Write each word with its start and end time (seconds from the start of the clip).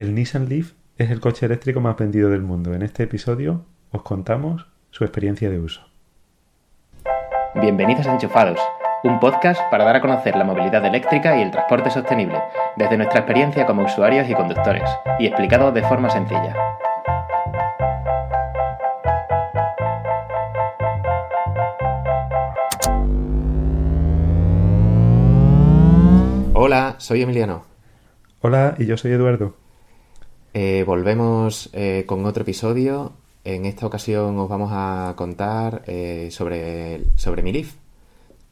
El 0.00 0.14
Nissan 0.14 0.48
Leaf 0.48 0.72
es 0.96 1.10
el 1.10 1.20
coche 1.20 1.44
eléctrico 1.44 1.82
más 1.82 1.94
vendido 1.94 2.30
del 2.30 2.40
mundo. 2.40 2.72
En 2.72 2.80
este 2.80 3.02
episodio 3.02 3.66
os 3.90 4.00
contamos 4.00 4.66
su 4.88 5.04
experiencia 5.04 5.50
de 5.50 5.60
uso. 5.60 5.82
Bienvenidos 7.56 8.06
a 8.06 8.14
Enchufados, 8.14 8.58
un 9.04 9.20
podcast 9.20 9.60
para 9.70 9.84
dar 9.84 9.96
a 9.96 10.00
conocer 10.00 10.36
la 10.36 10.44
movilidad 10.44 10.82
eléctrica 10.86 11.36
y 11.36 11.42
el 11.42 11.50
transporte 11.50 11.90
sostenible, 11.90 12.40
desde 12.76 12.96
nuestra 12.96 13.20
experiencia 13.20 13.66
como 13.66 13.84
usuarios 13.84 14.26
y 14.26 14.34
conductores, 14.34 14.88
y 15.18 15.26
explicado 15.26 15.70
de 15.70 15.82
forma 15.82 16.08
sencilla. 16.08 16.56
Hola, 26.54 26.94
soy 26.96 27.20
Emiliano. 27.20 27.64
Hola, 28.40 28.76
y 28.78 28.86
yo 28.86 28.96
soy 28.96 29.12
Eduardo. 29.12 29.59
Eh, 30.52 30.84
volvemos 30.86 31.70
eh, 31.72 32.04
con 32.06 32.24
otro 32.26 32.42
episodio. 32.42 33.12
En 33.44 33.64
esta 33.64 33.86
ocasión 33.86 34.38
os 34.38 34.48
vamos 34.48 34.70
a 34.72 35.14
contar 35.16 35.82
eh, 35.86 36.28
sobre, 36.30 37.04
sobre 37.16 37.42
mi 37.42 37.52
Leaf. 37.52 37.74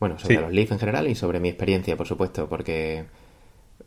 Bueno, 0.00 0.18
sobre 0.18 0.36
Sí. 0.36 0.40
los 0.40 0.52
Leaf 0.52 0.72
en 0.72 0.78
general 0.78 1.08
y 1.08 1.14
sobre 1.14 1.40
mi 1.40 1.48
experiencia, 1.48 1.96
por 1.96 2.06
supuesto, 2.06 2.48
porque 2.48 3.04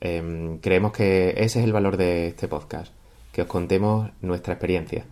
em, 0.01 0.57
creemos 0.59 0.91
que 0.91 1.29
ese 1.37 1.59
es 1.59 1.65
el 1.65 1.71
valor 1.73 1.95
de 1.97 2.27
este 2.27 2.47
podcast, 2.47 2.93
que 3.31 3.43
os 3.43 3.47
contemos 3.47 4.11
nuestra 4.21 4.53
experiencia. 4.53 5.05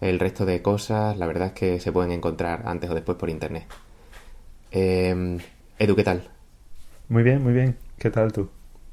El 0.00 0.18
resto 0.18 0.44
de 0.44 0.60
cosas, 0.62 1.16
la 1.16 1.26
verdad 1.26 1.48
es 1.48 1.52
que 1.54 1.80
se 1.80 1.92
pueden 1.92 2.10
encontrar 2.12 2.64
antes 2.66 2.90
o 2.90 2.94
después 2.94 3.16
por 3.16 3.30
internet. 3.30 3.64
Em, 4.72 5.38
Edu, 5.78 5.94
¿qué 5.96 6.04
tal? 6.04 6.28
Muy 7.08 7.22
bien, 7.22 7.42
muy 7.42 7.52
bien. 7.52 7.76
¿Qué 7.98 8.10
tal 8.10 8.32
tú? 8.32 8.50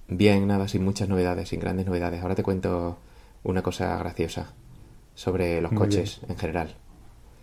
Bien, 0.08 0.48
nada, 0.48 0.68
sin 0.68 0.84
muchas 0.86 1.10
novedades, 1.10 1.50
sin 1.50 1.60
grandes 1.60 1.86
novedades. 1.88 2.22
Ahora 2.22 2.36
te 2.36 2.44
cuento 2.44 3.00
una 3.44 3.62
cosa 3.62 3.98
graciosa 3.98 4.54
sobre 5.16 5.62
los 5.62 5.72
Muy 5.72 5.80
coches 5.80 6.22
en 6.28 6.38
general. 6.38 6.76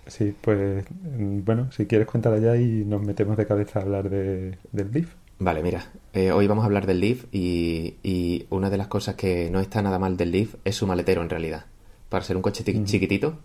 Sí, 0.07 0.35
pues 0.41 0.85
mm, 0.91 1.45
bueno, 1.45 1.71
si 1.71 1.87
quieres 1.87 2.07
cuéntala 2.07 2.39
ya 2.39 2.57
y 2.57 2.85
nos 2.85 3.03
metemos 3.03 3.37
de 3.37 3.47
cabeza 3.47 3.79
a 3.79 3.83
hablar 3.83 4.11
de, 4.11 4.59
del 4.73 4.91
Leaf. 4.93 5.15
Vale, 5.39 5.63
mira, 5.63 5.87
eh, 6.13 6.33
hoy 6.33 6.47
vamos 6.47 6.63
a 6.65 6.67
hablar 6.67 6.87
del 6.87 7.01
Leaf 7.01 7.25
y, 7.33 7.95
y 8.03 8.47
una 8.51 8.69
de 8.69 8.77
las 8.77 8.89
cosas 8.89 9.15
que 9.15 9.49
no 9.51 9.61
está 9.61 9.81
nada 9.81 9.99
mal 9.99 10.17
del 10.17 10.33
Leaf 10.33 10.57
es 10.65 10.77
su 10.77 10.87
maletero 10.87 11.23
en 11.23 11.31
realidad. 11.31 11.65
Para 12.09 12.25
ser 12.25 12.37
un 12.37 12.43
coche 12.43 12.65
chiquitito, 12.65 13.39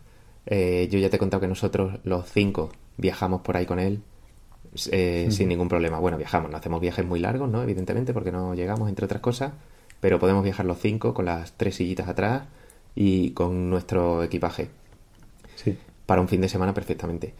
eh, 0.45 0.87
yo 0.91 0.99
ya 0.99 1.09
te 1.09 1.15
he 1.15 1.19
contado 1.19 1.41
que 1.41 1.47
nosotros 1.47 1.99
los 2.03 2.29
cinco 2.29 2.71
viajamos 2.97 3.41
por 3.41 3.57
ahí 3.57 3.65
con 3.65 3.79
él 3.79 4.01
eh, 4.91 5.27
sin 5.29 5.49
ningún 5.49 5.69
problema. 5.69 5.99
Bueno, 5.99 6.17
viajamos, 6.17 6.51
no 6.51 6.57
hacemos 6.57 6.81
viajes 6.81 7.05
muy 7.05 7.19
largos, 7.19 7.49
¿no? 7.49 7.63
Evidentemente, 7.63 8.13
porque 8.13 8.31
no 8.31 8.53
llegamos, 8.55 8.89
entre 8.89 9.05
otras 9.05 9.21
cosas, 9.21 9.53
pero 10.05 10.19
podemos 10.19 10.43
viajar 10.43 10.67
los 10.67 10.77
cinco 10.77 11.15
con 11.15 11.25
las 11.25 11.53
tres 11.53 11.77
sillitas 11.77 12.07
atrás 12.07 12.43
y 12.93 13.31
con 13.31 13.71
nuestro 13.71 14.21
equipaje. 14.21 14.69
Sí, 15.55 15.79
para 16.05 16.21
un 16.21 16.27
fin 16.27 16.41
de 16.41 16.47
semana 16.47 16.75
perfectamente. 16.75 17.33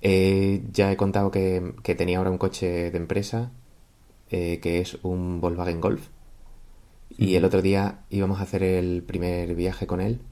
Eh, 0.00 0.62
ya 0.72 0.90
he 0.90 0.96
contado 0.96 1.30
que, 1.30 1.74
que 1.82 1.94
tenía 1.94 2.16
ahora 2.16 2.30
un 2.30 2.38
coche 2.38 2.90
de 2.90 2.96
empresa 2.96 3.52
eh, 4.30 4.60
que 4.62 4.80
es 4.80 4.96
un 5.02 5.42
Volkswagen 5.42 5.78
Golf. 5.82 6.08
Y 7.18 7.34
el 7.34 7.44
otro 7.44 7.60
día 7.60 8.06
íbamos 8.08 8.40
a 8.40 8.44
hacer 8.44 8.62
el 8.62 9.02
primer 9.02 9.54
viaje 9.54 9.86
con 9.86 10.00
él. 10.00 10.22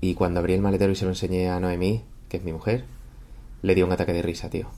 Y 0.00 0.14
cuando 0.14 0.40
abrí 0.40 0.54
el 0.54 0.62
maletero 0.62 0.92
y 0.92 0.96
se 0.96 1.04
lo 1.04 1.10
enseñé 1.10 1.50
a 1.50 1.60
Noemí, 1.60 2.04
que 2.30 2.38
es 2.38 2.42
mi 2.42 2.54
mujer, 2.54 2.86
le 3.60 3.74
dio 3.74 3.84
un 3.84 3.92
ataque 3.92 4.14
de 4.14 4.22
risa, 4.22 4.48
tío. 4.48 4.70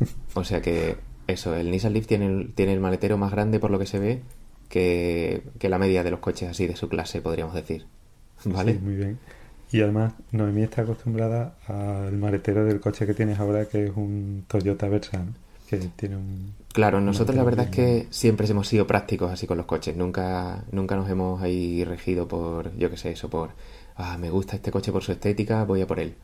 O 0.34 0.42
sea 0.42 0.60
que 0.60 0.96
eso, 1.28 1.54
el 1.54 1.70
Nissan 1.70 1.92
Leaf 1.92 2.08
tiene 2.08 2.48
tiene 2.56 2.72
el 2.72 2.80
maletero 2.80 3.18
más 3.18 3.30
grande 3.30 3.60
por 3.60 3.70
lo 3.70 3.78
que 3.78 3.86
se 3.86 4.00
ve 4.00 4.22
que, 4.68 5.42
que 5.58 5.68
la 5.68 5.78
media 5.78 6.02
de 6.02 6.10
los 6.10 6.20
coches 6.20 6.48
así 6.50 6.66
de 6.66 6.76
su 6.76 6.88
clase, 6.88 7.20
podríamos 7.20 7.54
decir. 7.54 7.86
¿Vale? 8.44 8.74
sí, 8.74 8.78
muy 8.78 8.96
bien. 8.96 9.18
Y 9.72 9.80
además, 9.80 10.12
Noemí 10.30 10.62
está 10.62 10.82
acostumbrada 10.82 11.54
al 11.66 12.16
maletero 12.16 12.64
del 12.64 12.80
coche 12.80 13.06
que 13.06 13.14
tienes 13.14 13.38
ahora, 13.40 13.64
que 13.66 13.86
es 13.86 13.92
un 13.96 14.44
Toyota 14.46 14.88
Versa, 14.88 15.18
¿no? 15.18 15.32
que 15.68 15.78
tiene 15.96 16.16
un... 16.16 16.54
Claro, 16.72 17.00
nosotros 17.00 17.36
la 17.36 17.42
verdad 17.42 17.66
es 17.66 17.70
que 17.70 18.06
siempre 18.10 18.46
hemos 18.46 18.68
sido 18.68 18.86
prácticos 18.86 19.32
así 19.32 19.46
con 19.46 19.56
los 19.56 19.66
coches. 19.66 19.96
Nunca, 19.96 20.64
nunca 20.70 20.94
nos 20.94 21.10
hemos 21.10 21.42
ahí 21.42 21.82
regido 21.84 22.28
por, 22.28 22.76
yo 22.76 22.90
qué 22.90 22.96
sé, 22.96 23.10
eso, 23.10 23.28
por, 23.28 23.50
ah, 23.96 24.16
me 24.18 24.30
gusta 24.30 24.56
este 24.56 24.70
coche 24.70 24.92
por 24.92 25.02
su 25.02 25.12
estética, 25.12 25.64
voy 25.64 25.80
a 25.80 25.86
por 25.86 25.98
él. 25.98 26.14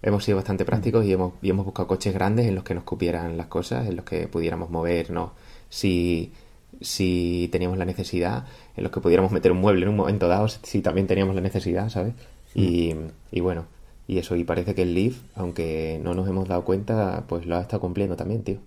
Hemos 0.00 0.24
sido 0.24 0.36
bastante 0.36 0.64
prácticos 0.64 1.04
y 1.04 1.12
hemos, 1.12 1.34
y 1.42 1.50
hemos 1.50 1.66
buscado 1.66 1.88
coches 1.88 2.14
grandes 2.14 2.46
en 2.46 2.54
los 2.54 2.64
que 2.64 2.74
nos 2.74 2.84
cupieran 2.84 3.36
las 3.36 3.46
cosas, 3.48 3.86
en 3.88 3.96
los 3.96 4.04
que 4.04 4.28
pudiéramos 4.28 4.70
movernos 4.70 5.32
si, 5.68 6.32
si 6.80 7.48
teníamos 7.52 7.78
la 7.78 7.84
necesidad, 7.84 8.46
en 8.76 8.82
los 8.84 8.92
que 8.92 9.00
pudiéramos 9.00 9.32
meter 9.32 9.52
un 9.52 9.58
mueble 9.58 9.82
en 9.82 9.88
un 9.88 9.96
momento 9.96 10.28
dado, 10.28 10.48
si, 10.48 10.82
también 10.82 11.06
teníamos 11.06 11.34
la 11.34 11.40
necesidad, 11.40 11.88
¿sabes? 11.88 12.14
Y, 12.54 12.94
y 13.30 13.40
bueno, 13.40 13.66
y 14.08 14.18
eso, 14.18 14.36
y 14.36 14.44
parece 14.44 14.74
que 14.74 14.82
el 14.82 14.94
Leaf, 14.94 15.20
aunque 15.34 16.00
no 16.02 16.14
nos 16.14 16.28
hemos 16.28 16.48
dado 16.48 16.64
cuenta, 16.64 17.24
pues 17.28 17.46
lo 17.46 17.56
ha 17.56 17.60
estado 17.60 17.80
cumpliendo 17.80 18.16
también, 18.16 18.42
tío. 18.44 18.58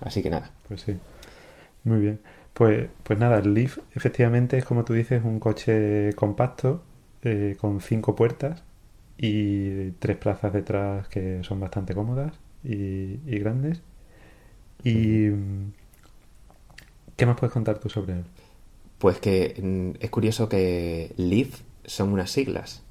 Así 0.00 0.22
que 0.22 0.30
nada. 0.30 0.50
Pues 0.68 0.82
sí, 0.82 0.96
muy 1.84 2.00
bien. 2.00 2.20
Pues, 2.54 2.88
pues 3.04 3.18
nada, 3.18 3.38
el 3.38 3.54
Leaf 3.54 3.78
efectivamente 3.94 4.58
es 4.58 4.64
como 4.64 4.84
tú 4.84 4.92
dices, 4.94 5.22
un 5.24 5.38
coche 5.40 6.12
compacto 6.14 6.82
eh, 7.22 7.56
con 7.60 7.80
cinco 7.80 8.14
puertas 8.16 8.64
y 9.16 9.92
tres 9.92 10.16
plazas 10.16 10.52
detrás 10.52 11.08
que 11.08 11.42
son 11.44 11.60
bastante 11.60 11.94
cómodas 11.94 12.32
y, 12.64 13.20
y 13.26 13.38
grandes. 13.38 13.82
Y 14.84 15.28
mm, 15.30 15.72
¿qué 17.16 17.26
más 17.26 17.38
puedes 17.38 17.52
contar 17.52 17.78
tú 17.78 17.88
sobre 17.88 18.14
él? 18.14 18.24
Pues 18.98 19.18
que 19.18 19.54
mm, 19.60 20.02
es 20.02 20.10
curioso 20.10 20.48
que 20.48 21.12
LEAF 21.16 21.60
son 21.84 22.12
unas 22.12 22.30
siglas, 22.30 22.82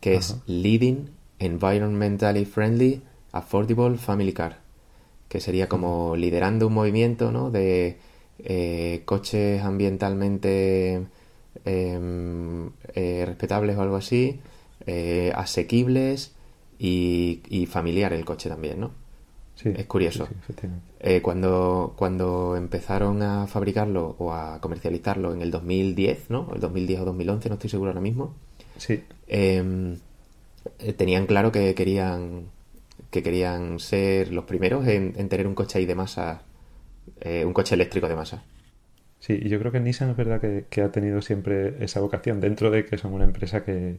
que 0.00 0.14
es. 0.14 0.36
Leading 0.46 1.10
Environmentally 1.38 2.44
Friendly 2.44 3.02
Affordable 3.32 3.96
Family 3.98 4.32
Car, 4.32 4.58
que 5.28 5.40
sería 5.40 5.68
como 5.68 6.16
liderando 6.16 6.66
un 6.66 6.74
movimiento, 6.74 7.30
¿no? 7.32 7.50
de 7.50 7.98
eh, 8.38 9.02
coches 9.04 9.62
ambientalmente 9.62 11.06
em, 11.64 12.70
eh, 12.94 13.24
respetables 13.26 13.76
o 13.76 13.82
algo 13.82 13.96
así, 13.96 14.40
eh, 14.86 15.32
asequibles 15.34 16.32
y, 16.78 17.42
y 17.48 17.66
familiar 17.66 18.12
el 18.12 18.24
coche 18.24 18.48
también, 18.48 18.80
¿no? 18.80 18.99
Sí, 19.62 19.72
Es 19.74 19.86
curioso. 19.86 20.26
sí, 20.26 20.32
sí, 20.34 20.38
efectivamente. 20.40 20.86
Eh, 21.00 21.20
cuando, 21.22 21.94
cuando 21.96 22.56
empezaron 22.56 23.22
a 23.22 23.46
fabricarlo 23.46 24.16
o 24.18 24.32
a 24.32 24.60
comercializarlo 24.60 25.34
en 25.34 25.42
el 25.42 25.50
2010, 25.50 26.30
¿no? 26.30 26.50
El 26.54 26.60
2010 26.60 27.00
o 27.00 27.04
2011, 27.04 27.48
no 27.48 27.54
estoy 27.56 27.70
seguro 27.70 27.90
ahora 27.90 28.00
mismo. 28.00 28.34
Sí, 28.76 29.04
eh, 29.28 29.96
eh, 30.78 30.92
tenían 30.94 31.26
claro 31.26 31.52
que 31.52 31.74
querían 31.74 32.46
que 33.10 33.22
querían 33.22 33.80
ser 33.80 34.32
los 34.32 34.44
primeros 34.44 34.86
en, 34.86 35.14
en 35.16 35.28
tener 35.28 35.46
un 35.46 35.54
coche 35.54 35.78
ahí 35.78 35.86
de 35.86 35.94
masa, 35.96 36.42
eh, 37.20 37.44
un 37.44 37.52
coche 37.52 37.74
eléctrico 37.74 38.08
de 38.08 38.16
masa. 38.16 38.44
Sí, 39.20 39.38
y 39.42 39.48
yo 39.48 39.58
creo 39.58 39.72
que 39.72 39.80
Nissan 39.80 40.10
es 40.10 40.16
verdad 40.16 40.40
que, 40.40 40.66
que 40.70 40.82
ha 40.82 40.92
tenido 40.92 41.20
siempre 41.22 41.84
esa 41.84 42.00
vocación, 42.00 42.40
dentro 42.40 42.70
de 42.70 42.86
que 42.86 42.98
son 42.98 43.12
una 43.12 43.24
empresa 43.24 43.64
que, 43.64 43.98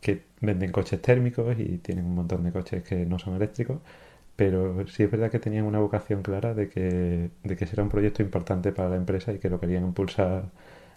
que 0.00 0.22
venden 0.40 0.72
coches 0.72 1.00
térmicos 1.02 1.56
y 1.58 1.78
tienen 1.78 2.06
un 2.06 2.14
montón 2.16 2.44
de 2.44 2.52
coches 2.52 2.82
que 2.84 3.06
no 3.06 3.18
son 3.18 3.34
eléctricos, 3.36 3.80
pero 4.36 4.86
sí 4.88 5.02
es 5.04 5.10
verdad 5.10 5.30
que 5.30 5.38
tenían 5.38 5.64
una 5.66 5.78
vocación 5.80 6.22
clara 6.22 6.54
de 6.54 6.68
que, 6.68 7.30
de 7.44 7.56
que 7.56 7.64
ese 7.64 7.74
era 7.76 7.82
un 7.82 7.88
proyecto 7.90 8.22
importante 8.22 8.72
para 8.72 8.88
la 8.88 8.96
empresa 8.96 9.32
y 9.32 9.38
que 9.38 9.50
lo 9.50 9.60
querían 9.60 9.84
impulsar 9.84 10.44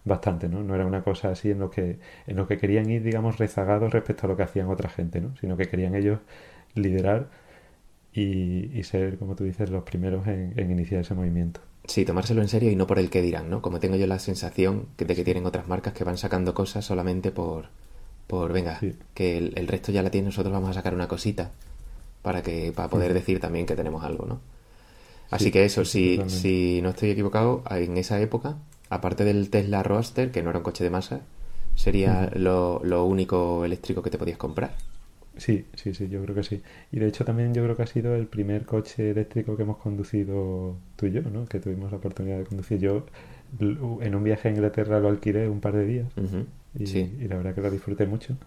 bastante, 0.05 0.47
¿no? 0.49 0.63
No 0.63 0.75
era 0.75 0.85
una 0.85 1.03
cosa 1.03 1.29
así 1.31 1.51
en 1.51 1.59
lo 1.59 1.69
que, 1.69 1.99
en 2.27 2.35
lo 2.37 2.47
que 2.47 2.57
querían 2.57 2.89
ir, 2.89 3.03
digamos, 3.03 3.37
rezagados 3.37 3.91
respecto 3.91 4.25
a 4.27 4.29
lo 4.29 4.37
que 4.37 4.43
hacían 4.43 4.69
otra 4.69 4.89
gente, 4.89 5.19
¿no? 5.21 5.35
Sino 5.37 5.57
que 5.57 5.67
querían 5.67 5.95
ellos 5.95 6.19
liderar 6.75 7.27
y, 8.13 8.71
y 8.77 8.83
ser, 8.83 9.17
como 9.17 9.35
tú 9.35 9.43
dices, 9.43 9.69
los 9.69 9.83
primeros 9.83 10.27
en, 10.27 10.53
en 10.57 10.71
iniciar 10.71 11.01
ese 11.01 11.13
movimiento. 11.13 11.59
Sí, 11.85 12.05
tomárselo 12.05 12.41
en 12.41 12.47
serio 12.47 12.71
y 12.71 12.75
no 12.75 12.87
por 12.87 12.97
el 12.99 13.09
que 13.09 13.21
dirán, 13.21 13.49
¿no? 13.49 13.61
Como 13.61 13.79
tengo 13.79 13.95
yo 13.95 14.07
la 14.07 14.19
sensación 14.19 14.87
que- 14.97 15.05
de 15.05 15.15
que 15.15 15.23
tienen 15.23 15.45
otras 15.45 15.67
marcas 15.67 15.93
que 15.93 16.03
van 16.03 16.17
sacando 16.17 16.53
cosas 16.53 16.85
solamente 16.85 17.31
por, 17.31 17.65
por 18.27 18.53
venga, 18.53 18.79
Sí. 18.79 18.95
que 19.13 19.37
el, 19.37 19.53
el 19.57 19.67
resto 19.67 19.91
ya 19.91 20.01
la 20.03 20.09
tiene, 20.11 20.27
nosotros 20.27 20.53
vamos 20.53 20.69
a 20.69 20.73
sacar 20.73 20.93
una 20.95 21.07
cosita 21.07 21.51
para 22.25 22.41
que 22.43 22.73
para 22.75 22.89
poder 22.89 23.13
decir 23.13 23.39
también 23.39 23.65
que 23.67 23.75
tenemos 23.75 24.03
algo, 24.03 24.25
¿no? 24.27 24.41
Así 25.31 25.45
Sí, 25.45 25.51
que 25.51 25.65
eso, 25.65 25.85
si, 25.85 26.21
si 26.27 26.81
no 26.83 26.89
estoy 26.89 27.09
equivocado, 27.11 27.63
en 27.71 27.97
esa 27.97 28.19
época, 28.21 28.57
aparte 28.89 29.23
del 29.25 29.49
Tesla 29.49 29.83
Roadster, 29.83 30.31
que 30.31 30.43
no 30.43 30.49
era 30.51 30.59
un 30.59 30.63
coche 30.65 30.83
de 30.83 30.89
masa, 30.91 31.21
sería 31.75 32.29
lo, 32.35 32.81
lo 32.83 33.05
único 33.05 33.65
eléctrico 33.65 34.01
que 34.03 34.11
te 34.11 34.17
podías 34.17 34.37
comprar. 34.37 34.75
Sí, 35.37 35.65
sí, 35.73 35.93
sí, 35.93 36.07
yo 36.07 36.21
creo 36.23 36.33
que 36.35 36.43
sí. 36.43 36.61
Y 36.91 36.99
de 36.99 37.07
hecho 37.07 37.25
también 37.25 37.53
yo 37.53 37.61
creo 37.63 37.75
que 37.75 37.83
ha 37.83 37.87
sido 37.87 38.15
el 38.15 38.27
primer 38.27 38.65
coche 38.65 39.11
eléctrico 39.11 39.57
que 39.57 39.63
hemos 39.63 39.77
conducido 39.77 40.77
tú 40.95 41.07
y 41.07 41.11
yo, 41.11 41.21
¿no? 41.23 41.45
Que 41.45 41.59
tuvimos 41.59 41.91
la 41.91 41.97
oportunidad 41.97 42.37
de 42.37 42.45
conducir. 42.45 42.79
Yo 42.79 43.05
en 43.59 44.15
un 44.15 44.23
viaje 44.23 44.47
a 44.47 44.51
Inglaterra 44.51 44.99
lo 44.99 45.09
alquilé 45.09 45.49
un 45.49 45.59
par 45.61 45.73
de 45.75 45.85
días 45.85 46.07
y, 46.79 46.85
Sí, 46.85 47.11
y 47.19 47.27
la 47.27 47.37
verdad 47.37 47.53
que 47.55 47.61
lo 47.61 47.71
disfruté 47.71 48.05
mucho. 48.05 48.37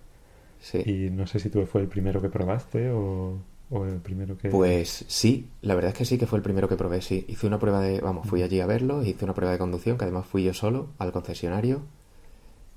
sí. 0.61 0.85
Y 0.85 1.11
no 1.11 1.27
sé 1.27 1.41
si 1.41 1.51
tú 1.51 1.67
fue 1.67 1.83
el 1.83 1.89
primero 1.89 2.23
que 2.23 2.29
probaste 2.31 2.91
o, 2.91 3.39
o 3.71 3.85
el 3.85 4.01
primero 4.01 4.37
que... 4.39 4.49
Pues 4.49 5.05
sí, 5.09 5.49
la 5.63 5.75
verdad 5.75 5.93
es 5.93 5.99
que 5.99 6.05
sí, 6.05 6.19
que 6.19 6.27
fue 6.27 6.39
el 6.39 6.43
primero 6.43 6.69
que 6.69 6.77
probé, 6.77 7.03
sí. 7.03 7.25
Hice 7.29 7.47
una 7.47 7.59
prueba 7.59 7.81
de, 7.81 8.01
vamos, 8.01 8.27
fui 8.27 8.43
allí 8.43 8.61
a 8.61 8.67
verlo, 8.67 9.05
hice 9.05 9.25
una 9.25 9.35
prueba 9.35 9.53
de 9.53 9.59
conducción, 9.59 9.99
que 9.99 10.05
además 10.05 10.27
fui 10.27 10.45
yo 10.45 10.55
solo 10.55 10.89
al 10.99 11.13
concesionario. 11.13 11.83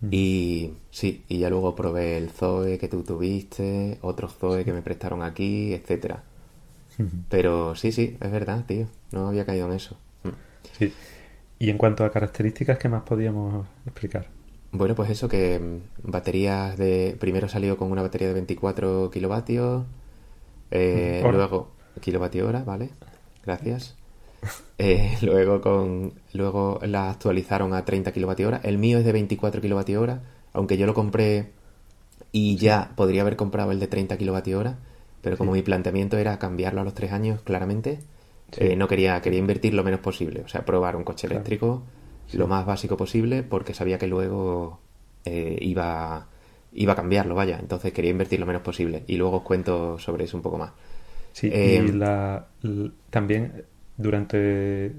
Y 0.09 0.73
sí, 0.89 1.23
y 1.27 1.38
ya 1.38 1.51
luego 1.51 1.75
probé 1.75 2.17
el 2.17 2.31
Zoe 2.31 2.79
que 2.79 2.88
tú 2.88 3.03
tuviste, 3.03 3.99
otro 4.01 4.27
Zoe 4.29 4.65
que 4.65 4.73
me 4.73 4.81
prestaron 4.81 5.21
aquí, 5.21 5.73
etcétera. 5.73 6.23
Pero 7.29 7.75
sí, 7.75 7.91
sí, 7.91 8.17
es 8.19 8.31
verdad, 8.31 8.65
tío. 8.65 8.88
No 9.11 9.27
había 9.27 9.45
caído 9.45 9.67
en 9.67 9.73
eso. 9.73 9.97
Sí. 10.77 10.91
Y 11.59 11.69
en 11.69 11.77
cuanto 11.77 12.03
a 12.03 12.11
características, 12.11 12.79
¿qué 12.79 12.89
más 12.89 13.03
podíamos 13.03 13.67
explicar? 13.85 14.27
Bueno, 14.71 14.95
pues 14.95 15.09
eso, 15.09 15.27
que 15.29 15.59
mm, 15.59 16.09
baterías 16.09 16.77
de... 16.77 17.15
Primero 17.19 17.47
salió 17.47 17.77
con 17.77 17.91
una 17.91 18.01
batería 18.01 18.29
de 18.29 18.33
24 18.33 19.11
kilovatios, 19.11 19.85
eh, 20.71 21.21
luego... 21.31 21.69
Kilovatio 22.00 22.47
hora, 22.47 22.63
¿vale? 22.63 22.89
Gracias. 23.45 23.95
Eh, 24.77 25.18
luego 25.21 25.62
con 25.62 26.13
luego 26.33 26.79
la 26.83 27.12
actualizaron 27.12 27.73
a 27.73 27.85
30 27.85 28.12
kWh. 28.12 28.59
El 28.63 28.77
mío 28.77 28.97
es 28.97 29.06
de 29.06 29.12
24 29.12 29.62
kWh, 29.62 30.12
aunque 30.53 30.77
yo 30.77 30.85
lo 30.85 30.94
compré 30.94 31.51
y 32.31 32.56
ya 32.56 32.91
podría 32.95 33.21
haber 33.21 33.35
comprado 33.35 33.71
el 33.71 33.79
de 33.79 33.88
30 33.88 34.18
kWh, 34.18 34.69
pero 35.21 35.38
como 35.38 35.51
mi 35.51 35.62
planteamiento 35.62 36.18
era 36.18 36.39
cambiarlo 36.39 36.81
a 36.81 36.83
los 36.83 36.94
tres 36.94 37.12
años, 37.12 37.41
claramente, 37.41 38.00
eh, 38.57 38.75
no 38.75 38.88
quería, 38.88 39.21
quería 39.21 39.39
invertir 39.39 39.74
lo 39.74 39.83
menos 39.83 40.00
posible. 40.00 40.41
O 40.41 40.47
sea, 40.47 40.65
probar 40.65 40.95
un 40.95 41.03
coche 41.03 41.27
eléctrico 41.27 41.83
lo 42.33 42.47
más 42.47 42.65
básico 42.65 42.95
posible 42.95 43.44
porque 43.44 43.74
sabía 43.74 43.97
que 43.97 44.07
luego 44.07 44.79
eh, 45.25 45.57
iba, 45.62 46.27
iba 46.73 46.94
a 46.94 46.95
cambiarlo, 46.95 47.35
vaya. 47.35 47.57
Entonces 47.59 47.94
quería 47.94 48.12
invertir 48.12 48.39
lo 48.39 48.45
menos 48.45 48.62
posible. 48.62 49.03
Y 49.07 49.18
luego 49.18 49.38
os 49.38 49.44
cuento 49.44 49.97
sobre 50.00 50.25
eso 50.25 50.38
un 50.38 50.44
poco 50.44 50.57
más. 50.57 50.71
Sí, 51.33 51.47
y 51.47 51.91
la, 51.94 52.45
también 53.09 53.63
durante 53.97 54.91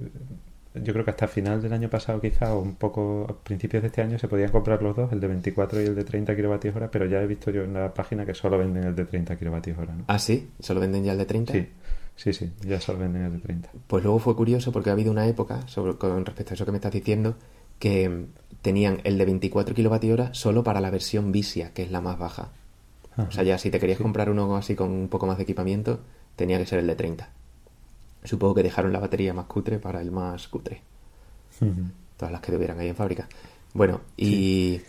yo 0.75 0.93
creo 0.93 1.05
que 1.05 1.11
hasta 1.11 1.29
final 1.29 1.61
del 1.61 1.73
año 1.73 1.91
pasado 1.91 2.21
quizá 2.21 2.55
o 2.55 2.61
un 2.61 2.77
poco 2.77 3.27
a 3.29 3.35
principios 3.45 3.83
de 3.83 3.89
este 3.89 4.01
año 4.01 4.19
se 4.19 4.27
podían 4.29 4.51
comprar 4.51 4.83
los 4.83 4.97
dos, 4.97 5.13
el 5.13 5.21
de 5.21 5.29
24 5.29 5.83
y 5.83 5.87
el 5.87 5.95
de 5.95 6.05
30 6.05 6.35
kilovatios 6.35 6.75
hora, 6.75 6.91
pero 6.91 7.07
ya 7.07 7.21
he 7.21 7.27
visto 7.27 7.51
yo 7.51 7.63
en 7.65 7.75
la 7.75 7.93
página 7.93 8.25
que 8.25 8.35
solo 8.35 8.57
venden 8.57 8.85
el 8.85 8.95
de 8.95 9.05
30 9.05 9.37
kilovatios 9.37 9.79
hora. 9.79 9.95
¿no? 9.95 10.05
Ah, 10.07 10.19
sí, 10.19 10.51
solo 10.61 10.81
venden 10.81 11.05
ya 11.05 11.13
el 11.13 11.19
de 11.19 11.27
30. 11.27 11.53
Sí, 11.53 11.69
sí, 12.17 12.33
sí, 12.33 12.53
ya 12.67 12.81
solo 12.81 13.01
venden 13.01 13.25
el 13.25 13.33
de 13.33 13.39
30. 13.41 13.71
Pues 13.87 14.03
luego 14.03 14.19
fue 14.19 14.35
curioso 14.35 14.73
porque 14.73 14.89
ha 14.89 14.95
habido 14.95 15.11
una 15.11 15.27
época, 15.27 15.67
sobre, 15.69 15.97
con 15.97 16.25
respecto 16.25 16.53
a 16.53 16.55
eso 16.55 16.65
que 16.65 16.73
me 16.73 16.79
estás 16.79 16.93
diciendo, 16.93 17.37
que 17.79 18.27
tenían 18.63 19.01
el 19.05 19.19
de 19.19 19.25
24 19.25 19.75
kilovatios 19.75 20.15
hora 20.15 20.35
solo 20.35 20.63
para 20.65 20.81
la 20.81 20.91
versión 20.91 21.33
Visia, 21.33 21.73
que 21.75 21.83
es 21.83 21.91
la 21.91 22.01
más 22.01 22.19
baja. 22.19 22.51
o 23.17 23.31
sea, 23.31 23.43
ya 23.43 23.59
si 23.59 23.71
te 23.71 23.79
querías 23.79 23.99
comprar 23.99 24.31
uno 24.31 24.57
así 24.57 24.75
con 24.75 24.91
un 24.91 25.09
poco 25.09 25.27
más 25.27 25.37
de 25.37 25.43
equipamiento, 25.43 26.01
tenía 26.37 26.59
que 26.59 26.67
ser 26.67 26.79
el 26.79 26.87
de 26.87 26.95
30. 26.95 27.29
Supongo 28.25 28.55
que 28.55 28.63
dejaron 28.63 28.93
la 28.93 29.01
batería 29.01 29.35
más 29.35 29.47
cutre 29.47 29.79
para 29.79 30.01
el 30.01 30.13
más 30.13 30.49
cutre. 30.49 30.81
Todas 32.17 32.33
las 32.33 32.41
que 32.41 32.53
tuvieran 32.53 32.79
ahí 32.79 32.89
en 32.89 32.97
fábrica. 32.97 33.29
Bueno, 33.75 34.01
y, 34.17 34.81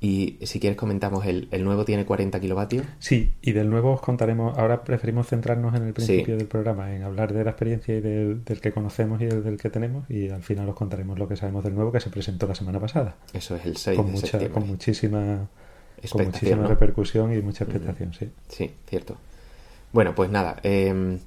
y 0.00 0.38
si 0.42 0.60
quieres 0.60 0.76
comentamos, 0.76 1.26
el, 1.26 1.48
el, 1.50 1.64
nuevo 1.64 1.84
tiene 1.84 2.04
40 2.04 2.38
kilovatios. 2.38 2.86
Sí, 3.00 3.32
y 3.42 3.50
del 3.50 3.68
nuevo 3.68 3.92
os 3.92 4.00
contaremos, 4.00 4.56
ahora 4.56 4.84
preferimos 4.84 5.26
centrarnos 5.26 5.74
en 5.74 5.82
el 5.82 5.92
principio 5.92 6.36
del 6.36 6.46
programa, 6.46 6.94
en 6.94 7.02
hablar 7.02 7.32
de 7.32 7.42
la 7.42 7.50
experiencia 7.50 7.96
y 7.96 8.00
del, 8.00 8.42
que 8.44 8.72
conocemos 8.72 9.20
y 9.20 9.26
del, 9.26 9.56
que 9.56 9.70
tenemos, 9.70 10.08
y 10.08 10.28
al 10.30 10.42
final 10.42 10.68
os 10.68 10.76
contaremos 10.76 11.18
lo 11.18 11.26
que 11.26 11.34
sabemos 11.34 11.64
del 11.64 11.74
nuevo 11.74 11.90
que 11.90 11.98
se 11.98 12.10
presentó 12.10 12.46
la 12.46 12.54
semana 12.54 12.78
pasada. 12.78 13.16
Eso 13.32 13.56
es 13.56 13.66
el 13.66 13.76
6 13.76 13.96
con 13.96 14.12
mucha, 14.12 14.48
Con 14.50 14.68
muchísima, 14.68 15.48
con 16.10 16.24
muchísima 16.26 16.66
repercusión 16.68 17.32
y 17.36 17.42
mucha 17.42 17.64
expectación, 17.64 18.14
sí. 18.14 18.30
Sí, 18.48 18.70
cierto. 18.86 19.16
Bueno, 19.92 20.14
pues 20.14 20.30
nada, 20.30 20.60
eh, 20.62 21.18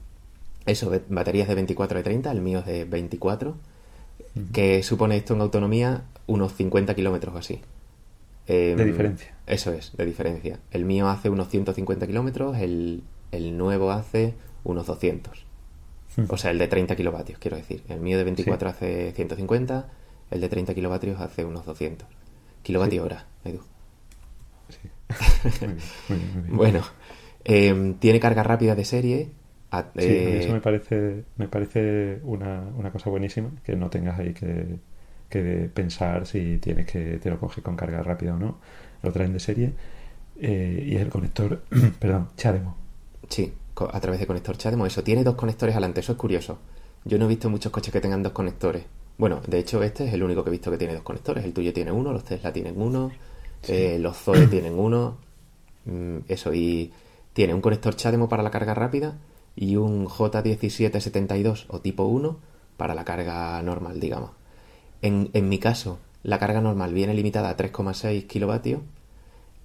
eso, 0.66 0.92
baterías 1.10 1.50
de 1.50 1.56
24 1.56 2.00
y 2.00 2.04
30, 2.04 2.32
el 2.32 2.42
mío 2.42 2.60
es 2.60 2.66
de 2.66 2.86
24, 2.86 3.58
que 4.54 4.82
supone 4.82 5.18
esto 5.18 5.34
en 5.34 5.42
autonomía 5.42 6.04
unos 6.28 6.54
50 6.54 6.96
kilómetros 6.96 7.36
o 7.36 7.38
así. 7.38 7.60
Em, 8.48 8.78
de 8.78 8.86
diferencia. 8.86 9.34
Eso 9.48 9.74
es, 9.74 9.96
de 9.96 10.06
diferencia. 10.06 10.60
El 10.72 10.86
mío 10.86 11.08
hace 11.08 11.30
unos 11.30 11.50
150 11.50 12.08
kilómetros, 12.08 12.58
el, 12.58 13.04
nuevo 13.32 13.92
hace 13.92 14.36
unos 14.64 14.86
200. 14.88 15.46
O 16.28 16.38
sea, 16.38 16.52
el 16.52 16.58
de 16.58 16.68
30 16.68 16.96
kilovatios, 16.96 17.40
quiero 17.40 17.58
decir. 17.58 17.84
El 17.88 18.02
mío 18.02 18.18
de 18.18 18.26
24 18.26 18.70
hace 18.70 19.14
150, 19.14 19.90
el 20.30 20.42
de 20.42 20.50
30 20.50 20.74
kilovatios 20.74 21.22
hace 21.22 21.46
unos 21.46 21.66
200. 21.66 22.08
Kilovatio 22.64 23.04
hora, 23.04 23.28
Edu. 23.46 23.62
Sí. 24.70 24.90
bueno, 26.50 26.82
em, 27.44 27.96
tiene 27.96 28.20
carga 28.20 28.44
rápida 28.44 28.76
de 28.76 28.86
serie 28.86 29.32
sí, 29.98 30.06
eso 30.06 30.50
eh, 30.50 30.54
me 30.54 30.62
parece, 30.62 31.24
me 31.38 31.48
parece 31.48 32.20
una, 32.24 32.62
una, 32.76 32.92
cosa 32.92 33.10
buenísima, 33.10 33.52
que 33.64 33.76
no 33.76 33.90
tengas 33.90 34.20
ahí 34.20 34.34
que, 34.34 34.80
que, 35.32 35.70
pensar 35.74 36.28
si 36.28 36.60
tienes 36.60 36.86
que 36.86 37.18
te 37.18 37.30
lo 37.32 37.40
coges 37.40 37.64
con 37.64 37.76
carga 37.76 38.04
rápida 38.04 38.36
o 38.36 38.38
no, 38.38 38.60
lo 39.02 39.12
traen 39.12 39.34
de 39.34 39.40
serie, 39.40 39.74
eh, 40.40 40.84
y 40.88 40.96
es 40.96 41.02
el 41.02 41.10
conector, 41.10 41.64
perdón, 42.00 42.30
CHAdeMO. 42.38 42.76
Sí, 43.30 43.54
a 43.92 44.00
través 44.00 44.20
de 44.20 44.28
conector 44.28 44.58
CHAdeMO, 44.58 44.86
eso, 44.86 45.04
tiene 45.04 45.24
dos 45.24 45.36
conectores 45.36 45.74
adelante, 45.74 46.02
eso 46.02 46.12
es 46.12 46.18
curioso. 46.18 46.60
Yo 47.04 47.18
no 47.18 47.26
he 47.26 47.28
visto 47.28 47.50
muchos 47.50 47.72
coches 47.72 47.92
que 47.92 48.02
tengan 48.02 48.22
dos 48.22 48.34
conectores. 48.34 48.84
Bueno, 49.18 49.42
de 49.48 49.60
hecho 49.60 49.82
este 49.82 50.08
es 50.08 50.14
el 50.14 50.24
único 50.24 50.44
que 50.44 50.50
he 50.50 50.52
visto 50.52 50.70
que 50.70 50.78
tiene 50.78 50.94
dos 50.94 51.04
conectores, 51.04 51.44
el 51.44 51.54
tuyo 51.54 51.74
tiene 51.74 51.92
uno, 51.92 52.12
los 52.14 52.24
Tesla 52.24 52.54
tienen 52.54 52.80
uno, 52.80 53.12
eh, 53.68 53.98
los 54.00 54.18
Zoe 54.18 54.48
tienen 54.52 54.78
uno, 54.78 55.18
mm, 55.86 56.18
eso, 56.28 56.54
y 56.54 56.92
tiene 57.34 57.54
un 57.54 57.62
conector 57.62 57.96
CHAdeMO 57.96 58.30
para 58.30 58.44
la 58.44 58.52
carga 58.52 58.74
rápida 58.74 59.18
y 59.56 59.76
un 59.76 60.08
J1772 60.08 61.66
o 61.70 61.82
tipo 61.82 62.04
1 62.04 62.40
para 62.78 62.96
la 62.96 63.06
carga 63.06 63.62
normal, 63.62 64.00
digamos. 64.00 64.32
En, 65.02 65.30
en 65.34 65.50
mi 65.50 65.60
caso, 65.60 66.00
la 66.24 66.40
carga 66.40 66.62
normal 66.62 66.94
viene 66.94 67.14
limitada 67.14 67.50
a 67.50 67.58
3,6 67.58 68.28
kilovatios. 68.28 68.82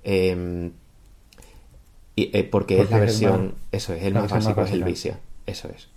Em, 0.04 0.72
y, 2.14 2.30
eh, 2.36 2.44
porque, 2.44 2.80
es 2.80 2.90
la 2.90 2.98
versión, 2.98 3.54
eso 3.72 3.92
es, 3.92 4.02
el 4.02 4.14
más 4.14 4.30
básico 4.30 4.62
es 4.62 4.72
el 4.72 4.84
Visia, 4.84 5.18
eso 5.46 5.68
es. 5.68 5.88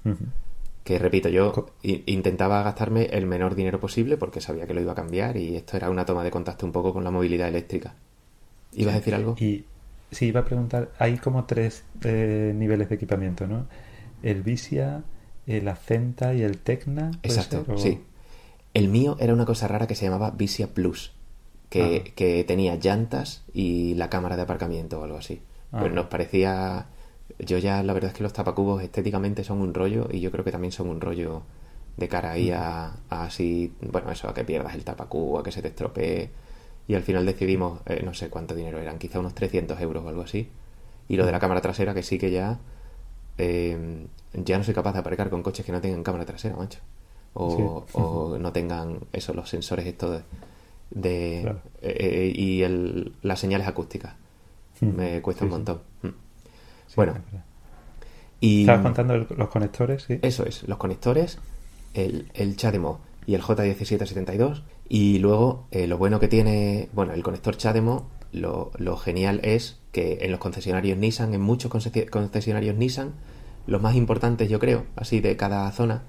Que 0.84 0.98
repito, 0.98 1.30
yo 1.30 1.68
intentaba 1.84 2.64
gastarme 2.64 3.06
el 3.06 3.26
menor 3.26 3.56
dinero 3.56 3.80
posible 3.80 4.18
porque 4.18 4.42
sabía 4.42 4.66
que 4.66 4.74
lo 4.74 4.82
iba 4.82 4.94
a 4.94 4.96
cambiar 4.96 5.38
y 5.38 5.56
esto 5.56 5.78
era 5.78 5.90
una 5.90 6.06
toma 6.06 6.24
de 6.24 6.32
contacto 6.32 6.66
un 6.66 6.72
poco 6.72 6.94
con 6.94 7.04
la 7.04 7.12
movilidad 7.12 7.48
eléctrica. 7.48 7.94
¿Ibas 8.74 8.96
a 8.96 8.98
decir 8.98 9.16
algo? 9.16 9.36
Y 9.40 9.66
Sí, 10.12 10.28
iba 10.28 10.40
a 10.40 10.46
preguntar, 10.46 10.90
hay 10.98 11.18
como 11.18 11.46
tres 11.46 11.84
eh, 12.04 12.54
niveles 12.56 12.90
de 12.90 12.96
equipamiento, 12.96 13.46
¿no? 13.46 13.68
El 14.24 14.42
Visia, 14.42 15.04
el 15.46 15.68
Acenta 15.68 16.34
y 16.34 16.42
el 16.42 16.58
Tecna. 16.58 17.12
Exacto, 17.22 17.78
sí. 17.78 18.02
El 18.74 18.90
mío 18.90 19.18
era 19.20 19.34
una 19.34 19.46
cosa 19.46 19.68
rara 19.68 19.88
que 19.88 19.96
se 19.96 20.06
llamaba 20.06 20.32
Visia 20.32 20.68
Plus, 20.68 21.12
que, 21.70 22.14
que 22.16 22.44
tenía 22.44 22.76
llantas 22.76 23.44
y 23.54 23.96
la 23.96 24.10
cámara 24.10 24.36
de 24.36 24.44
aparcamiento 24.44 25.00
o 25.00 25.04
algo 25.04 25.18
así. 25.18 25.42
Pues 25.72 25.92
nos 25.92 26.06
parecía... 26.06 26.88
Yo 27.38 27.58
ya 27.58 27.84
la 27.84 27.94
verdad 27.94 28.10
es 28.10 28.18
que 28.18 28.24
los 28.24 28.34
tapacubos 28.34 28.82
estéticamente 28.82 29.44
son 29.44 29.62
un 29.62 29.74
rollo 29.74 30.10
y 30.12 30.20
yo 30.20 30.32
creo 30.32 30.44
que 30.44 30.52
también 30.52 30.72
son 30.72 30.90
un 30.90 31.00
rollo 31.00 31.44
de 31.96 32.08
cara 32.08 32.32
ahí 32.32 32.52
a, 32.52 32.96
a 33.10 33.24
así, 33.24 33.74
bueno, 33.82 34.12
eso, 34.12 34.28
a 34.28 34.34
que 34.34 34.44
pierdas 34.44 34.74
el 34.74 34.84
tapacubo, 34.84 35.40
a 35.40 35.44
que 35.44 35.52
se 35.52 35.62
te 35.62 35.70
estropee 35.70 36.30
y 36.90 36.96
al 36.96 37.04
final 37.04 37.24
decidimos, 37.24 37.82
eh, 37.86 38.02
no 38.04 38.16
sé 38.16 38.32
cuánto 38.32 38.56
dinero 38.56 38.80
eran, 38.80 38.98
quizá 38.98 39.20
unos 39.20 39.36
300 39.36 39.80
euros 39.80 40.04
o 40.04 40.10
algo 40.10 40.24
así. 40.24 40.50
Y 41.08 41.18
lo 41.18 41.26
de 41.28 41.32
la 41.32 41.40
cámara 41.40 41.62
trasera, 41.62 41.94
que 41.94 42.02
sí 42.02 42.18
que 42.18 42.32
ya. 42.32 42.58
Eh, 43.38 44.08
ya 44.34 44.58
no 44.58 44.64
soy 44.64 44.74
capaz 44.74 44.94
de 44.94 45.00
aparcar 45.00 45.30
con 45.30 45.44
coches 45.44 45.64
que 45.64 45.72
no 45.72 45.82
tengan 45.82 46.02
cámara 46.02 46.26
trasera, 46.26 46.56
macho. 46.56 46.80
O, 47.34 47.86
o 47.94 48.38
no 48.38 48.52
tengan 48.52 49.00
eso, 49.14 49.34
los 49.34 49.50
sensores 49.50 49.86
estos 49.86 50.24
de. 50.90 51.56
Eh, 51.82 52.34
y 52.36 52.64
el, 52.64 53.14
las 53.22 53.40
señales 53.40 53.68
acústicas. 53.68 54.16
Me 54.82 55.22
cuesta 55.22 55.46
un 55.46 55.52
montón. 55.52 55.82
Mm. 56.02 56.08
bueno. 56.96 57.16
Y, 58.42 58.62
Estabas 58.62 58.84
contando 58.84 59.18
los 59.18 59.50
conectores, 59.50 60.04
sí. 60.04 60.20
Eso 60.22 60.46
es, 60.46 60.64
los 60.68 60.78
conectores, 60.78 61.40
el, 61.94 62.32
el 62.34 62.56
CHAdeMO 62.56 63.02
y 63.26 63.36
el 63.36 63.42
J1772 63.42 64.64
y 64.88 65.20
luego, 65.20 65.68
eh, 65.72 65.86
lo 65.88 65.98
bueno 65.98 66.20
que 66.20 66.28
tiene, 66.28 66.90
bueno, 66.94 67.14
el 67.14 67.22
conector 67.22 67.58
CHAdeMO, 67.58 68.08
lo, 68.32 68.72
lo, 68.78 68.98
genial 68.98 69.40
es 69.44 69.78
que 69.92 70.20
en 70.22 70.32
los 70.32 70.40
concesionarios 70.40 70.98
Nissan, 70.98 71.34
en 71.34 71.42
muchos 71.42 71.70
concesionarios 71.70 72.76
Nissan, 72.76 73.14
los 73.68 73.82
más 73.82 73.96
importantes, 73.96 74.50
yo 74.50 74.60
creo, 74.60 74.86
así 74.96 75.20
de 75.20 75.36
cada 75.36 75.70
zona, 75.72 76.04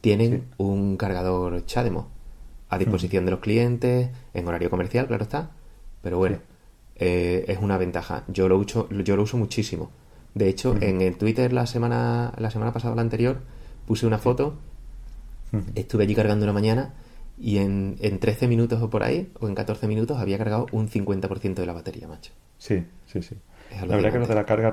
tienen 0.00 0.44
un 0.56 0.96
cargador 0.96 1.64
CHAdeMO 1.66 2.08
a 2.70 2.78
disposición 2.78 3.24
de 3.24 3.32
los 3.32 3.40
clientes, 3.40 4.10
en 4.32 4.48
horario 4.48 4.70
comercial, 4.70 5.08
claro 5.08 5.24
está, 5.24 5.50
pero 6.02 6.18
bueno, 6.18 6.38
eh, 6.94 7.44
es 7.48 7.58
una 7.58 7.76
ventaja. 7.76 8.22
Yo 8.28 8.48
lo 8.48 8.56
uso, 8.56 8.88
yo 8.90 9.16
lo 9.16 9.24
uso 9.24 9.36
muchísimo. 9.36 9.90
De 10.34 10.48
hecho, 10.48 10.76
en 10.80 11.00
el 11.00 11.16
Twitter 11.16 11.52
la 11.52 11.66
semana, 11.66 12.32
la 12.38 12.50
semana 12.50 12.72
pasada 12.72 12.94
la 12.94 13.02
anterior, 13.02 13.40
puse 13.86 14.06
una 14.06 14.18
foto, 14.18 14.54
estuve 15.74 16.04
allí 16.04 16.14
cargando 16.14 16.44
una 16.44 16.52
mañana 16.52 16.94
y 17.36 17.58
en, 17.58 17.96
en 18.00 18.20
13 18.20 18.46
minutos 18.46 18.80
o 18.80 18.88
por 18.88 19.02
ahí, 19.02 19.32
o 19.40 19.48
en 19.48 19.56
14 19.56 19.88
minutos, 19.88 20.18
había 20.18 20.38
cargado 20.38 20.66
un 20.70 20.88
50% 20.88 21.54
de 21.54 21.66
la 21.66 21.72
batería, 21.72 22.06
macho. 22.06 22.32
Sí, 22.58 22.84
sí, 23.06 23.20
sí. 23.22 23.34
La 23.80 23.96
verdad 23.96 24.12
que 24.12 24.18
lo 24.20 24.26
de 24.28 24.34
la 24.36 24.44
carga, 24.46 24.70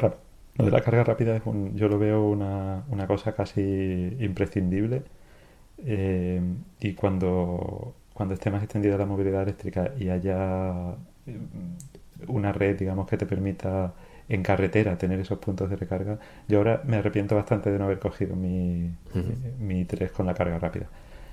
lo 0.58 0.66
de 0.66 0.72
la 0.72 0.82
carga 0.82 1.04
rápida 1.04 1.36
es 1.36 1.42
un, 1.46 1.76
yo 1.76 1.88
lo 1.88 1.98
veo 1.98 2.24
una, 2.24 2.84
una 2.90 3.08
cosa 3.08 3.34
casi 3.34 3.62
imprescindible. 4.20 5.04
Eh, 5.86 6.42
y 6.80 6.94
cuando, 6.94 7.96
cuando 8.14 8.34
esté 8.34 8.50
más 8.52 8.64
extendida 8.64 8.98
la 8.98 9.06
movilidad 9.06 9.44
eléctrica 9.44 9.94
y 9.98 10.10
haya 10.10 10.92
eh, 11.28 11.40
una 12.28 12.52
red, 12.52 12.78
digamos, 12.78 13.08
que 13.08 13.18
te 13.18 13.26
permita 13.26 13.94
en 14.30 14.44
carretera 14.44 14.98
tener 14.98 15.20
esos 15.20 15.40
puntos 15.40 15.70
de 15.70 15.76
recarga, 15.78 16.20
yo 16.48 16.58
ahora 16.60 16.82
me 16.86 16.98
arrepiento 16.98 17.36
bastante 17.36 17.72
de 17.72 17.80
no 17.80 17.86
haber 17.86 18.00
cogido 18.00 18.36
mi, 18.36 18.92
mi 19.60 19.86
3 19.86 20.12
con 20.12 20.26
la 20.26 20.34
carga 20.34 20.60
rápida. 20.60 20.88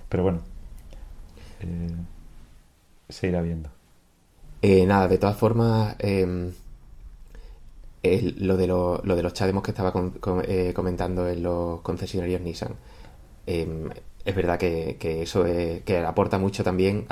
Pero 0.08 0.22
bueno, 0.22 0.40
eh, 1.60 1.90
se 3.08 3.28
irá 3.28 3.42
viendo. 3.42 3.70
Eh, 4.62 4.86
nada, 4.86 5.08
de 5.08 5.18
todas 5.18 5.36
formas, 5.36 5.96
em, 5.98 6.52
lo, 8.38 8.56
de 8.56 8.66
lo, 8.66 8.98
de 9.02 9.22
los 9.22 9.32
chademos 9.32 9.62
que 9.62 9.70
estaba 9.70 9.92
comentando 9.92 11.28
en 11.28 11.42
los 11.42 11.80
concesionarios 11.80 12.40
Nissan, 12.40 12.74
em, 13.46 13.90
es 14.24 14.34
verdad 14.34 14.58
que, 14.58 14.96
eso 15.22 15.44
que 15.44 16.04
aporta 16.06 16.38
mucho 16.38 16.64
también, 16.64 17.06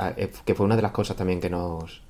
que 0.45 0.55
fue 0.55 0.65
una 0.65 0.75
de 0.75 0.81
las 0.81 0.91
cosas 0.91 1.15
también 1.15 1.39
que 1.39 1.49
nos, 1.49 2.01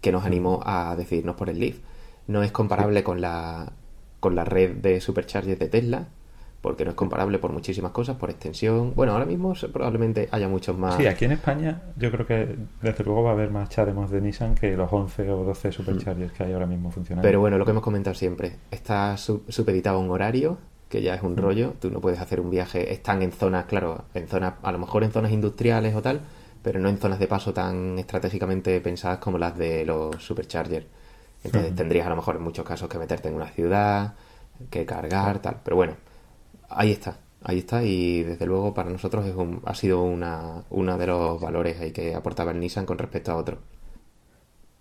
que 0.00 0.12
nos 0.12 0.24
animó 0.24 0.60
a 0.64 0.96
decidirnos 0.96 1.36
por 1.36 1.48
el 1.48 1.60
Leaf. 1.60 1.78
No 2.26 2.42
es 2.42 2.52
comparable 2.52 3.02
con, 3.02 3.20
la, 3.20 3.72
con 4.20 4.34
la 4.34 4.44
red 4.44 4.76
de 4.76 5.00
superchargers 5.00 5.58
de 5.58 5.68
Tesla, 5.68 6.08
porque 6.60 6.84
no 6.84 6.90
es 6.90 6.96
comparable 6.96 7.38
por 7.38 7.52
muchísimas 7.52 7.92
cosas, 7.92 8.16
por 8.16 8.30
extensión. 8.30 8.92
Bueno, 8.94 9.12
ahora 9.12 9.24
mismo 9.24 9.54
probablemente 9.72 10.28
haya 10.32 10.48
muchos 10.48 10.76
más. 10.76 10.96
Sí, 10.96 11.06
aquí 11.06 11.24
en 11.24 11.32
España 11.32 11.82
yo 11.96 12.10
creo 12.10 12.26
que 12.26 12.56
desde 12.82 13.04
luego 13.04 13.22
va 13.22 13.30
a 13.30 13.32
haber 13.34 13.50
más 13.50 13.68
Chademos 13.68 14.10
de 14.10 14.20
Nissan 14.20 14.56
que 14.56 14.76
los 14.76 14.92
11 14.92 15.30
o 15.30 15.44
12 15.44 15.72
superchargers 15.72 16.32
que 16.32 16.44
hay 16.44 16.52
ahora 16.52 16.66
mismo 16.66 16.90
funcionando. 16.90 17.26
Pero 17.26 17.38
bueno, 17.38 17.58
lo 17.58 17.64
que 17.64 17.70
hemos 17.70 17.82
comentado 17.82 18.14
siempre, 18.14 18.56
está 18.70 19.16
supeditado 19.16 19.98
a 19.98 20.00
un 20.00 20.10
horario 20.10 20.58
que 20.88 21.02
ya 21.02 21.14
es 21.14 21.22
un 21.22 21.36
rollo, 21.36 21.74
tú 21.80 21.90
no 21.90 22.00
puedes 22.00 22.20
hacer 22.20 22.40
un 22.40 22.50
viaje, 22.50 22.92
están 22.92 23.22
en 23.22 23.32
zonas, 23.32 23.66
claro, 23.66 24.06
en 24.14 24.26
zonas, 24.26 24.54
a 24.62 24.72
lo 24.72 24.78
mejor 24.78 25.04
en 25.04 25.12
zonas 25.12 25.32
industriales 25.32 25.94
o 25.94 26.02
tal, 26.02 26.22
pero 26.62 26.80
no 26.80 26.88
en 26.88 26.98
zonas 26.98 27.18
de 27.18 27.26
paso 27.26 27.52
tan 27.52 27.98
estratégicamente 27.98 28.80
pensadas 28.80 29.18
como 29.18 29.38
las 29.38 29.56
de 29.56 29.84
los 29.84 30.16
superchargers. 30.22 30.86
Entonces 31.44 31.74
tendrías 31.74 32.06
a 32.06 32.10
lo 32.10 32.16
mejor 32.16 32.36
en 32.36 32.42
muchos 32.42 32.64
casos 32.64 32.88
que 32.88 32.98
meterte 32.98 33.28
en 33.28 33.34
una 33.34 33.48
ciudad, 33.48 34.14
que 34.70 34.84
cargar, 34.84 35.40
tal. 35.40 35.60
Pero 35.62 35.76
bueno, 35.76 35.94
ahí 36.68 36.92
está, 36.92 37.18
ahí 37.42 37.58
está 37.58 37.82
y 37.84 38.22
desde 38.24 38.46
luego 38.46 38.74
para 38.74 38.90
nosotros 38.90 39.24
es 39.26 39.34
un, 39.34 39.62
ha 39.64 39.74
sido 39.74 40.02
una, 40.02 40.64
uno 40.70 40.98
de 40.98 41.06
los 41.06 41.40
valores 41.40 41.80
ahí 41.80 41.92
que 41.92 42.14
aportaba 42.14 42.50
el 42.50 42.60
Nissan 42.60 42.86
con 42.86 42.98
respecto 42.98 43.32
a 43.32 43.36
otro. 43.36 43.58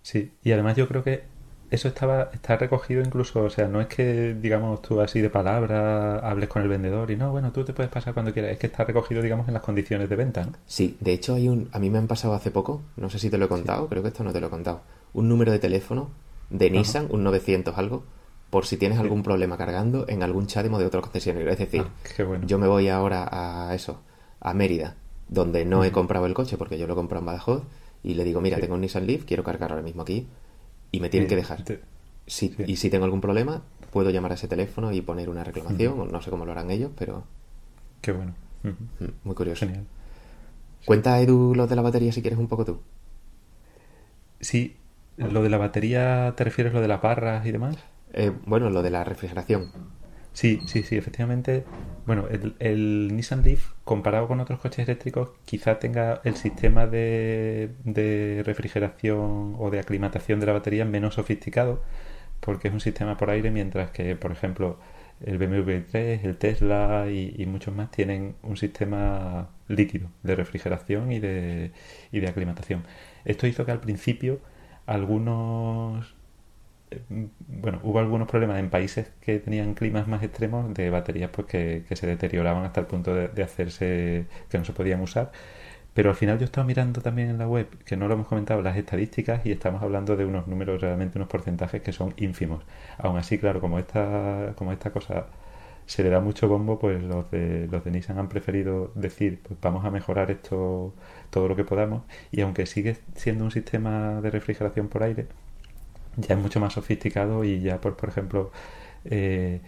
Sí, 0.01 0.31
y 0.41 0.51
además 0.51 0.77
yo 0.77 0.87
creo 0.87 1.03
que 1.03 1.23
eso 1.69 1.87
estaba 1.87 2.29
está 2.33 2.57
recogido 2.57 3.01
incluso, 3.01 3.43
o 3.43 3.49
sea, 3.49 3.67
no 3.67 3.81
es 3.81 3.87
que 3.87 4.33
digamos 4.33 4.81
tú 4.81 5.01
así 5.01 5.21
de 5.21 5.29
palabra 5.29 6.19
hables 6.19 6.49
con 6.49 6.61
el 6.61 6.69
vendedor 6.69 7.11
y 7.11 7.15
no, 7.15 7.31
bueno, 7.31 7.51
tú 7.51 7.63
te 7.63 7.73
puedes 7.73 7.91
pasar 7.91 8.13
cuando 8.13 8.33
quieras, 8.33 8.51
es 8.51 8.59
que 8.59 8.67
está 8.67 8.83
recogido 8.83 9.21
digamos 9.21 9.47
en 9.47 9.53
las 9.53 9.63
condiciones 9.63 10.09
de 10.09 10.15
venta, 10.15 10.43
¿no? 10.45 10.53
Sí, 10.65 10.97
de 10.99 11.13
hecho 11.13 11.35
hay 11.35 11.49
un 11.49 11.69
a 11.71 11.79
mí 11.79 11.89
me 11.89 11.97
han 11.97 12.07
pasado 12.07 12.33
hace 12.33 12.51
poco, 12.51 12.81
no 12.95 13.09
sé 13.09 13.19
si 13.19 13.29
te 13.29 13.37
lo 13.37 13.45
he 13.45 13.49
contado, 13.49 13.87
creo 13.87 14.01
que 14.01 14.09
esto 14.09 14.23
no 14.23 14.31
te 14.31 14.39
lo 14.39 14.47
he 14.47 14.49
contado, 14.49 14.81
un 15.13 15.27
número 15.27 15.51
de 15.51 15.59
teléfono 15.59 16.09
de 16.49 16.69
Nissan, 16.69 17.07
un 17.09 17.23
900 17.23 17.77
algo, 17.77 18.03
por 18.49 18.65
si 18.65 18.77
tienes 18.77 18.99
algún 18.99 19.23
problema 19.23 19.57
cargando 19.57 20.05
en 20.07 20.23
algún 20.23 20.47
chademo 20.47 20.79
de 20.79 20.85
otro 20.85 21.01
concesionario. 21.01 21.49
Es 21.49 21.59
decir, 21.59 21.83
ah, 21.85 22.39
yo 22.45 22.57
me 22.57 22.67
voy 22.67 22.87
ahora 22.87 23.27
a 23.29 23.75
eso, 23.75 24.01
a 24.39 24.53
Mérida, 24.53 24.95
donde 25.27 25.65
no 25.65 25.83
he 25.83 25.91
comprado 25.91 26.25
el 26.25 26.33
coche 26.33 26.57
porque 26.57 26.77
yo 26.77 26.87
lo 26.87 26.93
he 26.93 26.95
comprado 26.95 27.21
en 27.21 27.25
Badajoz, 27.25 27.63
y 28.03 28.13
le 28.13 28.23
digo, 28.23 28.39
mira, 28.39 28.57
tengo 28.59 28.75
un 28.75 28.81
Nissan 28.81 29.05
Leaf, 29.05 29.25
quiero 29.25 29.43
cargar 29.43 29.71
ahora 29.71 29.83
mismo 29.83 30.03
aquí, 30.03 30.27
y 30.91 30.99
me 30.99 31.09
tienen 31.09 31.27
que 31.27 31.35
dejar. 31.35 31.63
Y 32.25 32.75
si 32.75 32.89
tengo 32.89 33.05
algún 33.05 33.21
problema, 33.21 33.63
puedo 33.91 34.09
llamar 34.09 34.31
a 34.31 34.35
ese 34.35 34.47
teléfono 34.47 34.91
y 34.91 35.01
poner 35.01 35.29
una 35.29 35.43
reclamación, 35.43 36.11
no 36.11 36.21
sé 36.21 36.29
cómo 36.29 36.45
lo 36.45 36.51
harán 36.51 36.71
ellos, 36.71 36.91
pero... 36.97 37.23
Qué 38.01 38.11
bueno. 38.11 38.33
Mm, 38.63 39.05
muy 39.23 39.35
curioso. 39.35 39.65
Genial. 39.65 39.85
Cuenta, 40.85 41.19
Edu, 41.19 41.53
lo 41.55 41.67
de 41.67 41.75
la 41.75 41.81
batería 41.81 42.11
si 42.11 42.21
quieres 42.21 42.39
un 42.39 42.47
poco 42.47 42.65
tú. 42.65 42.79
Sí, 44.39 44.75
lo 45.17 45.41
de 45.41 45.49
la 45.49 45.57
batería, 45.57 46.33
¿te 46.37 46.43
refieres 46.43 46.73
lo 46.73 46.81
de 46.81 46.87
las 46.87 47.01
barras 47.01 47.45
y 47.45 47.51
demás? 47.51 47.77
Eh, 48.13 48.31
bueno, 48.45 48.69
lo 48.69 48.81
de 48.83 48.91
la 48.91 49.03
refrigeración. 49.03 49.71
Sí, 50.33 50.61
sí, 50.65 50.83
sí, 50.83 50.95
efectivamente. 50.95 51.65
Bueno, 52.07 52.25
el, 52.29 53.15
Nissan 53.17 53.43
Leaf, 53.43 53.73
comparado 53.83 54.29
con 54.29 54.39
otros 54.39 54.61
coches 54.61 54.87
eléctricos, 54.87 55.31
quizá 55.43 55.77
tenga 55.77 56.21
el 56.23 56.37
sistema 56.37 56.87
de, 56.87 57.71
de, 57.83 58.43
refrigeración 58.45 59.55
o 59.59 59.69
de 59.71 59.79
aclimatación 59.79 60.39
de 60.39 60.45
la 60.45 60.53
batería 60.53 60.85
menos 60.85 61.15
sofisticado, 61.15 61.83
porque 62.39 62.69
es 62.69 62.73
un 62.73 62.79
sistema 62.79 63.17
por 63.17 63.29
aire, 63.29 63.51
mientras 63.51 63.91
que, 63.91 64.15
por 64.15 64.31
ejemplo, 64.31 64.79
el 65.25 65.37
BMW 65.37 65.81
3, 65.91 66.23
el 66.23 66.37
Tesla 66.37 67.07
y, 67.09 67.35
y, 67.37 67.45
muchos 67.45 67.75
más 67.75 67.91
tienen 67.91 68.35
un 68.41 68.55
sistema 68.55 69.49
líquido 69.67 70.09
de 70.23 70.35
refrigeración 70.35 71.11
y 71.11 71.19
de, 71.19 71.73
y 72.13 72.21
de 72.21 72.27
aclimatación. 72.29 72.83
Esto 73.25 73.47
hizo 73.47 73.65
que 73.65 73.71
al 73.73 73.81
principio 73.81 74.39
algunos 74.85 76.16
bueno, 77.47 77.79
hubo 77.83 77.99
algunos 77.99 78.27
problemas 78.27 78.59
en 78.59 78.69
países 78.69 79.11
que 79.21 79.39
tenían 79.39 79.73
climas 79.73 80.07
más 80.07 80.23
extremos 80.23 80.73
de 80.73 80.89
baterías 80.89 81.29
pues 81.31 81.47
que, 81.47 81.83
se 81.95 82.07
deterioraban 82.07 82.65
hasta 82.65 82.81
el 82.81 82.87
punto 82.87 83.13
de, 83.13 83.43
hacerse 83.43 84.25
que 84.49 84.57
no 84.57 84.65
se 84.65 84.73
podían 84.73 85.01
usar. 85.01 85.31
Pero 85.93 86.11
al 86.11 86.15
final 86.15 86.37
yo 86.39 86.45
estaba 86.45 86.65
mirando 86.65 87.01
también 87.01 87.29
en 87.29 87.39
la 87.39 87.47
web, 87.47 87.67
que 87.85 87.97
no 87.97 88.07
lo 88.07 88.13
hemos 88.13 88.27
comentado, 88.27 88.61
las 88.61 88.77
estadísticas 88.77 89.45
y 89.45 89.51
estamos 89.51 89.81
hablando 89.81 90.15
de 90.15 90.25
unos 90.25 90.47
números, 90.47 90.79
realmente 90.81 91.17
unos 91.17 91.27
porcentajes 91.27 91.81
que 91.81 91.91
son 91.91 92.13
ínfimos. 92.17 92.63
Aún 92.99 93.17
así, 93.17 93.39
claro, 93.39 93.61
como 93.61 93.79
esta, 93.79 94.53
como 94.55 94.71
esta 94.71 94.91
cosa 94.91 95.27
se 95.87 96.03
le 96.03 96.09
da 96.09 96.19
mucho 96.19 96.47
bombo, 96.47 96.79
pues 96.79 97.01
los 97.03 97.31
de, 97.31 97.67
los 97.71 97.83
de 97.83 97.91
Nissan 97.91 98.19
han 98.19 98.29
preferido 98.29 98.91
decir, 98.95 99.39
pues 99.41 99.59
vamos 99.61 99.85
a 99.85 99.91
mejorar 99.91 100.29
esto 100.31 100.93
todo 101.31 101.47
lo 101.47 101.55
que 101.55 101.63
podamos. 101.63 102.03
Y 102.31 102.41
aunque 102.41 102.65
sigue 102.65 102.97
siendo 103.15 103.45
un 103.45 103.51
sistema 103.51 104.21
de 104.21 104.29
refrigeración 104.31 104.89
por 104.89 105.03
aire, 105.03 105.27
ya 106.17 106.35
es 106.35 106.41
mucho 106.41 106.59
más 106.59 106.73
sofisticado 106.73 107.43
y 107.43 107.61
ya, 107.61 107.79
por, 107.81 107.95
por 107.95 108.09
ejemplo, 108.09 108.51
eh, 109.05 109.61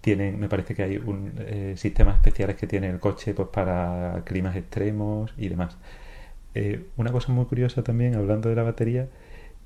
tienen, 0.00 0.38
me 0.40 0.48
parece 0.48 0.74
que 0.74 0.82
hay 0.82 0.96
un, 0.96 1.32
eh, 1.38 1.74
sistemas 1.76 2.16
especiales 2.16 2.56
que 2.56 2.66
tiene 2.66 2.88
el 2.88 3.00
coche 3.00 3.34
pues, 3.34 3.48
para 3.48 4.22
climas 4.24 4.56
extremos 4.56 5.32
y 5.36 5.48
demás. 5.48 5.76
Eh, 6.54 6.86
una 6.96 7.12
cosa 7.12 7.32
muy 7.32 7.44
curiosa 7.46 7.82
también, 7.84 8.14
hablando 8.16 8.48
de 8.48 8.56
la 8.56 8.62
batería, 8.62 9.08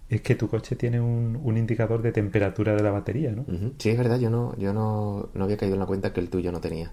es 0.09 0.21
que 0.21 0.35
tu 0.35 0.49
coche 0.49 0.77
tiene 0.77 1.01
un, 1.01 1.41
un 1.43 1.57
indicador 1.57 2.03
de 2.03 2.13
temperatura 2.13 2.75
de 2.75 2.83
la 2.83 2.91
batería, 2.91 3.33
¿no? 3.33 3.45
Sí, 3.79 3.91
es 3.91 3.99
verdad, 3.99 4.19
yo 4.19 4.31
no, 4.31 4.57
yo 4.59 4.73
no, 4.75 5.31
no 5.35 5.45
había 5.45 5.57
caído 5.57 5.75
en 5.75 5.81
la 5.81 5.87
cuenta 5.87 6.13
que 6.13 6.21
el 6.21 6.29
tuyo 6.29 6.53
no 6.53 6.61
tenía. 6.61 6.93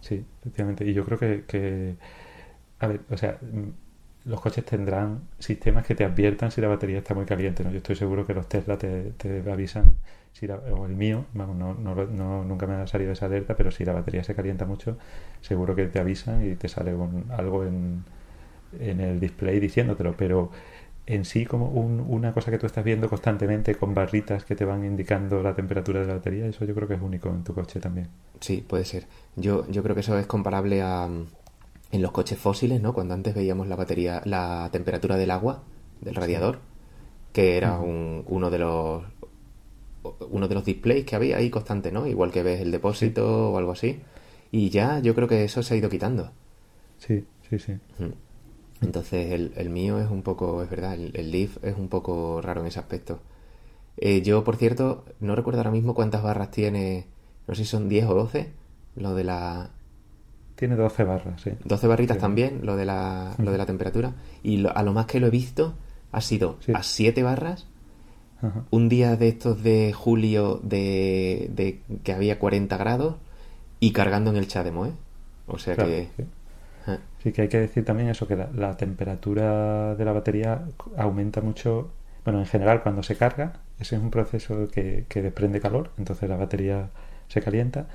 Sí, 0.00 0.24
efectivamente. 0.40 0.84
Y 0.86 0.92
yo 0.92 1.04
creo 1.04 1.18
que, 1.18 1.44
que 1.46 1.94
a 2.78 2.86
ver, 2.86 3.00
o 3.10 3.16
sea, 3.16 3.38
los 4.24 4.40
coches 4.40 4.64
tendrán 4.64 5.22
sistemas 5.38 5.86
que 5.86 5.94
te 5.94 6.04
adviertan 6.04 6.50
si 6.50 6.60
la 6.60 6.68
batería 6.68 6.98
está 6.98 7.14
muy 7.14 7.24
caliente. 7.24 7.64
¿no? 7.64 7.70
Yo 7.70 7.78
estoy 7.78 7.96
seguro 7.96 8.26
que 8.26 8.34
los 8.34 8.48
Tesla 8.48 8.76
te, 8.76 9.12
avisan, 9.50 9.94
si 10.32 10.46
o 10.48 10.86
el 10.86 10.94
mío, 10.94 11.24
vamos, 11.32 11.56
no, 11.56 11.74
no, 11.74 12.44
nunca 12.44 12.66
me 12.66 12.74
ha 12.74 12.86
salido 12.86 13.12
esa 13.12 13.26
alerta, 13.26 13.56
pero 13.56 13.70
si 13.70 13.84
la 13.84 13.92
batería 13.92 14.22
se 14.22 14.34
calienta 14.34 14.66
mucho, 14.66 14.98
seguro 15.40 15.74
que 15.74 15.86
te 15.86 15.98
avisan 15.98 16.46
y 16.46 16.54
te 16.54 16.68
sale 16.68 16.94
algo 17.30 17.64
en, 17.64 18.04
en 18.78 19.00
el 19.00 19.20
display 19.20 19.58
diciéndotelo. 19.58 20.14
Pero 20.16 20.50
en 21.06 21.24
sí, 21.24 21.46
como 21.46 21.66
una 21.66 22.32
cosa 22.32 22.50
que 22.50 22.58
tú 22.58 22.66
estás 22.66 22.84
viendo 22.84 23.08
constantemente 23.08 23.74
con 23.74 23.94
barritas 23.94 24.44
que 24.44 24.54
te 24.54 24.64
van 24.64 24.84
indicando 24.84 25.42
la 25.42 25.54
temperatura 25.54 26.00
de 26.00 26.06
la 26.06 26.14
batería, 26.14 26.46
eso 26.46 26.64
yo 26.64 26.74
creo 26.74 26.86
que 26.86 26.94
es 26.94 27.00
único 27.02 27.30
en 27.30 27.42
tu 27.42 27.54
coche 27.54 27.80
también. 27.80 28.08
Sí, 28.38 28.64
puede 28.66 28.84
ser. 28.84 29.06
Yo, 29.34 29.66
yo 29.70 29.82
creo 29.82 29.94
que 29.94 30.02
eso 30.02 30.16
es 30.18 30.26
comparable 30.26 30.82
a 30.82 31.08
en 31.92 32.02
los 32.02 32.12
coches 32.12 32.38
fósiles, 32.38 32.80
¿no? 32.80 32.92
Cuando 32.92 33.14
antes 33.14 33.34
veíamos 33.34 33.66
la 33.66 33.76
batería, 33.76 34.22
la 34.24 34.68
temperatura 34.72 35.16
del 35.16 35.30
agua, 35.30 35.62
del 36.00 36.14
radiador, 36.14 36.60
que 37.32 37.56
era 37.56 37.78
un, 37.78 38.24
uno 38.26 38.50
de 38.50 38.58
los 38.58 39.04
uno 40.30 40.48
de 40.48 40.54
los 40.54 40.64
displays 40.64 41.04
que 41.04 41.16
había 41.16 41.36
ahí 41.36 41.50
constante, 41.50 41.92
¿no? 41.92 42.06
Igual 42.06 42.30
que 42.30 42.42
ves 42.42 42.60
el 42.60 42.70
depósito 42.70 43.52
o 43.52 43.58
algo 43.58 43.72
así. 43.72 44.00
Y 44.50 44.70
ya 44.70 44.98
yo 45.00 45.14
creo 45.14 45.28
que 45.28 45.44
eso 45.44 45.62
se 45.62 45.74
ha 45.74 45.76
ido 45.76 45.90
quitando. 45.90 46.30
Sí, 46.98 47.24
sí, 47.48 47.58
sí. 47.58 47.74
Entonces 48.80 49.32
el, 49.32 49.52
el, 49.56 49.70
mío 49.70 50.00
es 50.00 50.10
un 50.10 50.22
poco, 50.22 50.62
es 50.62 50.70
verdad, 50.70 50.94
el, 50.94 51.30
Leaf 51.30 51.62
es 51.62 51.76
un 51.76 51.88
poco 51.88 52.40
raro 52.40 52.62
en 52.62 52.68
ese 52.68 52.80
aspecto. 52.80 53.20
Eh, 53.96 54.22
yo, 54.22 54.42
por 54.44 54.56
cierto, 54.56 55.04
no 55.20 55.36
recuerdo 55.36 55.60
ahora 55.60 55.70
mismo 55.70 55.94
cuántas 55.94 56.22
barras 56.22 56.50
tiene, 56.50 57.06
no 57.46 57.54
sé 57.54 57.64
si 57.64 57.70
son 57.70 57.88
10 57.88 58.06
o 58.06 58.14
12, 58.14 58.50
lo 58.96 59.14
de 59.14 59.24
la, 59.24 59.70
tiene 60.60 60.76
12 60.76 61.04
barras, 61.04 61.40
sí. 61.40 61.52
12 61.64 61.86
barritas 61.86 62.18
también, 62.18 62.60
lo 62.64 62.76
de 62.76 62.84
la, 62.84 63.34
lo 63.38 63.50
de 63.50 63.56
la 63.56 63.64
temperatura. 63.64 64.12
Y 64.42 64.66
a 64.66 64.82
lo 64.82 64.92
más 64.92 65.06
que 65.06 65.18
lo 65.18 65.28
he 65.28 65.30
visto 65.30 65.72
ha 66.12 66.20
sido 66.20 66.58
a 66.74 66.82
7 66.82 67.22
barras. 67.22 67.66
Un 68.70 68.90
día 68.90 69.16
de 69.16 69.28
estos 69.28 69.62
de 69.62 69.94
julio 69.94 70.60
de, 70.62 71.80
que 72.04 72.12
había 72.12 72.38
40 72.38 72.76
grados 72.76 73.16
y 73.80 73.92
cargando 73.92 74.30
en 74.30 74.36
el 74.36 74.48
Chademo, 74.48 74.84
¿eh? 74.84 74.92
O 75.46 75.58
sea 75.58 75.76
que... 75.76 76.08
Sí. 77.22 77.32
que 77.32 77.42
hay 77.42 77.48
que 77.48 77.60
decir 77.60 77.84
también 77.84 78.10
eso, 78.10 78.26
que 78.26 78.36
la, 78.36 78.76
temperatura 78.76 79.94
de 79.94 80.04
la 80.04 80.12
batería 80.12 80.62
aumenta 80.96 81.40
mucho. 81.40 81.90
Bueno, 82.24 82.40
en 82.40 82.46
general 82.46 82.82
cuando 82.82 83.02
se 83.02 83.16
carga, 83.16 83.54
ese 83.78 83.96
es 83.96 84.02
un 84.02 84.10
proceso 84.10 84.68
que, 84.68 85.06
que 85.08 85.22
desprende 85.22 85.58
calor, 85.58 85.90
entonces 85.96 86.28
la 86.28 86.36
batería 86.36 86.90
se 87.28 87.40
calienta, 87.40 87.88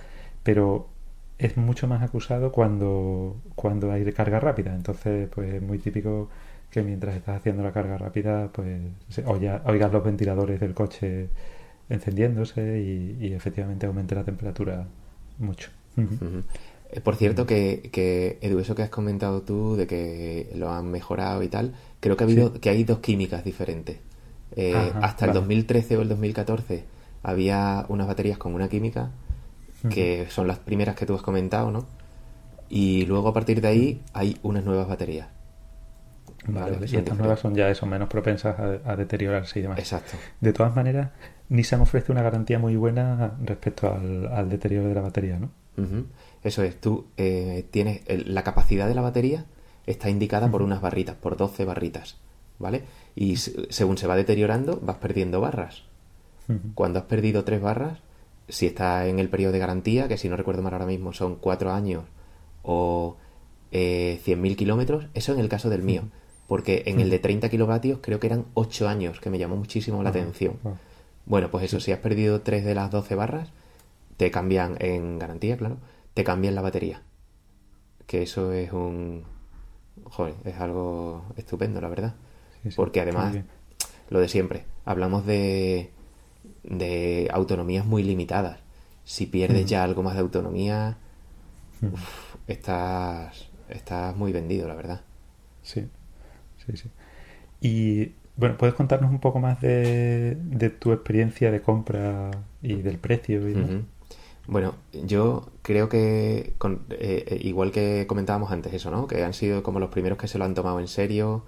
pero 0.43 0.89
es 1.37 1.57
mucho 1.57 1.87
más 1.87 2.01
acusado 2.01 2.51
cuando, 2.51 3.41
cuando 3.55 3.91
hay 3.91 4.09
carga 4.13 4.39
rápida. 4.39 4.73
Entonces, 4.73 5.29
pues 5.33 5.53
es 5.55 5.61
muy 5.61 5.79
típico 5.79 6.29
que 6.69 6.81
mientras 6.81 7.15
estás 7.15 7.37
haciendo 7.37 7.63
la 7.63 7.71
carga 7.71 7.97
rápida, 7.97 8.49
pues 8.51 8.81
oigas 9.25 9.91
los 9.91 10.03
ventiladores 10.03 10.59
del 10.59 10.73
coche 10.73 11.29
encendiéndose 11.89 12.81
y, 12.81 13.33
efectivamente 13.33 13.85
aumente 13.85 14.15
la 14.15 14.23
temperatura 14.23 14.85
mucho. 15.37 15.69
Eh, 16.91 17.01
por 17.01 17.15
cierto, 17.15 17.45
que, 17.45 17.89
que, 17.91 18.37
Edu, 18.41 18.59
eso 18.59 18.75
que 18.75 18.83
has 18.83 18.89
comentado 18.89 19.41
tú 19.41 19.75
de 19.75 19.87
que 19.87 20.51
lo 20.55 20.71
han 20.71 20.89
mejorado 20.89 21.43
y 21.43 21.47
tal, 21.47 21.73
creo 21.99 22.17
que 22.17 22.23
ha 22.23 22.27
habido, 22.27 22.53
que 22.53 22.69
hay 22.69 22.83
dos 22.83 22.99
químicas 22.99 23.43
diferentes. 23.43 23.97
Eh, 24.55 24.91
hasta 25.01 25.25
el 25.25 25.33
2013 25.33 25.97
o 25.97 26.01
el 26.01 26.09
2014 26.09 26.85
había 27.23 27.85
unas 27.89 28.07
baterías 28.07 28.37
con 28.37 28.53
una 28.53 28.69
química 28.69 29.11
que 29.89 30.27
son 30.29 30.47
las 30.47 30.59
primeras 30.59 30.95
que 30.95 31.05
tú 31.05 31.15
has 31.15 31.21
comentado, 31.21 31.71
¿no? 31.71 31.85
Y 32.69 33.05
luego 33.05 33.29
a 33.29 33.33
partir 33.33 33.61
de 33.61 33.67
ahí 33.67 34.01
hay 34.13 34.37
unas 34.41 34.63
nuevas 34.63 34.87
baterías. 34.87 35.27
Vale, 36.47 36.77
y 36.81 36.95
estas 36.95 37.17
nuevas 37.17 37.39
son 37.39 37.55
ya 37.55 37.69
eso, 37.69 37.85
menos 37.85 38.07
propensas 38.07 38.55
a, 38.59 38.95
deteriorarse 38.95 39.59
y 39.59 39.61
demás. 39.63 39.79
Exacto. 39.79 40.17
De 40.41 40.53
todas 40.53 40.75
maneras, 40.75 41.11
Nissan 41.49 41.81
ofrece 41.81 42.11
una 42.11 42.21
garantía 42.21 42.59
muy 42.59 42.75
buena 42.75 43.33
respecto 43.43 43.91
al, 43.91 44.49
deterioro 44.49 44.87
de 44.87 44.95
la 44.95 45.01
batería, 45.01 45.39
¿no? 45.39 45.49
Eso 46.43 46.63
es, 46.63 46.79
tú 46.79 47.07
eh, 47.17 47.67
tienes 47.71 48.01
la 48.07 48.43
capacidad 48.43 48.87
de 48.87 48.95
la 48.95 49.01
batería 49.01 49.45
está 49.85 50.09
indicada 50.09 50.49
por 50.49 50.61
unas 50.61 50.81
barritas, 50.81 51.15
por 51.15 51.37
12 51.37 51.65
barritas, 51.65 52.17
¿vale? 52.59 52.83
Y 53.15 53.37
según 53.37 53.97
se 53.97 54.07
va 54.07 54.15
deteriorando, 54.15 54.79
vas 54.81 54.97
perdiendo 54.97 55.41
barras. 55.41 55.83
Cuando 56.75 56.99
has 56.99 57.05
perdido 57.05 57.43
tres 57.43 57.59
barras, 57.59 57.99
si 58.47 58.67
está 58.67 59.07
en 59.07 59.19
el 59.19 59.29
periodo 59.29 59.53
de 59.53 59.59
garantía, 59.59 60.07
que 60.07 60.17
si 60.17 60.29
no 60.29 60.37
recuerdo 60.37 60.61
mal 60.61 60.73
ahora 60.73 60.85
mismo 60.85 61.13
son 61.13 61.35
cuatro 61.35 61.71
años 61.71 62.03
o 62.61 63.17
eh, 63.71 64.19
100.000 64.25 64.55
kilómetros, 64.55 65.07
eso 65.13 65.33
en 65.33 65.39
el 65.39 65.49
caso 65.49 65.69
del 65.69 65.83
mío, 65.83 66.03
porque 66.47 66.83
en 66.85 66.99
el 66.99 67.09
de 67.09 67.19
30 67.19 67.49
kilovatios 67.49 67.99
creo 68.01 68.19
que 68.19 68.27
eran 68.27 68.45
ocho 68.53 68.87
años, 68.87 69.19
que 69.19 69.29
me 69.29 69.39
llamó 69.39 69.55
muchísimo 69.55 70.03
la 70.03 70.09
atención. 70.09 70.59
Bueno, 71.25 71.49
pues 71.49 71.65
eso, 71.65 71.79
si 71.79 71.91
has 71.91 71.99
perdido 71.99 72.41
tres 72.41 72.63
de 72.65 72.75
las 72.75 72.91
12 72.91 73.15
barras, 73.15 73.49
te 74.17 74.31
cambian 74.31 74.77
en 74.79 75.19
garantía, 75.19 75.57
claro, 75.57 75.77
te 76.13 76.23
cambian 76.23 76.55
la 76.55 76.61
batería. 76.61 77.01
Que 78.05 78.23
eso 78.23 78.51
es 78.51 78.71
un... 78.71 79.23
Joder, 80.03 80.35
es 80.45 80.55
algo 80.59 81.25
estupendo, 81.35 81.81
la 81.81 81.89
verdad. 81.89 82.15
porque 82.75 83.01
además, 83.01 83.35
lo 84.09 84.19
de 84.19 84.27
siempre, 84.27 84.65
hablamos 84.85 85.25
de 85.25 85.89
de 86.69 87.29
autonomías 87.31 87.85
muy 87.85 88.03
limitadas. 88.03 88.59
Si 89.03 89.27
pierdes 89.27 89.65
ya 89.65 89.83
algo 89.83 90.01
más 90.01 90.15
de 90.15 90.21
autonomía, 90.21 90.97
estás, 92.47 93.49
estás 93.69 94.15
muy 94.15 94.31
vendido, 94.31 94.67
la 94.67 94.75
verdad. 94.75 95.01
Sí, 95.61 95.87
sí, 96.65 96.77
sí. 96.77 96.89
Y 97.61 98.13
bueno, 98.37 98.57
¿puedes 98.57 98.75
contarnos 98.75 99.11
un 99.11 99.19
poco 99.19 99.39
más 99.39 99.61
de, 99.61 100.75
tu 100.79 100.91
experiencia 100.91 101.51
de 101.51 101.61
compra 101.61 102.31
y 102.61 102.75
del 102.81 102.97
precio? 102.97 103.49
Y 103.49 103.85
Bueno, 104.47 104.75
yo 105.05 105.49
creo 105.61 105.87
que, 105.89 106.53
con, 106.57 106.81
eh, 106.89 107.25
eh, 107.27 107.39
igual 107.41 107.71
que 107.71 108.05
comentábamos 108.07 108.51
antes 108.51 108.73
eso, 108.73 108.91
¿no? 108.91 109.07
Que 109.07 109.23
han 109.23 109.33
sido 109.33 109.63
como 109.63 109.79
los 109.79 109.89
primeros 109.89 110.17
que 110.17 110.27
se 110.27 110.37
lo 110.37 110.45
han 110.45 110.53
tomado 110.53 110.79
en 110.79 110.87
serio. 110.87 111.43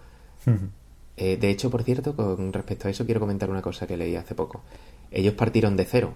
Eh, 1.18 1.38
de 1.38 1.50
hecho, 1.50 1.70
por 1.70 1.84
cierto, 1.84 2.16
con 2.16 2.54
respecto 2.54 2.88
a 2.88 2.92
eso 2.92 3.06
quiero 3.06 3.20
comentar 3.20 3.50
una 3.50 3.62
cosa 3.62 3.86
que 3.86 3.98
leí 3.98 4.16
hace 4.16 4.36
poco 4.36 4.62
ellos 5.12 5.34
partieron 5.34 5.78
de 5.78 5.86
cero 5.86 6.14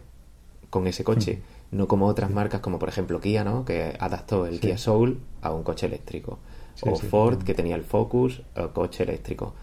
con 0.70 0.88
ese 0.88 1.04
coche, 1.04 1.42
mm. 1.72 1.78
no 1.78 1.88
como 1.88 2.08
otras 2.08 2.32
marcas 2.32 2.62
como 2.62 2.80
por 2.80 2.90
ejemplo 2.90 3.20
Kia, 3.20 3.44
¿no? 3.44 3.66
Que 3.66 3.96
adaptó 4.00 4.46
el 4.46 4.60
Kia 4.60 4.78
Soul 4.78 5.20
a 5.42 5.52
un 5.52 5.64
coche 5.64 5.86
eléctrico. 5.86 6.40
o 6.82 6.96
Ford, 6.96 7.44
que 7.44 7.54
tenía 7.54 7.76
el 7.76 7.84
Focus, 7.84 8.42
el 8.56 8.70
coche 8.70 9.04
eléctrico. 9.04 9.54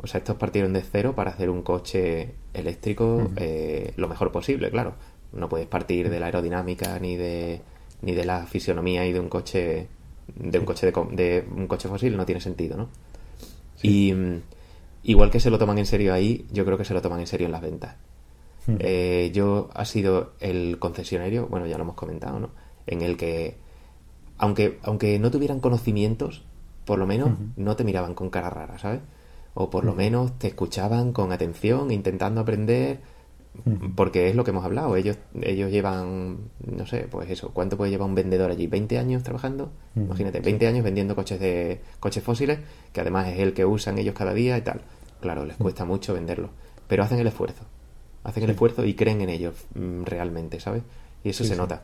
O 0.00 0.06
sea, 0.06 0.18
estos 0.18 0.36
partieron 0.36 0.72
de 0.72 0.82
cero 0.82 1.14
para 1.16 1.32
hacer 1.32 1.50
un 1.50 1.62
coche 1.62 2.34
eléctrico 2.54 3.30
eh, 3.36 3.92
lo 3.96 4.08
mejor 4.08 4.30
posible, 4.30 4.70
claro. 4.70 4.94
No 5.32 5.48
puedes 5.48 5.66
partir 5.66 6.08
de 6.08 6.20
la 6.20 6.26
aerodinámica 6.26 6.98
ni 6.98 7.16
de 7.16 7.60
ni 8.00 8.12
de 8.12 8.24
la 8.24 8.46
fisionomía 8.46 9.04
y 9.06 9.12
de 9.12 9.20
un 9.20 9.28
coche 9.28 9.88
de 10.36 10.58
un 10.58 10.64
coche 10.64 10.86
de, 10.86 10.92
de 11.16 11.48
un 11.50 11.66
coche 11.66 11.88
fósil 11.88 12.16
no 12.16 12.26
tiene 12.26 12.40
sentido, 12.40 12.76
¿no? 12.76 12.88
Y 13.82 14.12
mm, 14.12 14.42
igual 15.04 15.30
que 15.30 15.40
se 15.40 15.50
lo 15.50 15.58
toman 15.58 15.78
en 15.78 15.86
serio 15.86 16.12
ahí, 16.12 16.46
yo 16.52 16.64
creo 16.64 16.78
que 16.78 16.84
se 16.84 16.94
lo 16.94 17.02
toman 17.02 17.20
en 17.20 17.26
serio 17.26 17.46
en 17.46 17.52
las 17.52 17.62
ventas. 17.62 17.96
Eh, 18.78 19.30
yo 19.32 19.70
ha 19.74 19.84
sido 19.84 20.32
el 20.40 20.78
concesionario, 20.78 21.46
bueno, 21.46 21.66
ya 21.66 21.78
lo 21.78 21.84
hemos 21.84 21.96
comentado, 21.96 22.38
¿no? 22.38 22.50
En 22.86 23.02
el 23.02 23.16
que, 23.16 23.56
aunque, 24.36 24.78
aunque 24.82 25.18
no 25.18 25.30
tuvieran 25.30 25.60
conocimientos, 25.60 26.44
por 26.84 26.98
lo 26.98 27.06
menos 27.06 27.30
no 27.56 27.76
te 27.76 27.84
miraban 27.84 28.14
con 28.14 28.30
cara 28.30 28.50
rara, 28.50 28.78
¿sabes? 28.78 29.00
O 29.54 29.70
por 29.70 29.84
lo 29.84 29.94
menos 29.94 30.38
te 30.38 30.48
escuchaban 30.48 31.12
con 31.12 31.32
atención, 31.32 31.90
intentando 31.90 32.40
aprender, 32.40 33.00
porque 33.96 34.28
es 34.28 34.36
lo 34.36 34.44
que 34.44 34.50
hemos 34.50 34.64
hablado. 34.64 34.94
Ellos, 34.96 35.18
ellos 35.40 35.70
llevan, 35.70 36.38
no 36.64 36.86
sé, 36.86 37.08
pues 37.10 37.28
eso, 37.30 37.50
¿cuánto 37.52 37.76
puede 37.76 37.90
llevar 37.90 38.08
un 38.08 38.14
vendedor 38.14 38.50
allí? 38.50 38.68
¿20 38.68 38.98
años 38.98 39.22
trabajando? 39.22 39.72
Imagínate, 39.96 40.40
20 40.40 40.66
años 40.66 40.84
vendiendo 40.84 41.16
coches 41.16 41.40
de 41.40 41.80
coches 42.00 42.22
fósiles, 42.22 42.60
que 42.92 43.00
además 43.00 43.28
es 43.28 43.38
el 43.38 43.54
que 43.54 43.64
usan 43.64 43.98
ellos 43.98 44.14
cada 44.14 44.32
día 44.32 44.56
y 44.56 44.62
tal. 44.62 44.82
Claro, 45.20 45.44
les 45.44 45.56
cuesta 45.56 45.84
mucho 45.84 46.14
venderlo, 46.14 46.50
pero 46.86 47.02
hacen 47.02 47.18
el 47.18 47.26
esfuerzo 47.26 47.64
hacen 48.28 48.44
el 48.44 48.50
esfuerzo 48.50 48.84
y 48.84 48.94
creen 48.94 49.20
en 49.20 49.30
ellos 49.30 49.54
mm, 49.74 50.04
realmente, 50.04 50.60
¿sabes? 50.60 50.82
Y 51.24 51.30
eso 51.30 51.44
se 51.44 51.56
nota. 51.56 51.82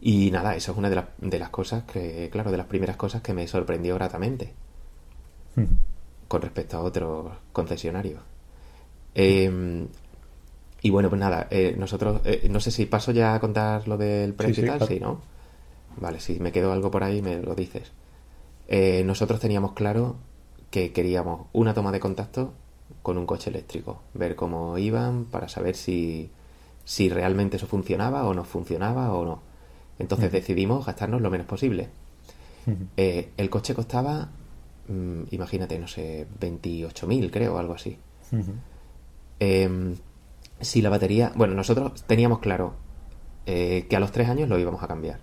Y 0.00 0.30
nada, 0.30 0.54
eso 0.54 0.72
es 0.72 0.78
una 0.78 0.90
de, 0.90 1.02
de, 1.18 1.38
las 1.38 1.50
cosas 1.50 1.84
que, 1.84 2.28
claro, 2.30 2.50
de 2.50 2.58
las 2.58 2.66
primeras 2.66 2.96
cosas 2.96 3.22
que 3.22 3.32
me 3.32 3.48
sorprendió 3.48 3.94
gratamente 3.94 4.52
con 6.28 6.42
respecto 6.42 6.76
a 6.76 6.80
otros 6.80 7.32
concesionarios. 7.52 8.20
Em, 9.14 9.86
y 10.82 10.90
bueno, 10.90 11.08
pues 11.08 11.20
nada, 11.20 11.46
eh, 11.50 11.74
nosotros, 11.78 12.20
eh, 12.24 12.48
no 12.50 12.60
sé 12.60 12.70
si 12.70 12.86
paso 12.86 13.12
ya 13.12 13.34
a 13.34 13.40
contar 13.40 13.88
lo 13.88 13.96
del 13.96 14.34
precio 14.34 14.64
y 14.64 14.66
tal, 14.66 14.86
sí, 14.86 15.00
¿no? 15.00 15.22
Vale, 15.96 16.20
si 16.20 16.40
me 16.40 16.52
quedó 16.52 16.72
algo 16.72 16.90
por 16.90 17.04
ahí, 17.04 17.22
me 17.22 17.40
lo 17.40 17.54
dices. 17.54 17.92
Eh, 18.68 19.02
nosotros 19.04 19.40
teníamos 19.40 19.72
claro 19.72 20.16
que 20.70 20.92
queríamos 20.92 21.46
una 21.52 21.72
toma 21.72 21.92
de 21.92 22.00
contacto 22.00 22.52
con 23.04 23.18
un 23.18 23.26
coche 23.26 23.50
eléctrico, 23.50 24.00
ver 24.14 24.34
cómo 24.34 24.78
iban 24.78 25.26
para 25.26 25.46
saber 25.46 25.76
si, 25.76 26.30
si 26.86 27.10
realmente 27.10 27.58
eso 27.58 27.66
funcionaba 27.66 28.24
o 28.24 28.32
no 28.32 28.44
funcionaba 28.44 29.12
o 29.12 29.26
no. 29.26 29.42
Entonces 29.98 30.32
decidimos 30.32 30.86
gastarnos 30.86 31.20
lo 31.20 31.30
menos 31.30 31.46
posible. 31.46 31.90
Eh, 32.96 33.28
el 33.36 33.50
coche 33.50 33.74
costaba, 33.74 34.30
mm, 34.88 35.24
imagínate, 35.32 35.78
no 35.78 35.86
sé, 35.86 36.26
28.000 36.40 37.30
creo, 37.30 37.58
algo 37.58 37.74
así. 37.74 37.98
Em, 39.38 39.96
si 40.60 40.80
la 40.80 40.88
batería, 40.88 41.30
bueno, 41.36 41.52
nosotros 41.52 42.04
teníamos 42.06 42.38
claro 42.38 42.72
eh, 43.44 43.84
que 43.86 43.96
a 43.96 44.00
los 44.00 44.12
tres 44.12 44.30
años 44.30 44.48
lo 44.48 44.58
íbamos 44.58 44.82
a 44.82 44.88
cambiar. 44.88 45.18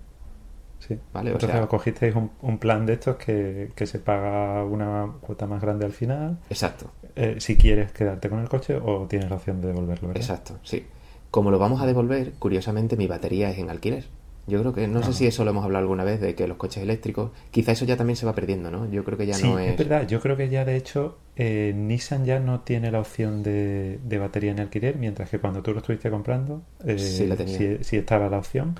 Sí. 0.78 1.00
¿Vale? 1.12 1.34
O 1.34 1.40
sea, 1.40 1.66
cogisteis 1.66 2.14
un, 2.14 2.58
plan 2.58 2.86
de 2.86 2.92
estos 2.92 3.16
que, 3.16 3.72
que, 3.74 3.86
se 3.86 3.98
paga 3.98 4.62
una 4.62 5.14
cuota 5.20 5.48
más 5.48 5.60
grande 5.60 5.84
al 5.84 5.92
final. 5.92 6.38
Exacto. 6.48 6.92
Eh, 7.16 7.36
si 7.38 7.56
quieres 7.56 7.92
quedarte 7.92 8.28
con 8.28 8.40
el 8.40 8.48
coche 8.48 8.76
o 8.76 9.06
tienes 9.08 9.28
la 9.30 9.36
opción 9.36 9.60
de 9.60 9.68
devolverlo, 9.68 10.08
¿verdad? 10.08 10.22
Exacto, 10.22 10.58
sí. 10.62 10.86
Como 11.30 11.50
lo 11.50 11.58
vamos 11.58 11.80
a 11.80 11.86
devolver, 11.86 12.32
curiosamente 12.38 12.96
mi 12.96 13.06
batería 13.06 13.50
es 13.50 13.58
en 13.58 13.70
alquiler. 13.70 14.04
Yo 14.46 14.58
creo 14.60 14.72
que, 14.72 14.88
no 14.88 15.04
sé 15.04 15.12
si 15.12 15.26
eso 15.26 15.44
lo 15.44 15.50
hemos 15.50 15.64
hablado 15.64 15.84
alguna 15.84 16.02
vez, 16.02 16.20
de 16.20 16.34
que 16.34 16.48
los 16.48 16.56
coches 16.56 16.82
eléctricos, 16.82 17.30
quizá 17.52 17.72
eso 17.72 17.84
ya 17.84 17.96
también 17.96 18.16
se 18.16 18.26
va 18.26 18.34
perdiendo, 18.34 18.72
¿no? 18.72 18.90
Yo 18.90 19.04
creo 19.04 19.16
que 19.16 19.24
ya 19.24 19.38
no 19.38 19.58
es... 19.58 19.70
es 19.70 19.78
verdad, 19.78 20.06
yo 20.08 20.20
creo 20.20 20.36
que 20.36 20.48
ya 20.48 20.64
de 20.64 20.76
hecho 20.76 21.16
eh, 21.36 21.72
Nissan 21.76 22.24
ya 22.24 22.40
no 22.40 22.60
tiene 22.60 22.90
la 22.90 22.98
opción 22.98 23.44
de, 23.44 24.00
batería 24.20 24.50
en 24.50 24.58
alquiler, 24.58 24.96
mientras 24.96 25.30
que 25.30 25.38
cuando 25.38 25.62
tú 25.62 25.72
lo 25.72 25.78
estuviste 25.78 26.10
comprando, 26.10 26.62
eh, 26.84 26.98
sí, 26.98 27.24
la 27.26 27.36
tenía. 27.36 27.78
sí, 27.82 27.96
estaba 27.96 28.28
la 28.28 28.38
opción. 28.38 28.74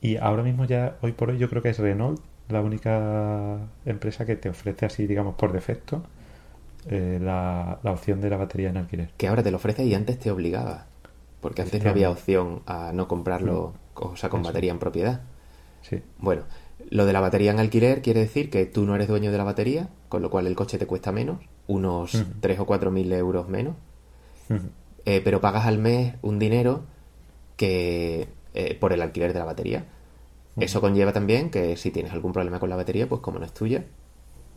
Y 0.00 0.16
ahora 0.16 0.42
mismo 0.42 0.64
ya, 0.64 0.96
hoy 1.00 1.12
por 1.12 1.30
hoy, 1.30 1.38
yo 1.38 1.48
creo 1.48 1.62
que 1.62 1.68
es 1.68 1.78
Renault 1.78 2.20
la 2.48 2.60
única 2.60 3.58
empresa 3.86 4.26
que 4.26 4.36
te 4.36 4.48
ofrece 4.48 4.86
así, 4.86 5.06
digamos, 5.06 5.34
por 5.36 5.52
defecto, 5.52 6.02
eh, 6.88 7.18
la, 7.20 7.78
opción 7.84 8.20
de 8.20 8.30
la 8.30 8.36
batería 8.36 8.70
en 8.70 8.76
alquiler. 8.76 9.10
Que 9.16 9.28
ahora 9.28 9.42
te 9.42 9.50
lo 9.50 9.56
ofrece 9.56 9.84
y 9.84 9.94
antes 9.94 10.18
te 10.18 10.30
obligaba. 10.30 10.86
Porque 11.40 11.62
antes 11.62 11.82
no 11.84 11.90
había 11.90 12.10
opción 12.10 12.62
a 12.66 12.92
no 12.92 13.06
comprarlo, 13.06 13.74
mm. 13.94 14.04
o 14.04 14.16
sea, 14.16 14.30
con 14.30 14.42
batería 14.42 14.72
en 14.72 14.78
propiedad. 14.78 15.22
Sí. 15.82 16.02
Bueno, 16.18 16.42
lo 16.90 17.06
de 17.06 17.12
la 17.12 17.20
batería 17.20 17.50
en 17.50 17.58
alquiler 17.58 18.02
quiere 18.02 18.20
decir 18.20 18.50
que 18.50 18.66
tú 18.66 18.84
no 18.84 18.94
eres 18.94 19.08
dueño 19.08 19.30
de 19.30 19.38
la 19.38 19.44
batería, 19.44 19.88
con 20.08 20.22
lo 20.22 20.30
cual 20.30 20.46
el 20.46 20.56
coche 20.56 20.78
te 20.78 20.86
cuesta 20.86 21.12
menos, 21.12 21.40
unos 21.66 22.24
3 22.40 22.58
o 22.60 22.66
4 22.66 22.90
mil 22.90 23.12
euros 23.12 23.48
menos, 23.48 23.76
eh, 25.04 25.20
pero 25.22 25.40
pagas 25.40 25.66
al 25.66 25.78
mes 25.78 26.14
un 26.22 26.38
dinero 26.38 26.84
que 27.56 28.28
eh, 28.54 28.76
por 28.78 28.92
el 28.92 29.02
alquiler 29.02 29.32
de 29.32 29.38
la 29.38 29.44
batería. 29.44 29.86
Eso 30.56 30.80
conlleva 30.80 31.12
también 31.12 31.50
que 31.50 31.76
si 31.76 31.90
tienes 31.90 32.12
algún 32.12 32.32
problema 32.32 32.60
con 32.60 32.70
la 32.70 32.76
batería, 32.76 33.08
pues 33.08 33.20
como 33.20 33.38
no 33.38 33.44
es 33.44 33.52
tuya, 33.52 33.84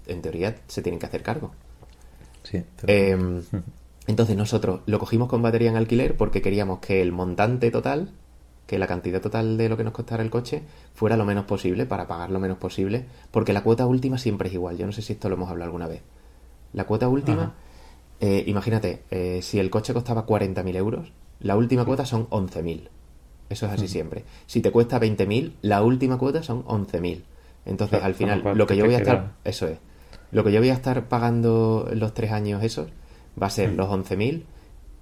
en 0.05 0.21
teoría 0.21 0.55
se 0.67 0.81
tienen 0.81 0.99
que 0.99 1.07
hacer 1.07 1.23
cargo. 1.23 1.51
Em, 2.87 3.41
entonces 4.07 4.35
nosotros 4.37 4.81
lo 4.85 4.99
cogimos 4.99 5.27
con 5.29 5.41
batería 5.41 5.69
en 5.69 5.75
alquiler 5.77 6.15
porque 6.15 6.41
queríamos 6.41 6.79
que 6.79 7.01
el 7.01 7.11
montante 7.11 7.69
total, 7.71 8.11
que 8.65 8.77
la 8.79 8.87
cantidad 8.87 9.21
total 9.21 9.57
de 9.57 9.69
lo 9.69 9.77
que 9.77 9.83
nos 9.83 9.93
costara 9.93 10.23
el 10.23 10.29
coche, 10.29 10.63
fuera 10.93 11.15
lo 11.17 11.25
menos 11.25 11.45
posible 11.45 11.85
para 11.85 12.07
pagar 12.07 12.31
lo 12.31 12.39
menos 12.39 12.57
posible, 12.57 13.05
porque 13.31 13.53
la 13.53 13.63
cuota 13.63 13.85
última 13.85 14.17
siempre 14.17 14.47
es 14.49 14.53
igual. 14.53 14.77
Yo 14.77 14.85
no 14.85 14.91
sé 14.91 15.01
si 15.01 15.13
esto 15.13 15.29
lo 15.29 15.35
hemos 15.35 15.49
hablado 15.49 15.65
alguna 15.69 15.87
vez. 15.87 16.01
La 16.73 16.83
cuota 16.85 17.07
última, 17.07 17.53
eh, 18.19 18.43
imagínate, 18.47 19.03
eh, 19.11 19.39
si 19.41 19.59
el 19.59 19.69
coche 19.69 19.93
costaba 19.93 20.25
40.000 20.25 20.75
euros, 20.75 21.11
la 21.39 21.55
última 21.55 21.85
cuota 21.85 22.05
son 22.05 22.27
11.000. 22.29 22.89
Eso 23.49 23.65
es 23.67 23.71
así 23.71 23.87
siempre. 23.87 24.25
Si 24.47 24.59
te 24.61 24.71
cuesta 24.71 24.99
20.000, 24.99 25.53
la 25.61 25.81
última 25.81 26.17
cuota 26.17 26.43
son 26.43 26.63
11.000. 26.65 27.23
Entonces, 27.65 27.99
al 28.03 28.15
final, 28.15 28.41
lo 28.57 28.67
que 28.67 28.75
yo 28.75 28.85
voy 28.85 28.95
a 28.95 28.97
queda- 28.99 29.13
estar... 29.13 29.33
Eso 29.45 29.67
es. 29.67 29.77
Lo 30.31 30.43
que 30.43 30.51
yo 30.51 30.59
voy 30.59 30.69
a 30.69 30.73
estar 30.73 31.07
pagando 31.07 31.89
los 31.93 32.13
tres 32.13 32.31
años 32.31 32.63
esos 32.63 32.89
va 33.41 33.47
a 33.47 33.49
ser 33.49 33.73
los 33.73 33.89
11.000. 33.89 34.43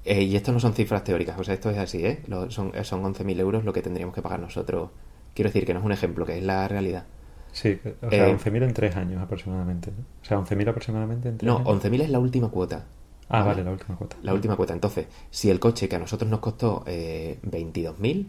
eh, 0.06 0.22
y 0.24 0.36
esto 0.36 0.52
no 0.52 0.60
son 0.60 0.74
cifras 0.74 1.04
teóricas, 1.04 1.40
o 1.40 1.44
sea, 1.44 1.54
esto 1.56 1.70
es 1.72 1.78
así, 1.80 2.06
¿eh? 2.06 2.22
Lo- 2.28 2.52
son 2.52 2.72
son 2.84 3.04
11.000 3.04 3.40
euros 3.40 3.64
lo 3.66 3.74
que 3.74 3.82
tendríamos 3.82 4.14
que 4.14 4.22
pagar 4.22 4.40
nosotros. 4.40 4.92
Quiero 5.34 5.50
decir 5.50 5.66
que 5.66 5.74
no 5.74 5.80
es 5.80 5.86
un 5.86 5.92
ejemplo, 5.92 6.26
que 6.26 6.38
es 6.38 6.44
la 6.44 6.68
realidad. 6.68 7.06
Sí, 7.52 7.80
o 8.02 8.10
sea, 8.12 8.28
Eh, 8.28 8.32
11.000 8.38 8.62
en 8.64 8.74
tres 8.74 8.96
años 8.98 9.22
aproximadamente. 9.22 9.92
¿no? 9.92 10.04
O 10.22 10.26
sea, 10.26 10.38
11.000 10.38 10.68
aproximadamente 10.70 11.30
en 11.30 11.38
tres 11.40 11.48
No, 11.48 11.58
años. 11.58 11.68
11.000 11.70 12.02
es 12.02 12.10
la 12.10 12.20
última 12.20 12.50
cuota. 12.50 12.86
Ah, 13.30 13.44
vale, 13.44 13.64
la 13.64 13.72
última 13.72 13.96
cuota. 13.98 14.18
La 14.22 14.34
última 14.36 14.56
cuota. 14.56 14.74
Entonces, 14.74 15.08
si 15.32 15.50
el 15.50 15.60
coche 15.60 15.90
que 15.90 15.96
a 15.96 16.00
nosotros 16.00 16.30
nos 16.30 16.40
costó 16.42 16.84
eh, 16.86 17.40
22.000, 17.44 18.28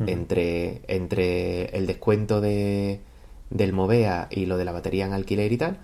Ujú. 0.00 0.08
entre, 0.10 0.80
entre 0.88 1.76
el 1.76 1.86
descuento 1.86 2.40
de, 2.40 3.00
del 3.50 3.72
Movea 3.74 4.28
y 4.30 4.46
lo 4.46 4.56
de 4.56 4.64
la 4.64 4.72
batería 4.72 5.04
en 5.06 5.12
alquiler 5.12 5.52
y 5.52 5.56
tal, 5.58 5.78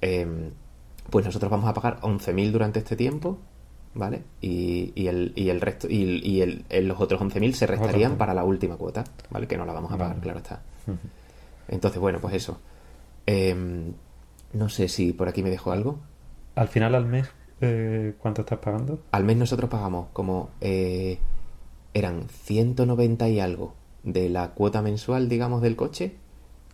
Eh, 0.00 0.50
pues 1.10 1.24
nosotros 1.26 1.50
vamos 1.50 1.68
a 1.68 1.74
pagar 1.74 1.98
11.000 2.02 2.52
durante 2.52 2.78
este 2.78 2.96
tiempo, 2.96 3.38
¿vale? 3.94 4.22
Y, 4.40 4.92
y 4.94 5.08
el, 5.08 5.32
y 5.36 5.48
el 5.48 5.60
resto, 5.60 5.88
y, 5.90 6.20
y 6.24 6.40
el- 6.40 6.64
el- 6.68 6.88
los 6.88 7.00
otros 7.00 7.20
11.000 7.20 7.52
se 7.54 7.66
restarían 7.66 8.16
para 8.16 8.34
la 8.34 8.44
última 8.44 8.76
cuota, 8.76 9.04
¿vale? 9.30 9.46
Que 9.46 9.56
no 9.56 9.64
la 9.66 9.72
vamos 9.72 9.90
a 9.92 9.96
pagar, 9.98 10.14
Vale. 10.14 10.22
claro 10.22 10.38
está. 10.38 10.62
Entonces, 11.68 12.00
bueno, 12.00 12.18
pues 12.20 12.34
eso. 12.34 12.58
Em, 13.26 13.92
no 14.52 14.68
sé 14.68 14.88
si 14.88 15.12
por 15.12 15.28
aquí 15.28 15.42
me 15.42 15.50
dejo 15.50 15.72
algo. 15.72 15.98
Al 16.54 16.68
final, 16.68 16.94
al 16.94 17.06
mes, 17.06 17.28
eh, 17.60 18.14
¿cuánto 18.18 18.42
estás 18.42 18.58
pagando? 18.58 19.00
Al 19.10 19.24
mes 19.24 19.36
nosotros 19.36 19.70
pagamos 19.70 20.08
como 20.12 20.50
eh, 20.60 21.18
eran 21.94 22.28
190 22.28 23.28
y 23.28 23.40
algo 23.40 23.74
de 24.02 24.28
la 24.28 24.50
cuota 24.50 24.82
mensual, 24.82 25.28
digamos, 25.28 25.62
del 25.62 25.76
coche 25.76 26.16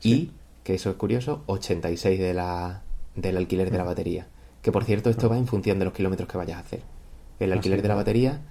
Sí. 0.01 0.33
Que 0.69 0.75
eso 0.75 0.91
es 0.91 0.97
curioso, 0.97 1.45
86 1.47 2.21
de 2.21 2.35
la, 2.35 2.83
del 3.17 3.39
alquiler 3.39 3.71
de 3.71 3.79
la 3.79 3.85
batería. 3.85 4.27
Que 4.61 4.71
por 4.71 4.85
cierto, 4.85 5.09
esto 5.09 5.25
Ah. 5.25 5.31
va 5.31 5.39
en 5.39 5.47
función 5.47 5.79
de 5.79 5.87
los 5.87 5.95
kilómetros 5.95 6.29
que 6.29 6.37
vayas 6.37 6.59
a 6.59 6.61
hacer. 6.61 6.83
El 7.41 7.53
Ah, 7.53 7.55
alquiler 7.55 7.81
de 7.81 7.89
la 7.89 7.95
batería, 7.95 8.43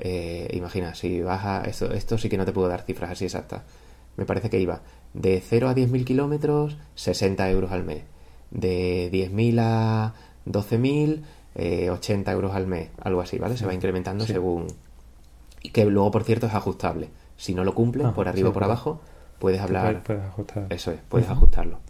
eh, 0.00 0.48
imagina, 0.54 0.96
si 0.96 1.22
vas 1.22 1.44
a... 1.44 1.62
Esto, 1.62 1.92
esto 1.92 2.18
sí 2.18 2.28
que 2.28 2.36
no 2.36 2.44
te 2.44 2.50
puedo 2.50 2.66
dar 2.66 2.82
cifras 2.82 3.12
así 3.12 3.24
exactas. 3.26 3.62
Me 4.16 4.24
parece 4.26 4.50
que 4.50 4.58
iba 4.58 4.80
de 5.14 5.40
0 5.40 5.68
a 5.68 5.74
10.000 5.76 6.04
kilómetros, 6.04 6.76
60 6.96 7.48
euros 7.50 7.70
al 7.70 7.84
mes. 7.84 8.02
De 8.50 9.08
10.000 9.12 9.60
a 9.60 10.14
12.000, 10.46 11.22
eh, 11.54 11.88
80 11.90 12.32
euros 12.32 12.52
al 12.52 12.66
mes. 12.66 12.88
Algo 13.00 13.20
así, 13.20 13.38
¿vale? 13.38 13.56
Se 13.56 13.64
va 13.64 13.74
incrementando 13.74 14.26
Sí. 14.26 14.32
según... 14.32 14.66
Y 15.62 15.70
que 15.70 15.84
luego, 15.84 16.10
por 16.10 16.24
cierto, 16.24 16.48
es 16.48 16.54
ajustable. 16.54 17.10
Si 17.36 17.54
no 17.54 17.62
lo 17.62 17.74
cumples, 17.76 18.06
Ah, 18.08 18.12
por 18.12 18.26
arriba 18.26 18.48
o 18.48 18.50
sí, 18.50 18.54
por 18.54 18.62
claro. 18.62 18.72
abajo, 18.72 19.00
puedes 19.40 19.60
hablar... 19.60 20.02
puedes- 20.04 20.22
ajustar. 20.22 20.66
Eso 20.70 20.92
es, 20.92 21.00
puedes 21.08 21.28
ajustarlo. 21.28 21.80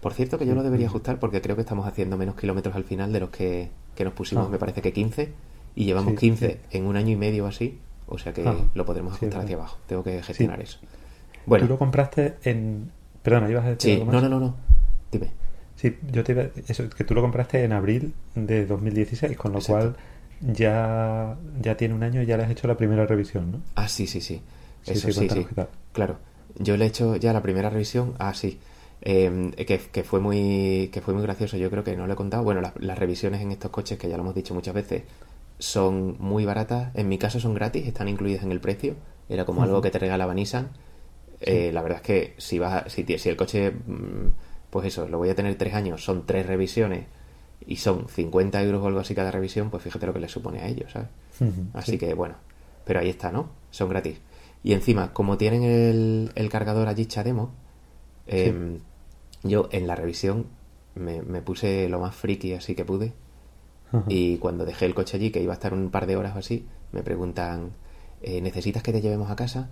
Por 0.00 0.12
cierto, 0.14 0.38
que 0.38 0.46
yo 0.46 0.54
lo 0.54 0.62
debería 0.62 0.86
ajustar 0.86 1.18
porque 1.18 1.40
creo 1.40 1.56
que 1.56 1.62
estamos 1.62 1.84
haciendo 1.88 2.16
menos 2.16 2.36
kilómetros 2.36 2.76
al 2.76 2.84
final 2.84 3.12
de 3.12 3.18
los 3.18 3.30
que, 3.30 3.70
que 3.96 4.04
nos 4.04 4.12
pusimos, 4.12 4.46
Ah. 4.46 4.50
me 4.50 4.58
parece 4.58 4.80
que 4.80 4.92
15, 4.92 5.32
y 5.74 5.84
llevamos 5.86 6.12
Sí, 6.12 6.18
15 6.18 6.50
sí. 6.70 6.78
en 6.78 6.86
un 6.86 6.96
año 6.96 7.10
y 7.10 7.16
medio 7.16 7.46
así, 7.46 7.80
o 8.06 8.16
sea 8.18 8.32
que 8.32 8.46
Ah. 8.46 8.54
lo 8.74 8.84
podremos 8.86 9.14
ajustar 9.14 9.40
hacia 9.42 9.56
abajo. 9.56 9.78
Tengo 9.88 10.04
que 10.04 10.22
gestionar 10.22 10.60
eso. 10.60 10.78
Bueno, 11.46 11.64
Tú 11.66 11.72
lo 11.72 11.78
compraste 11.78 12.36
en... 12.44 12.92
Perdona, 13.22 13.50
¿ibas 13.50 13.64
a 13.64 13.68
decir 13.70 13.80
sí, 13.80 13.92
algo 13.94 14.04
más? 14.04 14.14
no, 14.14 14.20
no, 14.20 14.28
no, 14.28 14.40
no. 14.46 14.54
Dime. 15.10 15.30
Sí, 15.74 15.96
yo 16.12 16.22
te 16.24 16.32
iba 16.32 16.44
eso, 16.68 16.88
que 16.90 17.04
tú 17.04 17.14
lo 17.14 17.22
compraste 17.22 17.64
en 17.64 17.72
abril 17.72 18.12
de 18.34 18.66
2016, 18.66 19.36
con 19.36 19.52
lo 19.52 19.58
Exacto. 19.58 19.94
cual 20.40 20.52
ya, 20.54 21.36
ya 21.60 21.76
tiene 21.76 21.94
un 21.94 22.02
año 22.02 22.22
y 22.22 22.26
ya 22.26 22.36
le 22.36 22.44
has 22.44 22.50
hecho 22.50 22.68
la 22.68 22.76
primera 22.76 23.06
revisión, 23.06 23.50
¿no? 23.52 23.60
Ah, 23.74 23.88
sí, 23.88 24.06
sí, 24.06 24.20
sí. 24.20 24.42
Eso 24.86 25.10
sí, 25.10 25.12
sí, 25.12 25.28
sí. 25.28 25.46
Claro. 25.92 26.18
Yo 26.56 26.76
le 26.76 26.84
he 26.84 26.88
hecho 26.88 27.16
ya 27.16 27.32
la 27.32 27.42
primera 27.42 27.70
revisión. 27.70 28.14
Ah, 28.18 28.34
sí. 28.34 28.58
Eh, 29.00 29.52
que, 29.66 29.78
que 29.78 30.02
fue 30.02 30.20
muy 30.20 30.90
que 30.92 31.00
fue 31.00 31.14
muy 31.14 31.22
gracioso. 31.22 31.56
Yo 31.56 31.70
creo 31.70 31.84
que 31.84 31.96
no 31.96 32.06
lo 32.06 32.12
he 32.12 32.16
contado. 32.16 32.42
Bueno, 32.42 32.60
las, 32.60 32.72
las 32.80 32.98
revisiones 32.98 33.40
en 33.40 33.52
estos 33.52 33.70
coches, 33.70 33.98
que 33.98 34.08
ya 34.08 34.16
lo 34.16 34.22
hemos 34.22 34.34
dicho 34.34 34.54
muchas 34.54 34.74
veces, 34.74 35.02
son 35.58 36.16
muy 36.18 36.44
baratas. 36.44 36.94
En 36.94 37.08
mi 37.08 37.18
caso 37.18 37.40
son 37.40 37.54
gratis, 37.54 37.86
están 37.86 38.08
incluidas 38.08 38.42
en 38.42 38.52
el 38.52 38.60
precio. 38.60 38.96
Era 39.28 39.44
como 39.44 39.62
algo 39.62 39.80
que 39.82 39.90
te 39.90 39.98
regalaba 39.98 40.34
Nissan. 40.34 40.70
Eh, 41.40 41.70
la 41.72 41.82
verdad 41.82 41.98
es 41.98 42.02
que 42.02 42.34
si 42.38 42.58
vas 42.58 42.86
a- 42.86 42.88
si, 42.90 43.04
si 43.18 43.28
el 43.28 43.36
coche, 43.36 43.70
mm, 43.70 44.28
pues 44.70 44.86
eso, 44.86 45.08
lo 45.08 45.18
voy 45.18 45.28
a 45.30 45.34
tener 45.34 45.54
tres 45.56 45.74
años, 45.74 46.02
son 46.04 46.26
tres 46.26 46.46
revisiones 46.46 47.06
y 47.66 47.76
son 47.76 48.08
50 48.08 48.62
euros 48.62 48.82
o 48.82 48.86
algo 48.88 49.00
así 49.00 49.14
cada 49.14 49.30
revisión, 49.30 49.70
pues 49.70 49.82
fíjate 49.82 50.06
lo 50.06 50.12
que 50.12 50.18
le 50.20 50.28
supone 50.28 50.60
a 50.60 50.66
ellos, 50.68 50.90
¿sabes? 50.92 51.08
Así 51.74 51.92
sí. 51.92 51.98
que 51.98 52.14
bueno, 52.14 52.34
pero 52.84 52.98
ahí 53.00 53.08
está, 53.08 53.30
¿no? 53.30 53.50
Son 53.70 53.88
gratis. 53.88 54.18
Y 54.62 54.72
encima, 54.72 55.12
como 55.12 55.36
tienen 55.36 55.62
el, 55.62 56.32
el 56.34 56.48
cargador 56.48 56.88
allí 56.88 57.06
Chademo, 57.06 57.52
em, 58.26 58.80
yo 59.42 59.68
en 59.72 59.86
la 59.86 59.94
revisión 59.94 60.46
me, 60.94 61.22
me 61.22 61.42
puse 61.42 61.88
lo 61.88 62.00
más 62.00 62.14
friki 62.14 62.54
así 62.54 62.74
que 62.74 62.84
pude. 62.84 63.12
Ajá. 63.88 64.04
Y 64.08 64.38
cuando 64.38 64.64
dejé 64.64 64.86
el 64.86 64.94
coche 64.94 65.16
allí, 65.16 65.30
que 65.30 65.42
iba 65.42 65.52
a 65.52 65.54
estar 65.54 65.72
un 65.72 65.90
par 65.90 66.06
de 66.06 66.16
horas 66.16 66.36
o 66.36 66.38
así, 66.38 66.66
me 66.92 67.02
preguntan, 67.02 67.72
eh, 68.20 68.40
¿necesitas 68.40 68.82
que 68.82 68.92
te 68.92 69.00
llevemos 69.00 69.30
a 69.30 69.36
casa? 69.36 69.70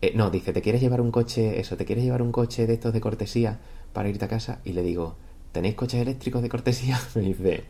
Eh, 0.00 0.12
no, 0.14 0.30
dice, 0.30 0.52
¿te 0.52 0.62
quieres 0.62 0.80
llevar 0.80 1.00
un 1.00 1.10
coche, 1.10 1.58
eso, 1.58 1.76
¿te 1.76 1.84
quieres 1.84 2.04
llevar 2.04 2.22
un 2.22 2.30
coche 2.30 2.66
de 2.66 2.74
estos 2.74 2.92
de 2.92 3.00
cortesía 3.00 3.58
para 3.92 4.08
irte 4.08 4.24
a 4.24 4.28
casa? 4.28 4.60
Y 4.64 4.72
le 4.72 4.82
digo, 4.82 5.16
¿tenéis 5.52 5.74
coches 5.74 6.00
eléctricos 6.00 6.42
de 6.42 6.48
cortesía? 6.48 7.00
Me 7.14 7.22
dice, 7.22 7.64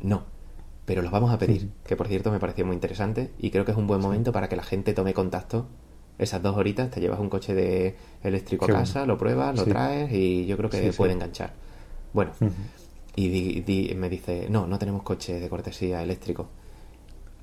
no, 0.00 0.24
pero 0.84 1.02
los 1.02 1.10
vamos 1.12 1.30
a 1.32 1.38
pedir. 1.38 1.70
Que 1.84 1.96
por 1.96 2.08
cierto 2.08 2.30
me 2.30 2.38
pareció 2.40 2.64
muy 2.66 2.74
interesante 2.74 3.30
y 3.38 3.50
creo 3.50 3.64
que 3.64 3.72
es 3.72 3.78
un 3.78 3.86
buen 3.86 4.00
momento 4.00 4.32
para 4.32 4.48
que 4.48 4.56
la 4.56 4.62
gente 4.62 4.92
tome 4.94 5.14
contacto. 5.14 5.66
Esas 6.18 6.42
dos 6.42 6.56
horitas 6.56 6.90
te 6.90 7.00
llevas 7.00 7.18
un 7.20 7.30
coche 7.30 7.54
de 7.54 7.96
eléctrico 8.22 8.66
Qué 8.66 8.72
a 8.72 8.74
bueno. 8.74 8.86
casa, 8.86 9.06
lo 9.06 9.16
pruebas, 9.16 9.56
lo 9.56 9.64
Sí. 9.64 9.70
traes 9.70 10.12
y 10.12 10.46
yo 10.46 10.56
creo 10.56 10.68
que 10.68 10.92
puede 10.92 11.12
enganchar. 11.12 11.52
Bueno, 12.12 12.32
y 13.16 13.28
di- 13.28 13.60
di- 13.62 13.94
me 13.94 14.08
dice, 14.10 14.46
no, 14.50 14.66
no 14.66 14.78
tenemos 14.78 15.02
coche 15.02 15.40
de 15.40 15.48
cortesía 15.48 16.02
eléctrico. 16.02 16.48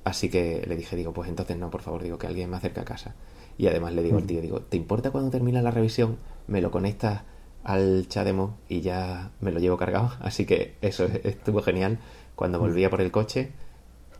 Así 0.04 0.28
que 0.30 0.64
le 0.66 0.76
dije, 0.76 0.96
digo, 0.96 1.12
pues 1.12 1.28
entonces 1.28 1.56
no, 1.56 1.70
por 1.70 1.82
favor, 1.82 2.02
digo 2.02 2.18
que 2.18 2.26
alguien 2.26 2.48
me 2.50 2.56
acerque 2.56 2.80
a 2.80 2.84
casa. 2.84 3.14
Y 3.58 3.66
además 3.66 3.92
le 3.94 4.02
digo 4.02 4.16
al 4.18 4.24
tío, 4.24 4.40
digo, 4.40 4.60
¿te 4.60 4.76
importa 4.76 5.10
cuando 5.10 5.30
termina 5.30 5.60
la 5.60 5.70
revisión? 5.70 6.16
Me 6.46 6.60
lo 6.62 6.70
conectas 6.70 7.22
al 7.64 8.06
Chademo 8.08 8.56
y 8.68 8.80
ya 8.80 9.32
me 9.40 9.50
lo 9.50 9.58
llevo 9.58 9.76
cargado. 9.76 10.12
Así 10.20 10.46
que 10.46 10.76
eso 10.80 11.04
es- 11.04 11.24
estuvo 11.24 11.60
genial. 11.62 11.98
Cuando 12.38 12.60
volvía 12.60 12.88
por 12.88 13.00
el 13.00 13.10
coche, 13.10 13.50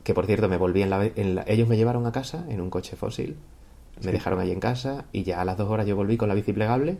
que 0.02 0.12
por 0.12 0.26
cierto 0.26 0.48
me 0.48 0.56
volví 0.56 0.82
en 0.82 0.90
la, 0.90 1.04
en 1.04 1.36
la- 1.36 1.44
Ellos 1.46 1.68
me 1.68 1.76
llevaron 1.76 2.04
a 2.04 2.10
casa 2.10 2.44
en 2.48 2.60
un 2.60 2.68
coche 2.68 2.96
fósil, 2.96 3.36
me 3.98 4.02
Sí. 4.06 4.10
dejaron 4.10 4.40
allí 4.40 4.50
en 4.50 4.58
casa 4.58 5.04
y 5.12 5.22
ya 5.22 5.40
a 5.40 5.44
las 5.44 5.56
dos 5.56 5.70
horas 5.70 5.86
yo 5.86 5.94
volví 5.94 6.16
con 6.16 6.28
la 6.28 6.34
bici 6.34 6.52
plegable, 6.52 6.98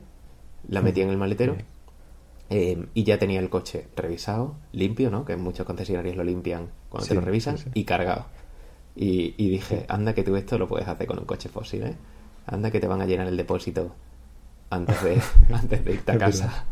la 0.69 0.81
metí 0.81 1.01
en 1.01 1.09
el 1.09 1.17
maletero 1.17 1.57
eh, 2.51 2.87
y 2.95 3.03
ya 3.03 3.19
tenía 3.19 3.41
el 3.41 3.51
coche 3.51 3.89
revisado, 3.97 4.55
limpio, 4.73 5.11
¿no? 5.11 5.25
Que 5.25 5.37
muchos 5.37 5.67
concesionarios 5.67 6.15
lo 6.17 6.23
limpian 6.23 6.69
cuando 6.89 7.05
Sí, 7.05 7.09
te 7.11 7.15
lo 7.17 7.21
revisan, 7.23 7.59
sí, 7.59 7.69
y 7.75 7.83
cargado. 7.85 8.27
Y, 8.95 9.35
y 9.37 9.51
dije, 9.51 9.87
anda 9.89 10.15
que 10.15 10.23
tú 10.23 10.37
esto 10.37 10.57
lo 10.57 10.69
puedes 10.69 10.87
hacer 10.87 11.07
con 11.09 11.19
un 11.19 11.25
coche 11.25 11.49
fósil, 11.49 11.83
¿eh? 11.83 11.97
Anda 12.47 12.71
que 12.71 12.79
te 12.81 12.87
van 12.87 13.01
a 13.03 13.07
llenar 13.07 13.27
el 13.27 13.37
depósito 13.37 13.93
antes 14.71 15.03
de, 15.03 15.21
antes 15.53 15.85
de 15.85 15.93
irte 15.95 16.13
a 16.13 16.19
casa. 16.19 16.65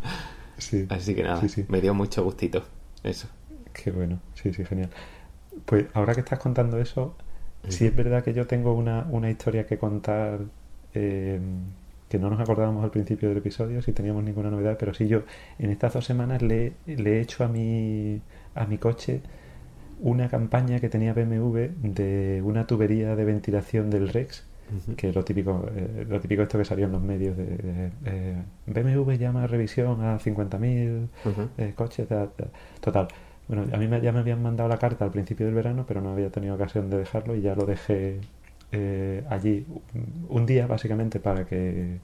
Sí. 0.58 0.86
Así 0.88 1.14
que 1.16 1.22
nada, 1.24 1.42
me 1.68 1.80
dio 1.80 1.94
mucho 1.94 2.22
gustito 2.24 2.62
eso. 3.02 3.28
Qué 3.82 3.90
bueno, 3.90 4.20
sí, 4.34 4.52
sí, 4.52 4.64
genial. 4.64 4.88
Pues 5.66 5.86
ahora 5.94 6.14
que 6.14 6.20
estás 6.20 6.38
contando 6.38 6.78
eso, 6.78 7.14
sí 7.68 7.84
es 7.86 7.94
verdad 7.96 8.22
que 8.24 8.32
yo 8.32 8.46
tengo 8.46 8.72
una, 8.74 9.06
una 9.10 9.30
historia 9.30 9.66
que 9.66 9.76
contar 9.78 10.40
eh, 10.94 11.40
que 12.08 12.18
no 12.18 12.30
nos 12.30 12.40
acordábamos 12.40 12.84
al 12.84 12.90
principio 12.90 13.28
del 13.28 13.38
episodio, 13.38 13.82
si 13.82 13.92
teníamos 13.92 14.22
ninguna 14.24 14.50
novedad, 14.50 14.76
pero 14.78 14.94
sí 14.94 15.08
yo 15.08 15.22
en 15.58 15.70
estas 15.70 15.92
dos 15.94 16.04
semanas 16.04 16.40
le, 16.42 16.72
le 16.86 17.18
he 17.18 17.20
hecho 17.20 17.44
a 17.44 17.48
mi, 17.48 18.20
a 18.54 18.66
mi 18.66 18.78
coche 18.78 19.20
una 20.00 20.28
campaña 20.28 20.78
que 20.78 20.88
tenía 20.88 21.12
BMW 21.14 21.68
de 21.82 22.42
una 22.44 22.66
tubería 22.66 23.16
de 23.16 23.24
ventilación 23.24 23.90
del 23.90 24.08
Rex, 24.08 24.44
que 24.96 25.12
lo 25.12 25.24
típico, 25.24 25.66
eh, 25.74 26.06
lo 26.08 26.20
típico 26.20 26.42
esto 26.42 26.58
que 26.58 26.64
salió 26.64 26.86
en 26.86 26.92
los 26.92 27.02
medios 27.02 27.36
de, 27.36 27.44
de, 27.46 27.90
eh, 28.04 28.36
BMW 28.66 29.12
llama 29.16 29.44
a 29.44 29.46
revisión 29.46 30.02
a 30.02 30.18
50.000 30.18 31.08
Ujú. 31.24 31.48
eh, 31.58 31.72
coches, 31.74 32.06
ta- 32.08 32.26
ta- 32.28 32.48
total. 32.80 33.08
Bueno, 33.48 33.64
a 33.72 33.76
mí 33.78 33.88
ya 34.02 34.12
me 34.12 34.20
habían 34.20 34.42
mandado 34.42 34.68
la 34.68 34.78
carta 34.78 35.04
al 35.04 35.12
principio 35.12 35.46
del 35.46 35.54
verano, 35.54 35.84
pero 35.86 36.00
no 36.00 36.10
había 36.12 36.30
tenido 36.30 36.54
ocasión 36.56 36.90
de 36.90 36.98
dejarlo 36.98 37.36
y 37.36 37.42
ya 37.42 37.54
lo 37.54 37.64
dejé 37.66 38.20
eh, 38.72 39.24
allí 39.30 39.66
un- 40.28 40.46
día 40.46 40.66
básicamente 40.66 41.20
para 41.20 41.44
que 41.46 41.98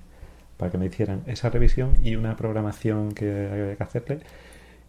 para 0.59 0.71
que 0.73 0.79
me 0.79 0.87
hicieran 0.87 1.23
esa 1.27 1.51
revisión 1.51 1.95
y 2.05 2.17
una 2.17 2.37
programación 2.37 3.13
que 3.13 3.49
había 3.53 3.77
que 3.77 3.83
hacerle. 3.83 4.21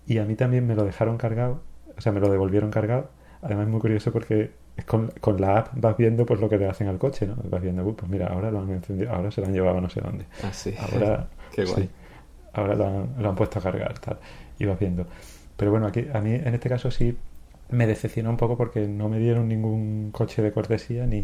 Y 0.08 0.18
a 0.20 0.26
mí 0.26 0.36
también 0.36 0.68
me 0.68 0.76
lo 0.76 0.86
dejaron 0.86 1.18
cargado, 1.18 1.62
o 1.98 2.02
sea, 2.02 2.12
me 2.12 2.20
lo 2.20 2.30
devolvieron 2.30 2.72
cargado. 2.72 3.10
Además 3.42 3.66
es 3.66 3.72
muy 3.72 3.82
curioso 3.82 4.12
porque 4.12 4.52
con, 4.88 5.10
con 5.22 5.40
la 5.42 5.60
app 5.60 5.70
vas 5.74 5.98
viendo 5.98 6.26
pues 6.26 6.40
lo 6.40 6.50
que 6.50 6.58
le 6.58 6.68
hacen 6.70 6.88
al 6.88 6.98
coche, 7.00 7.28
¿no? 7.28 7.36
Vas 7.50 7.62
viendo, 7.62 7.86
"Uh, 7.86 7.96
pues 7.96 8.10
mira, 8.12 8.28
ahora 8.28 8.52
lo 8.52 8.62
han 8.62 8.72
encendido, 8.72 9.12
ahora 9.14 9.32
se 9.32 9.42
lo 9.42 9.48
han 9.48 9.54
llevado 9.54 9.78
a 9.78 9.82
no 9.82 9.90
sé 9.90 10.02
dónde. 10.02 10.26
Ah, 10.44 10.54
sí. 10.54 10.74
Ahora, 10.78 11.28
Qué 11.56 11.66
guay. 11.66 11.84
sí, 11.84 11.90
ahora 12.54 12.76
lo 12.76 12.88
han, 12.88 13.10
lo 13.20 13.30
han 13.30 13.36
puesto 13.36 13.60
a 13.60 13.62
cargar, 13.64 13.98
tal. 14.00 14.18
y 14.60 14.66
vas 14.66 14.80
viendo. 14.80 15.08
Pero 15.58 15.72
bueno, 15.72 15.88
aquí 15.88 16.06
a 16.14 16.20
mí 16.22 16.34
en 16.34 16.54
este 16.54 16.70
caso 16.70 16.92
sí 16.92 17.18
me 17.70 17.88
decepcionó 17.88 18.30
un 18.30 18.38
poco 18.38 18.58
porque 18.58 18.88
no 18.88 19.10
me 19.10 19.20
dieron 19.20 19.48
ningún 19.48 20.12
coche 20.12 20.42
de 20.42 20.52
cortesía 20.52 21.06
ni... 21.08 21.22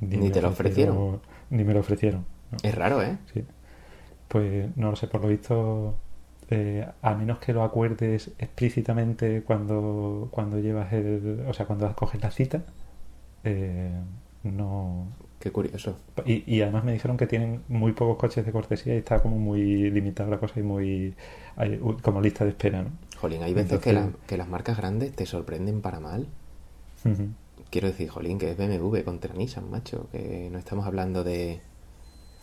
Ni, 0.00 0.16
ni 0.16 0.30
te 0.30 0.42
lo 0.42 0.48
ofrecieron. 0.48 1.20
Ni 1.50 1.64
me 1.64 1.74
lo 1.74 1.80
ofrecieron. 1.80 2.24
Es 2.62 2.74
raro, 2.74 3.02
¿eh? 3.02 3.16
Sí. 3.32 3.44
Pues 4.28 4.76
no 4.76 4.90
lo 4.90 4.96
sé, 4.96 5.08
por 5.08 5.22
lo 5.22 5.28
visto, 5.28 5.94
eh, 6.50 6.86
a 7.02 7.14
menos 7.14 7.38
que 7.38 7.52
lo 7.52 7.64
acuerdes 7.64 8.30
explícitamente 8.38 9.42
cuando, 9.42 10.28
cuando 10.30 10.58
llevas 10.58 10.92
el... 10.92 11.44
O 11.48 11.52
sea, 11.54 11.66
cuando 11.66 11.92
coges 11.94 12.22
la 12.22 12.30
cita, 12.30 12.62
eh, 13.44 13.92
no... 14.44 15.06
Qué 15.40 15.50
curioso. 15.50 15.96
Y, 16.26 16.44
y, 16.46 16.60
además 16.60 16.84
me 16.84 16.92
dijeron 16.92 17.16
que 17.16 17.26
tienen 17.26 17.62
muy 17.68 17.92
pocos 17.92 18.18
coches 18.18 18.44
de 18.44 18.52
cortesía 18.52 18.94
y 18.94 18.98
está 18.98 19.22
como 19.22 19.38
muy 19.38 19.90
limitada 19.90 20.28
la 20.28 20.38
cosa 20.38 20.60
y 20.60 20.62
muy... 20.62 21.14
Hay, 21.56 21.78
como 22.02 22.20
lista 22.20 22.44
de 22.44 22.50
espera, 22.50 22.82
¿no? 22.82 22.90
Jolín, 23.18 23.42
hay 23.42 23.54
veces 23.54 23.72
Entonces... 23.72 23.94
que, 23.94 23.98
la, 23.98 24.10
que, 24.26 24.36
las 24.36 24.48
marcas 24.48 24.76
grandes 24.76 25.12
te 25.12 25.24
sorprenden 25.24 25.80
para 25.80 25.98
mal. 25.98 26.26
Uh 27.06 27.08
-huh. 27.08 27.32
Quiero 27.70 27.88
decir, 27.88 28.10
Jolín, 28.10 28.38
que 28.38 28.50
es 28.50 28.56
BMW 28.58 28.98
contra 29.02 29.32
Nissan, 29.32 29.70
macho, 29.70 30.08
que 30.12 30.50
no 30.52 30.58
estamos 30.58 30.86
hablando 30.86 31.24
de, 31.24 31.62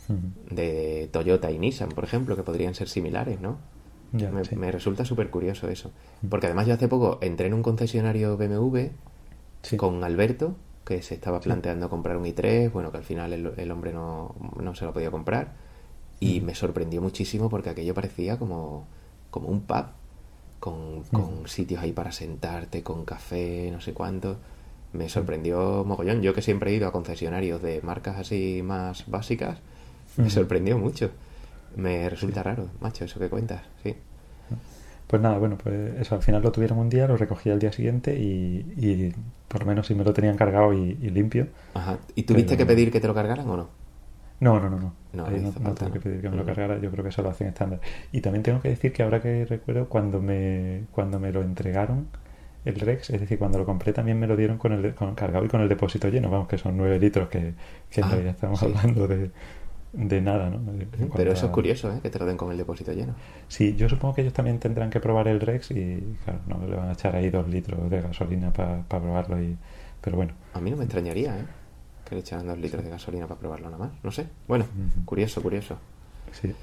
uh 0.10 0.14
-huh. 0.14 0.56
de 0.56 1.08
Toyota 1.12 1.52
y 1.52 1.60
Nissan, 1.60 1.90
por 1.90 2.04
ejemplo, 2.04 2.36
que 2.36 2.42
podrían 2.42 2.74
ser 2.74 2.90
similares, 2.90 3.40
¿no? 3.40 3.60
Ya, 4.12 4.32
me, 4.32 4.44
sí. 4.44 4.56
me, 4.56 4.72
resulta 4.72 5.06
súper 5.06 5.30
curioso 5.30 5.70
eso. 5.70 5.92
Porque 6.28 6.48
además 6.48 6.66
yo 6.66 6.74
hace 6.74 6.88
poco 6.88 7.20
entré 7.22 7.46
en 7.46 7.54
un 7.54 7.62
concesionario 7.62 8.38
BMW 8.38 8.88
sí. 9.62 9.78
con 9.78 10.04
Alberto, 10.04 10.56
que 10.88 11.02
se 11.02 11.16
estaba 11.16 11.42
planteando 11.42 11.90
comprar 11.90 12.16
un 12.16 12.24
i3, 12.24 12.72
bueno, 12.72 12.92
que 12.92 12.98
al 12.98 13.04
final 13.04 13.34
el, 13.34 13.52
el 13.58 13.72
hombre 13.72 13.92
no, 13.92 14.34
no, 14.58 14.74
se 14.74 14.86
lo 14.86 14.94
podía 14.94 15.12
comprar. 15.12 15.54
Y 16.22 16.40
me 16.40 16.56
sorprendió 16.56 17.02
muchísimo 17.02 17.50
porque 17.50 17.70
aquello 17.70 17.94
parecía 17.94 18.40
como, 18.40 18.88
como 19.30 19.50
un 19.50 19.62
pub 19.64 19.88
con, 20.62 21.04
con 21.12 21.46
sitios 21.48 21.82
ahí 21.82 21.92
para 21.92 22.14
sentarte, 22.14 22.84
con 22.84 23.04
café, 23.04 23.70
no 23.70 23.82
sé 23.82 23.94
cuánto. 23.94 24.38
Me 24.94 25.10
sorprendió 25.10 25.84
mogollón. 25.84 26.22
Yo 26.22 26.34
que 26.34 26.42
siempre 26.42 26.72
he 26.72 26.76
ido 26.76 26.88
a 26.88 26.94
concesionarios 26.94 27.62
de 27.62 27.82
marcas 27.82 28.18
así 28.18 28.62
más 28.64 29.08
básicas, 29.08 29.60
mm. 30.16 30.22
me 30.22 30.30
sorprendió 30.30 30.78
mucho. 30.78 31.12
Me 31.76 32.10
resulta 32.10 32.44
raro, 32.44 32.70
macho, 32.80 33.04
eso 33.04 33.20
que 33.20 33.30
cuentas, 33.30 33.62
sí. 33.84 33.94
Pues 35.08 35.22
nada, 35.22 35.38
bueno, 35.38 35.58
pues 35.58 35.96
eso, 36.00 36.16
al 36.16 36.22
final 36.22 36.42
lo 36.42 36.52
tuvieron 36.52 36.78
un 36.78 36.90
día, 36.90 37.08
lo 37.08 37.16
recogí 37.16 37.50
al 37.50 37.60
día 37.60 37.72
siguiente 37.72 38.18
y, 38.20 38.74
y 38.78 39.14
por 39.48 39.62
lo 39.62 39.68
menos 39.68 39.88
si 39.88 39.96
me 39.96 40.04
lo 40.04 40.14
tenían 40.14 40.36
cargado 40.36 40.74
y, 40.74 40.98
y 41.02 41.10
limpio. 41.10 41.48
Ajá. 41.74 41.98
¿Y 42.14 42.24
tuviste 42.24 42.56
pero... 42.56 42.58
que 42.58 42.66
pedir 42.66 42.92
que 42.92 43.00
te 43.00 43.08
lo 43.08 43.14
cargaran 43.14 43.50
o 43.50 43.56
no? 43.56 43.70
No, 44.40 44.60
no, 44.60 44.70
no, 44.70 44.80
no. 44.80 44.94
No, 45.14 45.30
no, 45.30 45.54
no 45.60 45.74
tengo 45.74 45.92
que 45.94 46.00
pedir 46.00 46.22
que 46.22 46.30
me 46.30 46.36
lo 46.36 46.46
cargara, 46.46 46.78
yo 46.80 46.92
creo 46.92 47.04
que 47.04 47.10
eso 47.10 47.24
lo 47.24 47.30
hacen 47.30 47.48
estándar. 47.48 47.80
Y 48.12 48.22
también 48.22 48.44
tengo 48.44 48.62
que 48.62 48.70
decir 48.70 48.94
que 48.94 49.02
ahora 49.02 49.22
que 49.22 49.46
recuerdo, 49.46 49.90
cuando 49.90 50.22
me, 50.22 50.84
cuando 50.92 51.20
me 51.20 51.32
lo 51.32 51.42
entregaron, 51.42 52.08
el 52.66 52.76
Rex, 52.76 53.10
es 53.10 53.22
decir, 53.22 53.40
cuando 53.40 53.58
lo 53.58 53.66
compré 53.66 53.94
también 53.94 54.20
me 54.20 54.28
lo 54.28 54.36
dieron 54.36 54.58
con 54.58 54.74
el, 54.74 54.94
con 54.94 55.16
cargado 55.16 55.46
y 55.46 55.48
con 55.48 55.62
el 55.62 55.70
depósito 55.70 56.10
lleno, 56.10 56.30
vamos, 56.30 56.48
que 56.48 56.58
son 56.58 56.76
9 56.78 57.00
litros, 57.00 57.30
que, 57.30 57.54
que 57.90 58.02
ah, 58.02 58.16
estamos 58.28 58.60
sí. 58.60 58.66
hablando 58.66 59.08
de, 59.08 59.32
de 59.98 60.22
nada, 60.22 60.50
¿no? 60.50 60.60
Pero 61.16 61.32
eso 61.32 61.48
es 61.48 61.52
curioso, 61.52 61.92
¿eh? 61.92 62.00
Que 62.02 62.10
te 62.10 62.20
lo 62.20 62.26
den 62.26 62.38
con 62.38 62.52
el 62.52 62.58
depósito 62.58 62.94
lleno. 62.94 63.16
Sí, 63.48 63.76
yo 63.76 63.90
supongo 63.90 64.14
que 64.14 64.22
ellos 64.22 64.34
también 64.34 64.60
tendrán 64.60 64.90
que 64.90 65.00
probar 65.00 65.28
el 65.28 65.40
Rex 65.40 65.72
y, 65.72 66.16
claro, 66.24 66.40
no 66.48 66.68
le 66.68 66.76
van 66.76 66.90
a 66.90 66.94
echar 66.94 67.16
ahí 67.16 67.30
2 67.30 67.48
litros 67.50 67.90
de 67.90 68.02
gasolina 68.02 68.54
para 68.54 68.84
pa 68.84 69.00
probarlo, 69.02 69.42
y 69.42 69.58
pero 70.02 70.18
bueno. 70.18 70.34
A 70.54 70.62
mí 70.62 70.70
no 70.70 70.78
me 70.78 70.84
extrañaría, 70.84 71.38
¿eh? 71.38 71.46
que 72.08 72.16
le 72.16 72.22
echaran 72.22 72.48
dos 72.48 72.58
litros 72.58 72.84
de 72.84 72.90
gasolina 72.90 73.28
para 73.28 73.40
probarlo 73.40 73.70
nada 73.70 73.86
más. 73.86 73.92
No 74.04 74.12
sé. 74.12 74.28
Bueno, 74.48 74.66
uh 74.66 75.02
-huh. 75.02 75.06
curioso, 75.06 75.42
curioso. 75.42 75.78
Sí. 76.32 76.54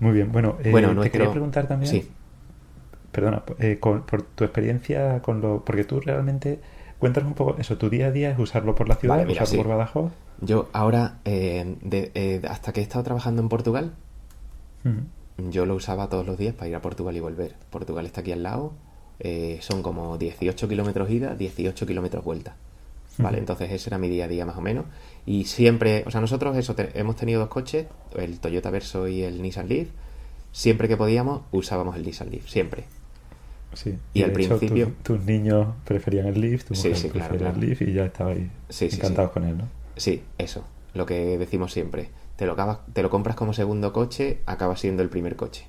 Muy 0.00 0.12
bien. 0.12 0.30
Bueno, 0.30 0.56
eh, 0.62 0.70
bueno 0.70 1.00
te 1.00 1.10
quería 1.10 1.30
preguntar 1.30 1.66
también. 1.66 1.90
Sí. 1.90 2.08
Perdona, 3.10 3.42
eh, 3.58 3.78
con, 3.80 4.02
por 4.02 4.22
tu 4.22 4.44
experiencia 4.44 5.20
con 5.22 5.40
lo. 5.40 5.64
Porque 5.64 5.84
tú 5.84 6.00
realmente. 6.00 6.60
Cuéntanos 7.04 7.28
un 7.28 7.34
poco 7.34 7.56
eso. 7.58 7.76
Tu 7.76 7.90
día 7.90 8.06
a 8.06 8.10
día 8.12 8.30
es 8.30 8.38
usarlo 8.38 8.74
por 8.74 8.88
la 8.88 8.94
ciudad, 8.94 9.16
vale, 9.16 9.26
mira, 9.26 9.42
usarlo 9.42 9.50
sí. 9.50 9.56
por 9.58 9.68
Badajoz. 9.76 10.12
Yo 10.40 10.70
ahora, 10.72 11.18
eh, 11.26 11.76
de, 11.82 12.10
eh, 12.14 12.40
hasta 12.48 12.72
que 12.72 12.80
he 12.80 12.82
estado 12.82 13.04
trabajando 13.04 13.42
en 13.42 13.50
Portugal, 13.50 13.92
uh 14.86 14.88
-huh. 14.88 15.50
yo 15.50 15.66
lo 15.66 15.74
usaba 15.74 16.08
todos 16.08 16.24
los 16.24 16.38
días 16.38 16.54
para 16.54 16.68
ir 16.68 16.74
a 16.74 16.80
Portugal 16.80 17.14
y 17.14 17.20
volver. 17.20 17.56
Portugal 17.68 18.06
está 18.06 18.22
aquí 18.22 18.32
al 18.32 18.42
lado. 18.42 18.72
Eh, 19.20 19.58
son 19.60 19.82
como 19.82 20.16
18 20.16 20.66
kilómetros 20.66 21.10
ida, 21.10 21.34
18 21.34 21.84
kilómetros 21.84 22.24
vuelta. 22.24 22.56
Vale, 23.18 23.36
entonces 23.36 23.70
ese 23.70 23.90
era 23.90 23.98
mi 23.98 24.08
día 24.08 24.24
a 24.24 24.28
día 24.28 24.46
más 24.46 24.56
o 24.56 24.62
menos. 24.62 24.86
Y 25.26 25.44
siempre, 25.44 26.04
o 26.06 26.10
sea, 26.10 26.22
nosotros 26.22 26.56
eso, 26.56 26.74
te, 26.74 26.98
hemos 26.98 27.16
tenido 27.16 27.38
dos 27.38 27.50
coches, 27.50 27.86
el 28.16 28.40
Toyota 28.40 28.70
Verso 28.70 29.08
y 29.08 29.24
el 29.24 29.42
Nissan 29.42 29.68
Leaf. 29.68 29.88
Siempre 30.52 30.88
que 30.88 30.96
podíamos 30.96 31.42
usábamos 31.52 31.96
el 31.96 32.02
Nissan 32.06 32.30
Leaf, 32.30 32.48
siempre. 32.48 32.84
Sí. 33.74 33.98
Y, 34.12 34.20
y 34.20 34.22
al 34.22 34.32
principio... 34.32 34.92
Tu, 35.02 35.14
tus 35.14 35.24
niños 35.24 35.68
preferían 35.84 36.26
el 36.26 36.40
Leaf, 36.40 36.64
tu 36.64 36.74
mujer 36.74 36.96
sí, 36.96 37.02
sí, 37.02 37.08
prefería 37.08 37.38
claro, 37.38 37.54
el 37.54 37.66
Leaf 37.66 37.82
y 37.82 37.92
ya 37.92 38.04
estaba 38.04 38.30
ahí 38.30 38.50
sí, 38.68 38.88
encantados 38.92 39.30
con 39.30 39.44
él, 39.44 39.58
¿no? 39.58 39.68
Sí, 39.96 40.22
eso, 40.38 40.64
lo 40.94 41.06
que 41.06 41.38
decimos 41.38 41.72
siempre. 41.72 42.10
Te 42.36 42.46
lo, 42.46 42.52
acabas, 42.52 42.78
te 42.92 43.02
lo 43.02 43.10
compras 43.10 43.36
como 43.36 43.52
segundo 43.52 43.92
coche, 43.92 44.40
acaba 44.46 44.76
siendo 44.76 45.02
el 45.02 45.08
primer 45.08 45.36
coche. 45.36 45.66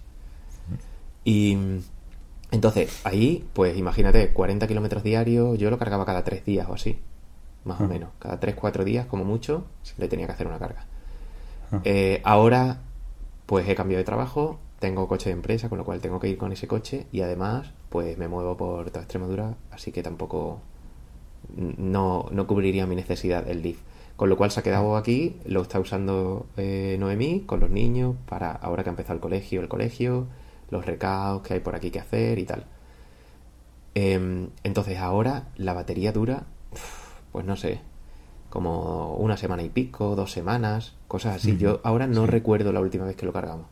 Y 1.23 1.57
entonces, 2.51 3.01
ahí, 3.03 3.45
pues 3.53 3.77
imagínate, 3.77 4.29
40 4.29 4.67
kilómetros 4.67 5.03
diarios, 5.03 5.57
yo 5.57 5.69
lo 5.69 5.77
cargaba 5.77 6.05
cada 6.05 6.23
tres 6.23 6.45
días 6.45 6.67
o 6.69 6.73
así 6.73 6.99
más 7.65 7.81
o 7.81 7.87
menos. 7.87 8.09
Cada 8.19 8.39
3-4 8.39 8.83
días, 8.83 9.05
como 9.07 9.25
mucho, 9.25 9.65
le 9.97 10.07
tenía 10.07 10.27
que 10.27 10.31
hacer 10.31 10.47
una 10.47 10.59
carga. 10.59 10.85
Eh, 11.83 12.21
ahora, 12.23 12.77
pues 13.47 13.67
he 13.67 13.75
cambiado 13.75 13.99
de 13.99 14.05
trabajo, 14.05 14.59
tengo 14.85 15.07
coche 15.07 15.29
de 15.29 15.33
empresa, 15.33 15.67
con 15.67 15.79
lo 15.79 15.83
cual 15.83 15.99
tengo 15.99 16.19
que 16.19 16.29
ir 16.29 16.37
con 16.37 16.51
ese 16.51 16.67
coche 16.67 17.07
y 17.11 17.21
además, 17.21 17.71
pues 17.89 18.19
me 18.19 18.27
muevo 18.27 18.55
por 18.55 18.91
toda 18.91 19.01
Extremadura, 19.01 19.55
así 19.71 19.91
que 19.91 20.03
tampoco 20.03 20.59
no, 21.55 22.27
no 22.31 22.45
cubriría 22.45 22.85
mi 22.85 22.95
necesidad 22.95 23.49
el 23.49 23.63
Leaf. 23.63 23.79
Con 24.15 24.29
lo 24.29 24.37
cual 24.37 24.51
se 24.51 24.59
ha 24.59 24.63
quedado 24.63 24.95
aquí, 24.95 25.37
lo 25.45 25.63
está 25.63 25.79
usando 25.79 26.45
eh, 26.55 26.97
Noemí 26.99 27.41
con 27.41 27.59
los 27.61 27.71
niños 27.71 28.15
para 28.29 28.51
ahora 28.51 28.83
que 28.83 28.89
ha 28.89 28.91
empezado 28.91 29.15
el 29.15 29.21
colegio, 29.21 29.59
el 29.59 29.67
colegio, 29.67 30.27
los 30.69 30.85
recados 30.85 31.41
que 31.41 31.55
hay 31.55 31.59
por 31.61 31.75
aquí 31.75 31.89
que 31.89 31.99
hacer 31.99 32.37
y 32.37 32.45
tal. 32.45 32.65
Eh, 33.95 34.47
entonces 34.63 34.99
ahora 34.99 35.47
la 35.57 35.73
batería 35.73 36.11
dura 36.11 36.43
pues 37.31 37.43
no 37.43 37.55
sé, 37.55 37.81
como 38.49 39.15
una 39.15 39.35
semana 39.35 39.63
y 39.63 39.69
pico, 39.69 40.15
dos 40.15 40.31
semanas, 40.31 40.93
cosas 41.09 41.35
así. 41.35 41.57
Yo 41.57 41.81
ahora 41.83 42.07
no 42.07 42.21
sí. 42.25 42.31
recuerdo 42.31 42.71
la 42.71 42.79
última 42.79 43.03
vez 43.03 43.17
que 43.17 43.25
lo 43.25 43.33
cargamos, 43.33 43.65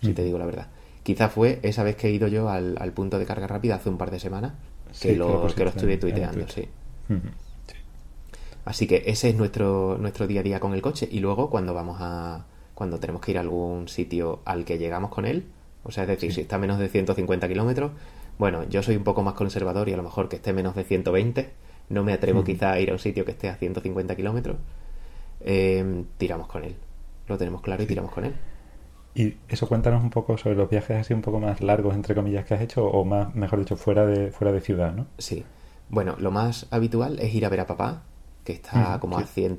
si 0.00 0.10
mm. 0.10 0.14
te 0.14 0.24
digo 0.24 0.38
la 0.38 0.46
verdad. 0.46 0.68
Quizá 1.02 1.28
fue 1.28 1.60
esa 1.62 1.84
vez 1.84 1.96
que 1.96 2.08
he 2.08 2.10
ido 2.10 2.26
yo 2.28 2.48
al, 2.48 2.76
al 2.80 2.92
punto 2.92 3.18
de 3.18 3.26
carga 3.26 3.46
rápida 3.46 3.76
hace 3.76 3.88
un 3.88 3.98
par 3.98 4.10
de 4.10 4.18
semanas, 4.18 4.54
que, 5.00 5.14
lo, 5.14 5.46
que 5.54 5.64
lo 5.64 5.70
estuve 5.70 5.98
tuiteando, 5.98 6.48
sí. 6.48 6.68
Mm 7.08 7.14
-hmm. 7.14 7.46
Así 8.66 8.88
que 8.88 9.04
ese 9.06 9.28
es 9.28 9.36
nuestro, 9.36 9.96
nuestro 9.96 10.26
día 10.26 10.40
a 10.40 10.42
día 10.42 10.60
con 10.60 10.74
el 10.74 10.82
coche. 10.82 11.08
Y 11.10 11.20
luego 11.20 11.48
cuando 11.48 11.72
vamos 11.72 11.98
a. 12.00 12.44
cuando 12.74 12.98
tenemos 12.98 13.22
que 13.22 13.30
ir 13.30 13.38
a 13.38 13.40
algún 13.40 13.88
sitio 13.88 14.40
al 14.44 14.64
que 14.64 14.76
llegamos 14.76 15.10
con 15.10 15.24
él, 15.24 15.46
o 15.84 15.92
sea, 15.92 16.02
es 16.02 16.08
decir, 16.08 16.32
si 16.32 16.40
está 16.40 16.56
a 16.56 16.58
menos 16.58 16.80
de 16.80 16.88
150 16.88 17.46
kilómetros, 17.46 17.92
bueno, 18.38 18.64
yo 18.68 18.82
soy 18.82 18.96
un 18.96 19.04
poco 19.04 19.22
más 19.22 19.34
conservador 19.34 19.88
y 19.88 19.92
a 19.92 19.96
lo 19.96 20.02
mejor 20.02 20.28
que 20.28 20.36
esté 20.36 20.52
menos 20.52 20.74
de 20.74 20.82
120 20.82 21.50
no 21.90 22.02
me 22.02 22.12
atrevo 22.12 22.42
mm. 22.42 22.44
quizá 22.44 22.72
a 22.72 22.80
ir 22.80 22.90
a 22.90 22.94
un 22.94 22.98
sitio 22.98 23.24
que 23.24 23.30
esté 23.30 23.48
a 23.48 23.54
150 23.54 24.16
kilómetros, 24.16 24.56
eh, 25.42 26.04
tiramos 26.18 26.48
con 26.48 26.64
él. 26.64 26.74
Lo 27.28 27.38
tenemos 27.38 27.62
claro 27.62 27.84
y 27.84 27.86
tiramos 27.86 28.10
con 28.10 28.24
él. 28.24 28.34
Y 29.16 29.38
eso 29.48 29.66
cuéntanos 29.66 30.02
un 30.02 30.10
poco 30.10 30.36
sobre 30.36 30.56
los 30.56 30.68
viajes 30.68 30.98
así 30.98 31.14
un 31.14 31.22
poco 31.22 31.40
más 31.40 31.62
largos, 31.62 31.94
entre 31.94 32.14
comillas, 32.14 32.44
que 32.44 32.52
has 32.52 32.60
hecho, 32.60 32.84
o 32.84 33.02
más, 33.06 33.34
mejor 33.34 33.58
dicho, 33.58 33.74
fuera 33.76 34.04
de, 34.04 34.30
fuera 34.30 34.52
de 34.52 34.60
ciudad, 34.60 34.92
¿no? 34.92 35.06
Sí. 35.16 35.42
Bueno, 35.88 36.16
lo 36.18 36.30
más 36.30 36.66
habitual 36.70 37.18
es 37.18 37.34
ir 37.34 37.46
a 37.46 37.48
ver 37.48 37.60
a 37.60 37.66
papá, 37.66 38.02
que 38.44 38.52
está 38.52 38.98
mm, 38.98 39.00
como 39.00 39.16
sí. 39.16 39.24
a 39.24 39.26
100, 39.26 39.58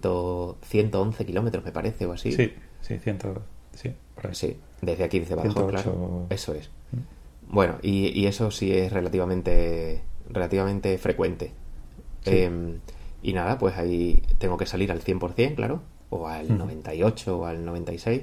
111 0.61 1.25
kilómetros, 1.25 1.65
me 1.65 1.71
parece, 1.71 2.05
o 2.05 2.13
así. 2.13 2.33
Sí, 2.33 2.53
sí, 2.81 2.99
100, 2.99 3.19
sí, 3.73 3.95
sí, 4.31 4.59
desde 4.83 5.03
aquí, 5.03 5.19
desde 5.21 5.33
Badajoz, 5.33 5.71
claro. 5.71 6.27
Eso 6.29 6.53
es. 6.53 6.69
Mm. 6.91 7.51
Bueno, 7.51 7.79
y, 7.81 8.09
y, 8.09 8.27
eso 8.27 8.51
sí 8.51 8.71
es 8.71 8.93
relativamente, 8.93 10.03
relativamente 10.29 10.99
frecuente. 10.99 11.53
Sí. 12.21 12.31
Eh, 12.31 12.79
y 13.23 13.33
nada, 13.33 13.57
pues 13.57 13.75
ahí 13.75 14.21
tengo 14.37 14.55
que 14.57 14.67
salir 14.67 14.91
al 14.91 15.01
100%, 15.01 15.55
claro, 15.55 15.81
o 16.11 16.27
al 16.27 16.47
mm. 16.51 16.57
98 16.59 17.39
o 17.39 17.45
al 17.45 17.65
96. 17.65 18.21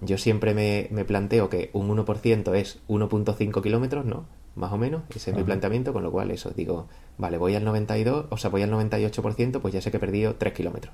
Yo 0.00 0.18
siempre 0.18 0.54
me, 0.54 0.88
me 0.90 1.04
planteo 1.04 1.48
que 1.48 1.70
un 1.72 1.88
1% 1.88 2.54
es 2.54 2.80
1.5 2.88 3.62
kilómetros, 3.62 4.04
¿no? 4.04 4.26
Más 4.56 4.72
o 4.72 4.78
menos, 4.78 5.02
ese 5.14 5.30
es 5.30 5.36
mi 5.36 5.44
planteamiento, 5.44 5.92
con 5.92 6.02
lo 6.02 6.10
cual 6.10 6.30
eso, 6.30 6.50
digo, 6.50 6.88
vale, 7.18 7.38
voy 7.38 7.54
al 7.54 7.64
92, 7.64 8.26
o 8.30 8.36
sea, 8.36 8.50
voy 8.50 8.62
al 8.62 8.70
98%, 8.70 9.60
pues 9.60 9.72
ya 9.72 9.80
sé 9.80 9.90
que 9.90 9.98
he 9.98 10.00
perdido 10.00 10.34
3 10.34 10.52
kilómetros. 10.52 10.92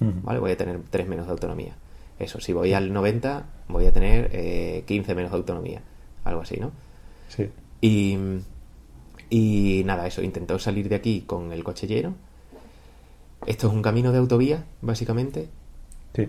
¿vale? 0.00 0.38
Voy 0.38 0.52
a 0.52 0.56
tener 0.56 0.80
3 0.88 1.08
menos 1.08 1.26
de 1.26 1.32
autonomía. 1.32 1.76
Eso, 2.18 2.40
si 2.40 2.52
voy 2.52 2.72
al 2.72 2.92
90, 2.92 3.46
voy 3.68 3.86
a 3.86 3.92
tener 3.92 4.30
eh, 4.32 4.84
15 4.86 5.14
menos 5.14 5.30
de 5.30 5.36
autonomía, 5.36 5.82
algo 6.24 6.40
así, 6.40 6.58
¿no? 6.58 6.72
Sí. 7.28 7.48
Y, 7.80 8.18
y 9.30 9.82
nada, 9.84 10.06
eso, 10.06 10.22
intentó 10.22 10.58
salir 10.58 10.88
de 10.88 10.96
aquí 10.96 11.22
con 11.26 11.52
el 11.52 11.62
coche 11.62 11.86
lleno. 11.86 12.14
Esto 13.46 13.68
es 13.68 13.72
un 13.72 13.82
camino 13.82 14.10
de 14.12 14.18
autovía, 14.18 14.64
básicamente. 14.80 15.48
Sí. 16.14 16.28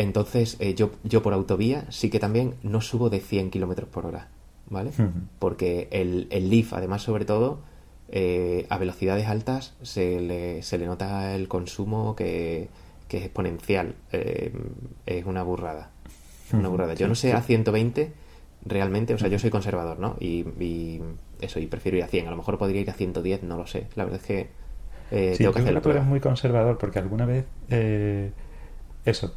Entonces, 0.00 0.56
eh, 0.60 0.74
yo, 0.74 0.90
yo 1.04 1.22
por 1.22 1.34
autovía 1.34 1.84
sí 1.90 2.10
que 2.10 2.18
también 2.18 2.54
no 2.62 2.80
subo 2.80 3.10
de 3.10 3.20
100 3.20 3.50
kilómetros 3.50 3.88
por 3.88 4.06
hora. 4.06 4.28
¿vale? 4.70 4.92
Porque 5.38 5.88
el, 5.90 6.28
el 6.30 6.48
Leaf, 6.48 6.72
además, 6.72 7.02
sobre 7.02 7.26
todo, 7.26 7.60
eh, 8.08 8.66
a 8.70 8.78
velocidades 8.78 9.26
altas 9.26 9.74
se 9.82 10.20
le, 10.20 10.62
se 10.62 10.78
le 10.78 10.86
nota 10.86 11.34
el 11.34 11.48
consumo 11.48 12.16
que, 12.16 12.68
que 13.08 13.18
es 13.18 13.24
exponencial. 13.24 13.96
Eh, 14.12 14.52
es 15.04 15.26
una 15.26 15.42
burrada. 15.42 15.90
Una 16.52 16.68
burrada. 16.68 16.94
Yo 16.94 17.08
no 17.08 17.14
sé 17.14 17.32
a 17.32 17.42
120 17.42 18.12
realmente, 18.64 19.14
o 19.14 19.18
sea, 19.18 19.28
yo 19.28 19.38
soy 19.38 19.50
conservador, 19.50 19.98
¿no? 19.98 20.16
Y, 20.20 20.44
y, 20.60 21.00
eso, 21.40 21.60
y 21.60 21.66
prefiero 21.66 21.98
ir 21.98 22.04
a 22.04 22.08
100. 22.08 22.28
A 22.28 22.30
lo 22.30 22.36
mejor 22.36 22.58
podría 22.58 22.80
ir 22.80 22.90
a 22.90 22.94
110, 22.94 23.42
no 23.42 23.56
lo 23.56 23.66
sé. 23.66 23.88
La 23.96 24.04
verdad 24.04 24.20
es 24.20 24.26
que 24.26 24.48
eh, 25.10 25.34
tengo 25.36 25.52
que 25.52 25.60
hacerlo. 25.60 25.82
Tú 25.82 25.90
eres 25.90 26.04
muy 26.04 26.20
conservador 26.20 26.78
porque 26.78 26.98
alguna 26.98 27.26
vez 27.26 27.44
eh, 27.70 28.32
eso, 29.04 29.32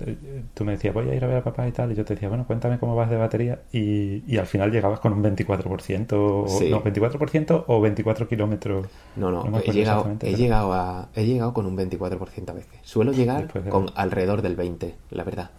tú 0.54 0.66
me 0.66 0.74
decías, 0.74 0.94
voy 0.94 1.10
a 1.10 1.16
ir 1.16 1.24
a 1.24 1.28
ver 1.28 1.38
a 1.38 1.44
papá 1.44 1.68
y 1.68 1.72
tal, 1.72 1.92
y 1.92 1.96
yo 1.96 2.04
te 2.04 2.16
decía, 2.16 2.28
bueno, 2.28 2.46
cuéntame 2.46 2.80
cómo 2.80 2.96
vas 2.96 3.10
de 3.10 3.16
batería, 3.16 3.62
y, 3.72 4.24
y 4.28 4.38
al 4.38 4.46
final 4.46 4.72
llegabas 4.72 5.00
con 5.00 5.14
un 5.14 5.24
24%, 5.24 6.14
o, 6.14 6.46
no, 6.70 6.84
24% 6.84 7.64
o 7.68 7.82
24 7.82 8.28
kilómetros. 8.28 8.88
No, 9.16 9.32
no, 9.32 9.60
he, 9.60 9.72
llegado, 9.72 10.18
he, 10.22 10.36
llegado 10.36 10.74
a, 10.74 11.08
he 11.16 11.26
llegado 11.26 11.54
con 11.54 11.66
un 11.66 11.78
24% 11.78 12.50
a 12.50 12.54
veces. 12.54 12.80
Suelo 12.82 13.12
llegar 13.14 13.48
con 13.70 13.88
alrededor 13.96 14.42
del 14.42 14.56
20, 14.56 14.96
la 15.12 15.24
verdad. 15.24 15.52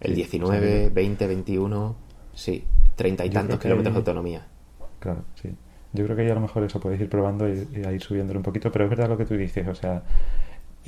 El 0.00 0.14
19, 0.14 0.90
20, 0.90 1.26
21, 1.26 1.96
sí, 2.34 2.64
30 2.96 3.24
y 3.24 3.30
tantos 3.30 3.58
kilómetros 3.58 3.94
de 3.94 3.98
autonomía. 3.98 4.46
Claro, 4.98 5.24
sí. 5.40 5.48
Yo 5.94 6.04
creo 6.04 6.16
que 6.16 6.22
ahí 6.22 6.30
a 6.30 6.34
lo 6.34 6.40
mejor 6.40 6.64
eso 6.64 6.78
podéis 6.80 7.00
ir 7.00 7.08
probando 7.08 7.48
y, 7.48 7.66
y 7.74 7.84
a 7.86 7.92
ir 7.92 8.02
subiéndolo 8.02 8.40
un 8.40 8.44
poquito, 8.44 8.70
pero 8.70 8.84
es 8.84 8.90
verdad 8.90 9.08
lo 9.08 9.16
que 9.16 9.24
tú 9.24 9.34
dices, 9.34 9.66
o 9.66 9.74
sea, 9.74 10.02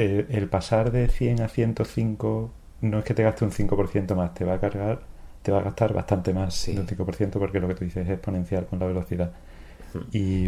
el, 0.00 0.48
pasar 0.48 0.90
de 0.92 1.08
100 1.08 1.42
a 1.42 1.48
105 1.48 2.50
no 2.82 2.98
es 2.98 3.04
que 3.04 3.14
te 3.14 3.22
gaste 3.22 3.44
un 3.44 3.50
5% 3.50 4.14
más, 4.14 4.34
te 4.34 4.44
va 4.44 4.54
a 4.54 4.60
cargar, 4.60 5.02
te 5.42 5.52
va 5.52 5.58
a 5.58 5.62
gastar 5.62 5.92
bastante 5.92 6.32
más 6.32 6.66
de 6.66 6.80
un 6.80 6.86
5% 6.86 7.30
porque 7.32 7.60
lo 7.60 7.68
que 7.68 7.74
tú 7.74 7.84
dices 7.84 8.06
es 8.06 8.12
exponencial 8.12 8.66
con 8.66 8.78
la 8.78 8.86
velocidad. 8.86 9.32
Y. 10.12 10.46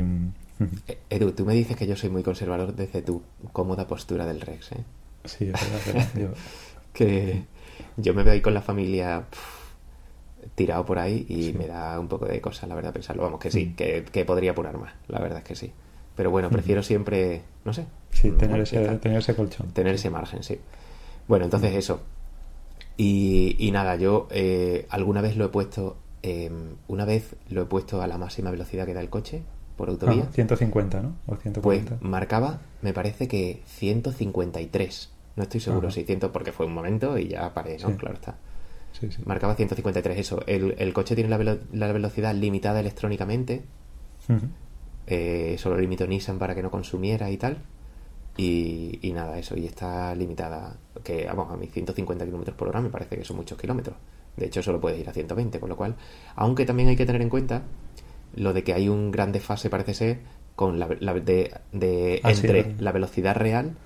Eh, 0.86 0.98
Edu, 1.10 1.32
tú 1.32 1.44
me 1.44 1.54
dices 1.54 1.76
que 1.76 1.86
yo 1.86 1.96
soy 1.96 2.10
muy 2.10 2.22
conservador 2.22 2.74
desde 2.74 3.02
tu 3.02 3.22
cómoda 3.52 3.86
postura 3.86 4.24
del 4.26 4.40
Rex, 4.40 4.72
¿eh? 4.72 4.84
Sí, 5.24 5.50
es 5.52 5.86
verdad. 5.86 6.08
yo... 6.18 6.28
que 6.92 7.44
yo 7.96 8.14
me 8.14 8.22
veo 8.22 8.34
ahí 8.34 8.40
con 8.40 8.54
la 8.54 8.62
familia 8.62 9.24
tirado 10.54 10.84
por 10.84 10.98
ahí 10.98 11.26
y 11.28 11.52
me 11.52 11.66
da 11.66 11.98
un 11.98 12.08
poco 12.08 12.26
de 12.26 12.40
cosas, 12.40 12.68
la 12.68 12.74
verdad, 12.74 12.92
pensarlo. 12.92 13.22
Vamos, 13.22 13.40
que 13.40 13.50
sí, 13.50 13.66
mm. 13.66 13.74
que, 13.74 14.04
que 14.04 14.24
podría 14.24 14.52
apurar 14.52 14.78
más, 14.78 14.92
la 15.08 15.20
verdad 15.20 15.38
es 15.38 15.44
que 15.44 15.54
sí. 15.54 15.72
Pero 16.14 16.30
bueno, 16.30 16.50
prefiero 16.50 16.82
siempre, 16.82 17.42
no 17.64 17.72
sé. 17.72 17.86
Sí, 18.22 18.30
tener, 18.30 18.60
ese, 18.60 18.98
tener 18.98 19.18
ese 19.18 19.34
colchón. 19.34 19.72
Tener 19.72 19.96
ese 19.96 20.08
margen, 20.08 20.42
sí. 20.42 20.58
Bueno, 21.26 21.44
entonces 21.44 21.74
eso. 21.74 22.00
Y, 22.96 23.56
y 23.58 23.70
nada, 23.72 23.96
yo 23.96 24.28
eh, 24.30 24.86
alguna 24.90 25.20
vez 25.20 25.36
lo 25.36 25.46
he 25.46 25.48
puesto, 25.48 25.96
em, 26.22 26.76
una 26.88 27.04
vez 27.04 27.34
lo 27.48 27.62
he 27.62 27.64
puesto 27.64 28.00
a 28.00 28.06
la 28.06 28.18
máxima 28.18 28.50
velocidad 28.50 28.86
que 28.86 28.94
da 28.94 29.00
el 29.00 29.10
coche 29.10 29.42
por 29.76 29.88
autovía. 29.88 30.26
150, 30.32 31.00
¿no? 31.00 31.16
O 31.26 31.36
140. 31.36 31.96
Pues 31.96 32.02
marcaba, 32.02 32.60
me 32.80 32.92
parece 32.92 33.26
que 33.26 33.62
153. 33.66 35.10
No 35.34 35.42
estoy 35.42 35.60
seguro 35.60 35.90
si 35.90 36.04
100, 36.04 36.20
porque 36.32 36.52
fue 36.52 36.66
un 36.66 36.74
momento 36.74 37.18
y 37.18 37.28
ya 37.28 37.52
paré, 37.54 37.78
¿no? 37.78 37.96
Claro 37.96 38.14
está. 38.14 38.36
Sí, 38.92 39.10
sí. 39.10 39.22
Marcaba 39.24 39.54
153, 39.54 40.18
eso. 40.18 40.42
El, 40.46 40.74
el 40.78 40.92
coche 40.92 41.14
tiene 41.14 41.30
la, 41.30 41.58
la 41.72 41.92
velocidad 41.92 42.34
limitada 42.34 42.80
electrónicamente. 42.80 43.64
Eh, 45.06 45.56
solo 45.58 45.78
limitó 45.78 46.06
Nissan 46.06 46.38
para 46.38 46.54
que 46.54 46.62
no 46.62 46.70
consumiera 46.70 47.30
y 47.30 47.36
tal. 47.36 47.58
Y, 48.36 48.98
y, 49.02 49.12
nada, 49.12 49.38
eso, 49.38 49.56
y 49.56 49.66
está 49.66 50.14
limitada, 50.14 50.76
que 51.04 51.26
vamos, 51.26 51.52
a 51.52 51.56
mis 51.56 51.70
150 51.70 52.24
kilómetros 52.24 52.56
por 52.56 52.68
hora 52.68 52.80
me 52.80 52.88
parece 52.88 53.16
que 53.16 53.24
son 53.24 53.36
muchos 53.36 53.58
kilómetros. 53.58 53.96
De 54.36 54.46
hecho, 54.46 54.62
solo 54.62 54.80
puedes 54.80 54.98
ir 54.98 55.08
a 55.08 55.12
120, 55.12 55.60
con 55.60 55.68
lo 55.68 55.76
cual, 55.76 55.96
aunque 56.34 56.64
también 56.64 56.88
hay 56.88 56.96
que 56.96 57.04
tener 57.04 57.20
en 57.20 57.28
cuenta 57.28 57.62
lo 58.34 58.54
de 58.54 58.64
que 58.64 58.72
hay 58.72 58.88
un 58.88 59.10
gran 59.10 59.32
desfase, 59.32 59.68
parece 59.68 59.92
ser, 59.92 60.20
con 60.56 60.78
la, 60.78 60.86
de, 60.86 61.54
de 61.72 62.20
ah, 62.22 62.30
entre 62.30 62.74
la 62.78 62.92
velocidad 62.92 63.36
real 63.36 63.76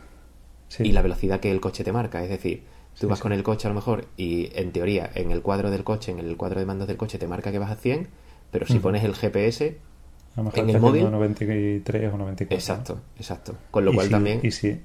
y 0.78 0.92
la 0.92 1.02
velocidad 1.02 1.40
que 1.40 1.50
el 1.50 1.60
coche 1.60 1.84
te 1.84 1.92
marca. 1.92 2.22
Es 2.22 2.30
decir, 2.30 2.64
tú 2.98 3.08
vas 3.08 3.20
con 3.20 3.32
el 3.32 3.42
coche 3.42 3.66
a 3.66 3.70
lo 3.70 3.74
mejor 3.74 4.06
y 4.16 4.50
en 4.54 4.72
teoría 4.72 5.10
en 5.14 5.30
el 5.30 5.42
cuadro 5.42 5.70
del 5.70 5.84
coche, 5.84 6.12
en 6.12 6.18
el 6.18 6.36
cuadro 6.36 6.60
de 6.60 6.66
mandos 6.66 6.88
del 6.88 6.96
coche 6.96 7.18
te 7.18 7.26
marca 7.26 7.52
que 7.52 7.58
vas 7.58 7.70
a 7.70 7.76
100, 7.76 8.08
pero 8.50 8.66
si 8.66 8.78
pones 8.78 9.04
el 9.04 9.14
GPS 9.14 9.78
en 10.36 10.70
el 10.70 10.80
móvil 10.80 11.10
93 11.10 12.12
o 12.12 12.18
94 12.18 12.54
exacto 12.54 13.00
exacto. 13.18 13.54
Con 13.70 13.84
lo 13.84 13.92
cual 13.92 14.08
también 14.08 14.40
y 14.42 14.50
si, 14.50 14.80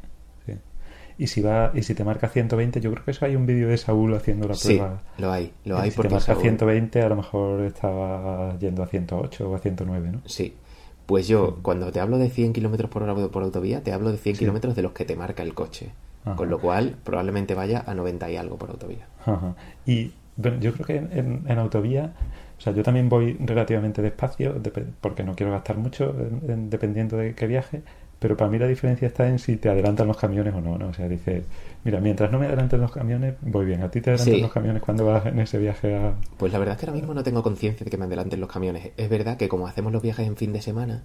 y 1.17 1.27
si 1.27 1.41
va 1.41 1.71
y 1.73 1.83
si 1.83 1.93
te 1.93 2.03
marca 2.03 2.29
120 2.29 2.79
yo 2.81 2.91
creo 2.91 3.05
que 3.05 3.11
eso 3.11 3.25
hay 3.25 3.35
un 3.35 3.45
vídeo 3.45 3.67
de 3.67 3.77
Saúl 3.77 4.13
haciendo 4.13 4.47
la 4.47 4.55
prueba. 4.55 5.01
sí, 5.15 5.21
lo 5.21 5.31
hay 5.31 5.53
lo 5.65 5.77
hay 5.77 5.91
si 5.91 6.01
te 6.01 6.09
marca 6.09 6.35
120 6.35 7.01
a 7.01 7.09
lo 7.09 7.15
mejor 7.15 7.61
estaba 7.61 8.57
yendo 8.59 8.83
a 8.83 8.87
108 8.87 9.49
o 9.49 9.55
a 9.55 9.59
109 9.59 10.11
¿no? 10.11 10.21
sí. 10.25 10.55
Pues 11.05 11.27
yo 11.27 11.57
cuando 11.61 11.91
te 11.91 11.99
hablo 11.99 12.17
de 12.17 12.29
100 12.29 12.53
kilómetros 12.53 12.89
por 12.89 13.03
hora 13.03 13.13
por 13.27 13.43
autovía 13.43 13.83
te 13.83 13.91
hablo 13.91 14.11
de 14.11 14.17
100 14.17 14.37
kilómetros 14.37 14.75
de 14.75 14.81
los 14.81 14.93
que 14.93 15.03
te 15.03 15.15
marca 15.15 15.43
el 15.43 15.53
coche. 15.53 15.91
Con 16.35 16.51
lo 16.51 16.59
cual 16.59 16.95
probablemente 17.03 17.55
vaya 17.55 17.83
a 17.85 17.95
90 17.95 18.29
y 18.29 18.37
algo 18.37 18.55
por 18.57 18.69
autovía. 18.69 19.07
Ajá. 19.25 19.55
y 19.85 20.11
bueno, 20.37 20.59
yo 20.59 20.71
creo 20.73 20.85
que 20.85 20.95
en, 20.95 21.43
en 21.47 21.57
autovía 21.57 22.13
o 22.61 22.63
sea, 22.63 22.73
yo 22.73 22.83
también 22.83 23.09
voy 23.09 23.35
relativamente 23.39 24.03
despacio 24.03 24.53
porque 25.01 25.23
no 25.23 25.33
quiero 25.35 25.51
gastar 25.51 25.77
mucho 25.77 26.13
dependiendo 26.13 27.17
de 27.17 27.33
qué 27.33 27.47
viaje, 27.47 27.81
pero 28.19 28.37
para 28.37 28.51
mí 28.51 28.59
la 28.59 28.67
diferencia 28.67 29.07
está 29.07 29.27
en 29.27 29.39
si 29.39 29.57
te 29.57 29.67
adelantan 29.67 30.07
los 30.07 30.15
camiones 30.15 30.53
o 30.53 30.61
no, 30.61 30.77
¿no? 30.77 30.89
O 30.89 30.93
sea, 30.93 31.09
dice, 31.09 31.41
mira, 31.83 31.99
mientras 31.99 32.31
no 32.31 32.37
me 32.37 32.45
adelanten 32.45 32.79
los 32.79 32.91
camiones, 32.91 33.33
voy 33.41 33.65
bien. 33.65 33.81
¿A 33.81 33.89
ti 33.89 33.99
te 33.99 34.11
adelantan 34.11 34.41
los 34.43 34.51
camiones 34.51 34.83
cuando 34.83 35.07
vas 35.07 35.25
en 35.25 35.39
ese 35.39 35.57
viaje 35.57 35.95
a...? 35.95 36.13
Pues 36.37 36.53
la 36.53 36.59
verdad 36.59 36.75
es 36.75 36.81
que 36.81 36.85
ahora 36.85 36.99
mismo 36.99 37.15
no 37.15 37.23
tengo 37.23 37.41
conciencia 37.41 37.83
de 37.83 37.89
que 37.89 37.97
me 37.97 38.05
adelanten 38.05 38.39
los 38.39 38.51
camiones. 38.51 38.91
Es 38.95 39.09
verdad 39.09 39.37
que 39.37 39.49
como 39.49 39.65
hacemos 39.65 39.91
los 39.91 40.03
viajes 40.03 40.27
en 40.27 40.37
fin 40.37 40.53
de 40.53 40.61
semana, 40.61 41.01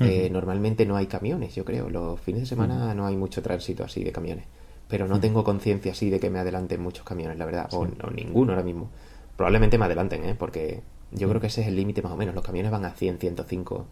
eh, 0.00 0.28
normalmente 0.32 0.84
no 0.84 0.96
hay 0.96 1.06
camiones, 1.06 1.54
yo 1.54 1.64
creo. 1.64 1.88
Los 1.88 2.18
fines 2.18 2.40
de 2.40 2.46
semana 2.46 2.92
no 2.92 3.06
hay 3.06 3.16
mucho 3.16 3.40
tránsito 3.40 3.84
así 3.84 4.02
de 4.02 4.10
camiones. 4.10 4.46
Pero 4.88 5.06
no 5.06 5.20
tengo 5.20 5.44
conciencia 5.44 5.92
así 5.92 6.10
de 6.10 6.18
que 6.18 6.28
me 6.28 6.40
adelanten 6.40 6.82
muchos 6.82 7.04
camiones, 7.04 7.38
la 7.38 7.44
verdad. 7.44 7.68
O, 7.70 7.82
o 7.82 8.10
ninguno 8.10 8.50
ahora 8.50 8.64
mismo. 8.64 8.90
Probablemente 9.38 9.78
me 9.78 9.84
adelanten, 9.84 10.24
¿eh? 10.24 10.34
Porque 10.36 10.82
yo 11.12 11.28
creo 11.28 11.40
que 11.40 11.46
ese 11.46 11.60
es 11.60 11.68
el 11.68 11.76
límite 11.76 12.02
más 12.02 12.10
o 12.10 12.16
menos. 12.16 12.34
Los 12.34 12.42
camiones 12.42 12.72
van 12.72 12.84
a 12.84 12.90
100, 12.90 13.18
105 13.18 13.86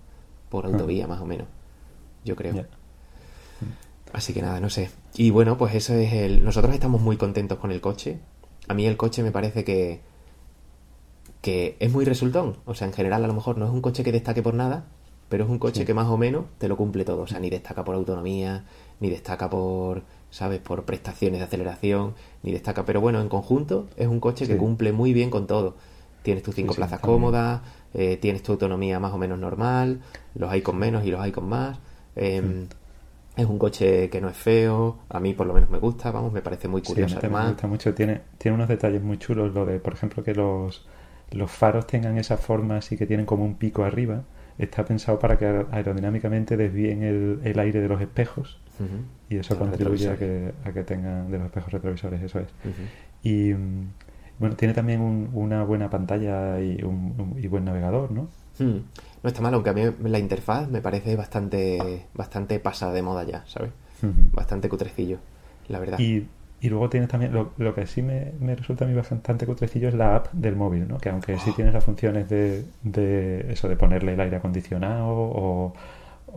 por 0.49 0.67
autovía, 0.67 1.07
más 1.07 1.21
o 1.21 1.25
menos. 1.25 1.47
Yo 2.25 2.35
creo. 2.35 2.67
Así 4.13 4.33
que 4.33 4.43
nada, 4.43 4.59
no 4.59 4.69
sé. 4.71 4.91
Y 5.15 5.31
bueno, 5.31 5.57
pues 5.57 5.73
eso 5.77 5.95
es 5.95 6.13
el... 6.13 6.43
Nosotros 6.45 6.75
estamos 6.75 7.01
muy 7.01 7.17
contentos 7.17 7.59
con 7.59 7.71
el 7.71 7.81
coche. 7.81 8.19
A 8.67 8.75
mí 8.75 8.87
el 8.87 8.97
coche 8.97 9.23
me 9.23 9.31
parece 9.31 9.63
que... 9.63 10.01
que 11.43 11.77
es 11.79 11.93
muy 11.93 12.05
resultón. 12.05 12.57
O 12.65 12.75
sea, 12.75 12.89
en 12.89 12.93
general 12.93 13.23
a 13.23 13.29
lo 13.29 13.35
mejor 13.35 13.57
no 13.57 13.67
es 13.67 13.71
un 13.71 13.83
coche 13.83 14.03
que 14.03 14.11
destaque 14.11 14.43
por 14.43 14.55
nada, 14.55 14.87
pero 15.29 15.45
es 15.45 15.51
un 15.51 15.61
coche 15.61 15.85
que 15.85 15.95
más 15.95 16.09
o 16.09 16.17
menos 16.17 16.47
te 16.59 16.67
lo 16.67 16.77
cumple 16.77 17.05
todo. 17.05 17.23
O 17.23 17.27
sea, 17.29 17.39
ni 17.39 17.51
destaca 17.51 17.85
por 17.85 17.95
autonomía, 17.95 18.65
ni 18.99 19.11
destaca 19.11 19.49
por 19.49 20.03
¿sabes? 20.37 20.61
Por 20.61 20.85
prestaciones 20.85 21.41
de 21.41 21.47
aceleración, 21.47 22.15
ni 22.43 22.53
destaca. 22.53 22.85
Pero 22.85 23.01
bueno, 23.01 23.23
en 23.23 23.29
conjunto 23.31 23.89
es 23.97 24.07
un 24.07 24.21
coche 24.21 24.47
que 24.47 24.59
cumple 24.59 24.93
muy 24.93 25.15
bien 25.15 25.31
con 25.31 25.47
todo. 25.47 25.77
Tienes 26.23 26.43
tus 26.43 26.55
cinco 26.55 26.75
plazas 26.75 27.01
cómodas, 27.01 27.63
eh, 27.95 28.19
tienes 28.19 28.43
tu 28.43 28.53
autonomía 28.53 29.01
más 29.01 29.15
o 29.15 29.19
menos 29.19 29.39
normal, 29.39 30.01
los 30.35 30.51
hay 30.51 30.61
con 30.61 30.77
menos 30.77 31.07
y 31.07 31.11
los 31.11 31.23
hay 31.23 31.33
con 31.33 31.49
más. 31.49 31.79
Em, 32.17 32.67
es 33.35 33.47
un 33.47 33.59
coche 33.59 34.11
que 34.11 34.21
no 34.21 34.29
es 34.29 34.37
feo, 34.37 34.99
a 35.09 35.21
mí 35.21 35.33
por 35.33 35.47
lo 35.47 35.55
menos 35.55 35.71
me 35.71 35.79
gusta, 35.79 36.11
vamos, 36.11 36.35
me 36.35 36.43
parece 36.43 36.69
muy 36.69 36.83
curioso 36.83 37.17
además. 37.19 37.45
Me 37.45 37.51
gusta 37.53 37.67
mucho, 37.69 37.95
tiene, 37.95 38.21
tiene 38.37 38.57
unos 38.57 38.69
detalles 38.69 39.03
muy 39.03 39.19
chulos, 39.19 39.55
lo 39.55 39.65
de, 39.65 39.79
por 39.79 39.95
ejemplo, 39.95 40.23
que 40.23 40.35
los, 40.35 40.87
los 41.31 41.51
faros 41.51 41.87
tengan 41.87 42.19
esa 42.19 42.37
forma 42.37 42.77
así 42.77 42.99
que 42.99 43.07
tienen 43.07 43.25
como 43.25 43.43
un 43.43 43.55
pico 43.55 43.85
arriba, 43.85 44.25
está 44.59 44.85
pensado 44.85 45.19
para 45.19 45.39
que 45.39 45.47
aerodinámicamente 45.71 46.59
desvíen 46.59 47.03
el, 47.03 47.41
el 47.43 47.59
aire 47.59 47.81
de 47.81 47.89
los 47.89 48.03
espejos 48.03 48.59
y 49.29 49.37
eso 49.37 49.59
contribuye 49.59 50.09
a 50.09 50.17
que, 50.17 50.53
a 50.65 50.73
que 50.73 50.85
tengan 50.85 51.31
de 51.31 51.39
los 51.39 51.47
espejos 51.47 51.73
retrovisores, 51.73 52.23
eso 52.23 52.41
es. 52.41 52.49
Y 53.23 53.55
mm, 53.55 53.89
bueno, 54.39 54.57
tiene 54.57 54.75
también 54.75 55.31
una 55.33 55.65
buena 55.65 55.91
pantalla 55.91 56.61
y 56.61 56.83
un, 56.83 57.37
buen 57.49 57.65
navegador, 57.65 58.11
¿no? 58.11 58.29
Hmm. 58.59 58.81
No 59.23 59.29
está 59.29 59.41
mal, 59.41 59.55
aunque 59.55 59.71
a 59.71 59.73
mí 59.73 59.83
la 60.05 60.19
interfaz 60.19 60.69
me 60.69 60.81
parece 60.81 61.17
bastante, 61.17 62.07
bastante 62.15 62.59
pasada 62.61 62.93
de 62.93 63.03
moda 63.03 63.25
ya, 63.25 63.45
¿sabes? 63.47 63.71
Bastante 64.33 64.69
cutrecillo, 64.69 65.19
la 65.69 65.79
verdad. 65.79 65.99
Y, 65.99 66.27
y 66.61 66.69
luego 66.69 66.89
tienes 66.91 67.09
también, 67.09 67.33
lo, 67.33 67.53
lo 67.57 67.75
que 67.75 67.87
sí 67.87 68.03
me, 68.03 68.33
me, 68.41 68.55
resulta 68.55 68.85
a 68.85 68.89
mí 68.89 68.95
bastante 68.95 69.47
cutrecillo 69.47 69.89
es 69.89 69.95
la 69.95 70.17
app 70.17 70.33
del 70.33 70.55
móvil, 70.55 70.87
¿no? 70.87 70.99
Que 70.99 71.09
aunque 71.09 71.39
sí 71.39 71.51
oh. 71.51 71.55
tienes 71.55 71.75
las 71.75 71.85
funciones 71.85 72.29
de, 72.29 72.65
de 72.83 73.53
eso, 73.53 73.69
de 73.69 73.77
ponerle 73.77 74.15
el 74.15 74.21
aire 74.21 74.37
acondicionado 74.37 75.09
o 75.09 75.75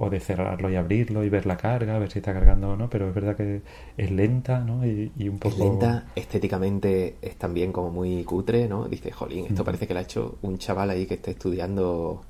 o 0.01 0.09
de 0.09 0.21
cerrarlo 0.21 0.69
y 0.69 0.75
abrirlo 0.75 1.25
y 1.25 1.29
ver 1.29 1.45
la 1.45 1.57
carga, 1.57 1.97
a 1.97 1.99
ver 1.99 2.09
si 2.09 2.19
está 2.19 2.33
cargando 2.33 2.69
o 2.69 2.75
no, 2.77 2.89
pero 2.89 3.09
es 3.09 3.13
verdad 3.13 3.35
que 3.35 3.61
es 3.97 4.11
lenta, 4.11 4.59
¿no? 4.59 4.85
Y, 4.85 5.11
un 5.27 5.39
poco... 5.39 5.55
Es 5.55 5.59
lenta, 5.59 6.05
estéticamente 6.15 7.17
es 7.21 7.35
también 7.35 7.73
como 7.73 7.91
muy 7.91 8.23
cutre, 8.23 8.69
¿no? 8.69 8.87
Dice, 8.87 9.11
jolín, 9.11 9.47
esto 9.47 9.65
parece 9.65 9.87
que 9.87 9.93
lo 9.93 9.99
ha 9.99 10.03
hecho 10.03 10.37
un 10.41 10.57
chaval 10.57 10.89
ahí 10.89 11.05
que 11.05 11.15
está 11.15 11.31
estudiando 11.31 12.21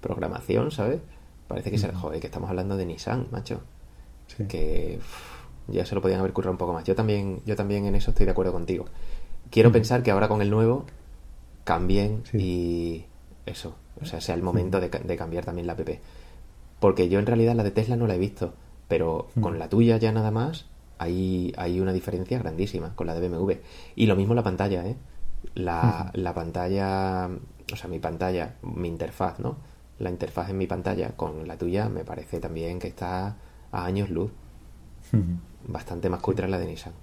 programación, 0.00 0.72
¿sabes? 0.72 1.00
Parece 1.46 1.70
que, 1.70 1.78
se, 1.78 1.92
joder, 1.92 2.20
que 2.20 2.26
estamos 2.26 2.50
hablando 2.50 2.76
de 2.76 2.86
Nissan, 2.86 3.28
macho. 3.30 3.60
Que 4.48 4.98
ya 5.68 5.86
se 5.86 5.94
lo 5.94 6.02
podían 6.02 6.18
haber 6.18 6.32
currado 6.32 6.52
un 6.52 6.58
poco 6.58 6.72
más. 6.72 6.82
Yo 6.82 6.96
también, 6.96 7.40
yo 7.46 7.54
también 7.54 7.86
en 7.86 7.94
eso 7.94 8.10
estoy 8.10 8.26
de 8.26 8.32
acuerdo 8.32 8.50
contigo. 8.50 8.86
Quiero 9.48 9.70
pensar 9.70 10.02
que 10.02 10.10
ahora 10.10 10.26
con 10.26 10.42
el 10.42 10.50
nuevo 10.50 10.86
cambien 11.62 12.24
y 12.32 13.04
eso, 13.46 13.76
o 14.00 14.06
sea, 14.06 14.20
sea 14.20 14.34
el 14.34 14.42
momento 14.42 14.80
de, 14.80 14.88
de 14.88 15.16
cambiar 15.16 15.44
también 15.44 15.68
la 15.68 15.74
app. 15.74 15.88
Porque 16.82 17.08
yo 17.08 17.20
en 17.20 17.26
realidad 17.26 17.54
la 17.54 17.62
de 17.62 17.70
Tesla 17.70 17.94
no 17.94 18.08
la 18.08 18.16
he 18.16 18.18
visto, 18.18 18.54
pero 18.88 19.28
con 19.40 19.60
la 19.60 19.68
tuya 19.68 19.98
ya 19.98 20.10
nada 20.10 20.32
más 20.32 20.66
hay, 20.98 21.52
hay 21.56 21.78
una 21.78 21.92
diferencia 21.92 22.40
grandísima 22.40 22.96
con 22.96 23.06
la 23.06 23.14
de 23.14 23.28
BMW. 23.28 23.52
Y 23.94 24.06
lo 24.06 24.16
mismo 24.16 24.34
la 24.34 24.42
pantalla, 24.42 24.84
¿eh? 24.84 24.96
La, 25.54 26.10
la 26.12 26.34
pantalla, 26.34 27.30
o 27.72 27.76
sea, 27.76 27.88
mi 27.88 28.00
pantalla, 28.00 28.56
mi 28.62 28.88
interfaz, 28.88 29.38
¿no? 29.38 29.58
La 30.00 30.10
interfaz 30.10 30.50
en 30.50 30.58
mi 30.58 30.66
pantalla 30.66 31.10
con 31.10 31.46
la 31.46 31.56
tuya 31.56 31.88
me 31.88 32.04
parece 32.04 32.40
también 32.40 32.80
que 32.80 32.88
está 32.88 33.36
a 33.70 33.84
años 33.84 34.10
luz. 34.10 34.32
Bastante 35.68 36.10
más 36.10 36.20
cutre 36.20 36.48
la 36.48 36.58
de 36.58 36.66
Nissan. 36.66 36.94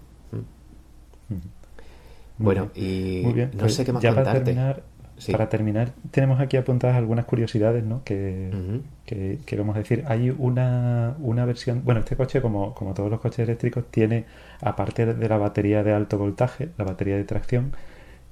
Bueno, 2.37 2.69
y 2.75 3.23
no 3.53 3.59
pues 3.59 3.75
sé 3.75 3.85
qué 3.85 3.93
más 3.93 4.03
ya 4.03 4.13
contarte. 4.13 4.31
Para 4.31 4.43
terminar, 4.43 4.83
para 5.31 5.49
terminar, 5.49 5.91
tenemos 6.11 6.39
aquí 6.39 6.57
apuntadas 6.57 6.97
algunas 6.97 7.25
curiosidades 7.25 7.83
¿no? 7.83 8.03
que, 8.03 8.81
que, 9.05 9.39
que, 9.45 9.55
vamos 9.57 9.75
a 9.75 9.79
decir. 9.79 10.03
Hay 10.07 10.29
una, 10.29 11.15
una 11.19 11.45
versión, 11.45 11.83
bueno, 11.83 12.01
este 12.01 12.15
coche, 12.15 12.41
como, 12.41 12.73
como 12.73 12.93
todos 12.93 13.09
los 13.09 13.19
coches 13.19 13.39
eléctricos, 13.39 13.85
tiene, 13.91 14.25
aparte 14.61 15.05
de 15.05 15.29
la 15.29 15.37
batería 15.37 15.83
de 15.83 15.93
alto 15.93 16.17
voltaje, 16.17 16.69
la 16.77 16.85
batería 16.85 17.15
de 17.17 17.23
tracción, 17.23 17.73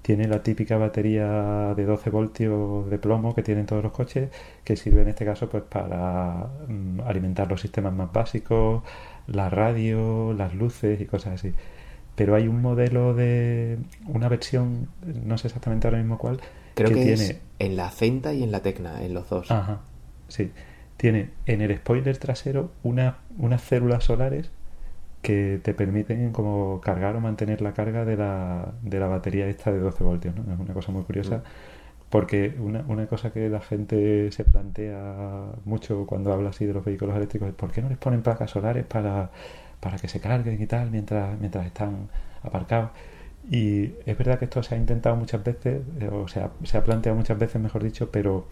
tiene 0.02 0.28
la 0.28 0.42
típica 0.44 0.78
batería 0.78 1.74
de 1.76 1.86
12 1.86 2.10
voltios 2.10 2.90
de 2.90 2.98
plomo 2.98 3.36
que 3.36 3.44
tienen 3.44 3.66
todos 3.66 3.84
los 3.84 3.92
coches, 3.92 4.30
que 4.64 4.76
sirve 4.76 5.02
en 5.02 5.10
este 5.10 5.26
caso 5.26 5.50
pues 5.50 5.64
para 5.64 6.48
mm, 6.68 7.02
alimentar 7.02 7.50
los 7.50 7.62
sistemas 7.62 7.94
más 7.94 8.12
básicos, 8.12 8.84
la 9.28 9.50
radio, 9.50 10.34
las 10.34 10.54
luces 10.54 11.02
y 11.02 11.06
cosas 11.06 11.34
así 11.34 11.54
pero 12.18 12.34
hay 12.34 12.48
un 12.48 12.64
modelo 12.64 13.14
de 13.14 13.78
una 14.08 14.28
versión, 14.28 14.88
no 15.24 15.38
sé 15.38 15.48
exactamente 15.50 15.86
ahora 15.86 16.00
mismo 16.00 16.18
cuál, 16.18 16.42
Creo 16.86 16.90
que, 16.90 17.04
tiene 17.04 17.40
en 17.60 17.76
la 17.76 17.90
Centa 17.90 18.34
y 18.34 18.44
en 18.44 18.52
la 18.52 18.62
Tecna, 18.62 19.04
en 19.04 19.14
los 19.14 19.30
dos. 19.30 19.52
Ajá, 19.52 19.82
sí. 20.28 20.52
Tiene 20.96 21.32
en 21.46 21.62
el 21.62 21.76
spoiler 21.78 22.18
trasero 22.18 22.72
una, 22.84 23.18
unas 23.38 23.62
células 23.62 24.04
solares 24.04 24.50
que 25.22 25.60
te 25.62 25.74
permiten 25.74 26.32
como 26.32 26.80
cargar 26.82 27.16
o 27.16 27.20
mantener 27.20 27.62
la 27.62 27.74
carga 27.74 28.06
de 28.06 28.18
la, 28.18 28.74
de 28.82 29.00
la 29.00 29.08
batería 29.08 29.48
esta 29.48 29.72
de 29.72 29.80
12 29.80 30.04
voltios, 30.04 30.36
¿no? 30.36 30.54
Es 30.54 30.60
una 30.60 30.74
cosa 30.74 30.92
muy 30.92 31.04
curiosa. 31.04 31.38
Mm. 31.38 31.44
Porque 32.10 32.56
una, 32.60 32.86
una 32.88 33.06
cosa 33.08 33.32
que 33.32 33.50
la 33.50 33.60
gente 33.60 34.32
se 34.32 34.46
plantea 34.46 35.52
mucho 35.66 36.06
cuando 36.08 36.32
habla 36.32 36.50
así 36.50 36.66
de 36.66 36.74
los 36.74 36.86
vehículos 36.86 37.16
eléctricos 37.18 37.50
es 37.50 37.54
¿por 37.54 37.72
qué 37.72 37.82
no 37.82 37.90
les 37.90 37.98
ponen 37.98 38.22
placas 38.22 38.52
solares 38.52 38.86
para 38.86 39.30
para 39.80 39.98
que 39.98 40.08
se 40.08 40.20
carguen 40.20 40.62
y 40.62 40.68
tal 40.68 40.92
mientras, 40.92 41.38
mientras 41.40 41.66
están 41.66 42.10
aparcados. 42.44 42.92
Y 43.50 43.94
es 44.06 44.18
verdad 44.18 44.40
que 44.40 44.46
esto 44.46 44.62
se 44.62 44.76
ha 44.76 44.78
intentado 44.78 45.16
muchas 45.16 45.44
veces, 45.44 45.82
eh, 46.00 46.10
o 46.10 46.28
sea, 46.28 46.52
se 46.64 46.78
ha 46.78 46.84
planteado 46.84 47.18
muchas 47.18 47.38
veces, 47.40 47.62
mejor 47.62 47.84
dicho, 47.84 48.10
pero 48.12 48.48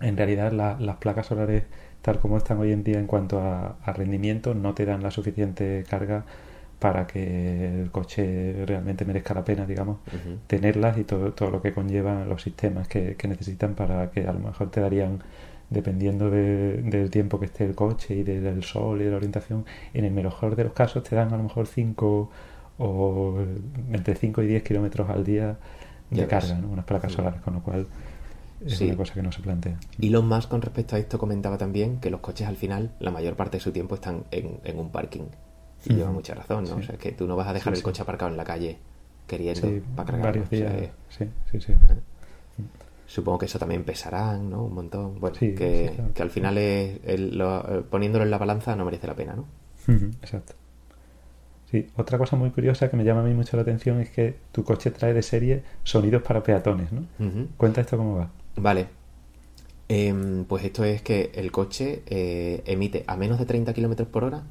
en 0.00 0.16
realidad 0.16 0.52
las 0.52 0.96
placas 0.96 1.26
solares, 1.26 1.64
tal 2.02 2.18
como 2.20 2.36
están 2.36 2.58
hoy 2.58 2.72
en 2.72 2.84
día 2.84 2.98
en 2.98 3.06
cuanto 3.06 3.40
a, 3.40 3.76
rendimiento, 3.94 4.54
no 4.54 4.74
te 4.74 4.84
dan 4.84 5.02
la 5.02 5.10
suficiente 5.10 5.84
carga 5.88 6.24
para 6.78 7.06
que 7.06 7.82
el 7.82 7.90
coche 7.90 8.64
realmente 8.66 9.04
merezca 9.04 9.34
la 9.34 9.44
pena, 9.44 9.66
digamos, 9.66 9.98
tenerlas 10.46 10.98
y 10.98 11.04
todo, 11.04 11.32
todo 11.32 11.50
lo 11.50 11.62
que 11.62 11.72
conllevan 11.72 12.28
los 12.28 12.42
sistemas 12.42 12.86
que, 12.86 13.16
que 13.16 13.26
necesitan 13.28 13.74
para 13.74 14.10
que 14.10 14.26
a 14.28 14.32
lo 14.32 14.38
mejor 14.38 14.70
te 14.70 14.80
darían 14.80 15.22
dependiendo 15.70 16.30
del 16.30 17.10
tiempo 17.10 17.38
que 17.38 17.46
esté 17.46 17.64
el 17.64 17.74
coche 17.74 18.14
y 18.14 18.22
del 18.22 18.62
sol 18.62 19.00
y 19.00 19.04
de 19.04 19.10
la 19.10 19.16
orientación, 19.16 19.66
en 19.92 20.04
el 20.04 20.12
mejor 20.12 20.56
de 20.56 20.64
los 20.64 20.72
casos 20.72 21.02
te 21.02 21.16
dan 21.16 21.32
a 21.32 21.36
lo 21.36 21.42
mejor 21.42 21.66
5 21.66 22.30
o 22.78 23.38
entre 23.92 24.14
5 24.14 24.42
y 24.42 24.46
10 24.46 24.62
kilómetros 24.62 25.10
al 25.10 25.24
día 25.24 25.58
de 26.10 26.26
carga, 26.26 26.54
¿no? 26.54 26.68
unas 26.68 26.84
placas 26.84 27.12
solares, 27.12 27.40
con 27.42 27.54
lo 27.54 27.62
cual 27.62 27.86
es 28.64 28.80
una 28.80 28.96
cosa 28.96 29.14
que 29.14 29.22
no 29.22 29.32
se 29.32 29.40
plantea. 29.40 29.78
Y 29.98 30.08
Elon 30.08 30.26
Musk 30.26 30.48
con 30.48 30.62
respecto 30.62 30.96
a 30.96 30.98
esto 30.98 31.18
comentaba 31.18 31.58
también 31.58 32.00
que 32.00 32.10
los 32.10 32.20
coches 32.20 32.46
al 32.46 32.56
final, 32.56 32.92
la 32.98 33.10
mayor 33.10 33.36
parte 33.36 33.58
de 33.58 33.60
su 33.60 33.72
tiempo 33.72 33.94
están 33.94 34.24
en, 34.30 34.78
un 34.78 34.90
parking. 34.90 35.24
Y 35.84 35.94
lleva 35.94 36.10
mucha 36.10 36.34
razón, 36.34 36.64
¿no? 36.64 36.76
O 36.76 36.82
sea, 36.82 36.96
que 36.96 37.12
tú 37.12 37.26
no 37.28 37.36
vas 37.36 37.46
a 37.46 37.52
dejar 37.52 37.72
el 37.72 37.82
coche 37.82 38.02
aparcado 38.02 38.30
en 38.30 38.36
la 38.36 38.44
calle 38.44 38.78
queriendo 39.26 39.68
para 39.94 40.10
cargar. 40.10 40.26
Varios 40.26 40.50
días. 40.50 40.90
sí, 41.08 41.24
sí, 41.50 41.60
sí. 41.60 41.72
Supongo 43.06 43.38
que 43.38 43.46
eso 43.46 43.58
también 43.58 43.84
pesará, 43.84 44.36
¿no? 44.36 44.64
Un 44.64 44.74
montón. 44.74 45.18
Bueno, 45.18 45.36
que, 45.38 45.94
al 46.18 46.30
final 46.30 46.58
es 46.58 47.00
eh, 47.04 47.82
poniéndolo 47.88 48.24
en 48.24 48.30
la 48.30 48.38
balanza 48.38 48.76
no 48.76 48.84
merece 48.84 49.06
la 49.06 49.14
pena, 49.14 49.34
¿no? 49.34 49.46
Exacto. 50.20 50.54
Sí, 51.70 51.86
otra 51.96 52.16
cosa 52.16 52.36
muy 52.36 52.50
curiosa 52.50 52.88
que 52.88 52.96
me 52.96 53.04
llama 53.04 53.20
a 53.20 53.24
mí 53.24 53.34
mucho 53.34 53.56
la 53.56 53.62
atención 53.62 54.00
es 54.00 54.10
que 54.10 54.36
tu 54.52 54.64
coche 54.64 54.90
trae 54.90 55.12
de 55.12 55.22
serie 55.22 55.62
sonidos 55.84 56.22
para 56.22 56.42
peatones, 56.42 56.90
¿no? 56.92 57.04
Cuenta 57.56 57.80
esto 57.80 57.96
cómo 57.96 58.16
va. 58.16 58.30
Vale. 58.56 58.86
Em, 59.88 60.44
pues 60.44 60.64
esto 60.64 60.84
es 60.84 61.02
que 61.02 61.30
el 61.34 61.50
coche 61.50 62.02
eh, 62.06 62.62
emite 62.66 63.04
a 63.06 63.16
menos 63.16 63.38
de 63.38 63.46
30 63.46 63.72
kilómetros 63.74 64.08
por 64.08 64.24
hora, 64.24 64.42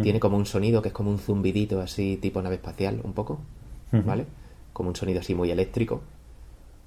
tiene 0.00 0.20
como 0.20 0.38
un 0.38 0.46
sonido 0.46 0.80
que 0.80 0.88
es 0.88 0.94
como 0.94 1.10
un 1.10 1.18
zumbidito 1.18 1.80
así 1.80 2.16
tipo 2.16 2.40
nave 2.40 2.54
espacial, 2.54 3.00
un 3.04 3.12
poco, 3.12 3.40
¿vale? 3.90 4.26
Como 4.72 4.88
un 4.88 4.96
sonido 4.96 5.20
así 5.20 5.34
muy 5.34 5.50
eléctrico 5.50 6.00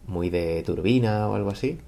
muy 0.08 0.30
de 0.30 0.64
turbina 0.64 1.28
o 1.28 1.36
algo 1.36 1.50
así. 1.50 1.80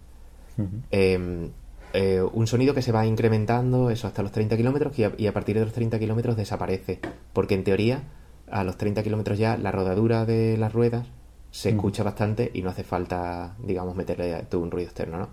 Em, 0.92 1.50
eh, 1.94 2.22
un 2.22 2.48
sonido 2.48 2.74
que 2.74 2.82
se 2.82 2.92
va 2.92 3.06
incrementando, 3.06 3.90
eso 3.90 4.08
hasta 4.08 4.24
los 4.24 4.32
30 4.32 4.58
kilómetros 4.58 4.98
y, 4.98 5.28
a 5.28 5.34
partir 5.34 5.58
de 5.58 5.66
los 5.66 5.74
30 5.74 6.00
kilómetros 6.00 6.36
desaparece. 6.36 7.00
Porque 7.34 7.56
en 7.56 7.64
teoría, 7.64 8.04
a 8.50 8.64
los 8.64 8.78
30 8.78 9.04
kilómetros 9.04 9.38
ya 9.38 9.58
la 9.58 9.72
rodadura 9.72 10.26
de 10.26 10.58
las 10.58 10.74
ruedas 10.74 11.08
se 11.52 11.70
escucha 11.70 12.04
bastante 12.04 12.52
y 12.54 12.62
no 12.62 12.70
hace 12.70 12.84
falta, 12.84 13.56
digamos, 13.64 13.96
meterle 13.96 14.44
todo 14.50 14.62
un 14.62 14.70
ruido 14.70 14.88
externo, 14.88 15.18
¿no? 15.18 15.30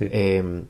Em, 0.00 0.64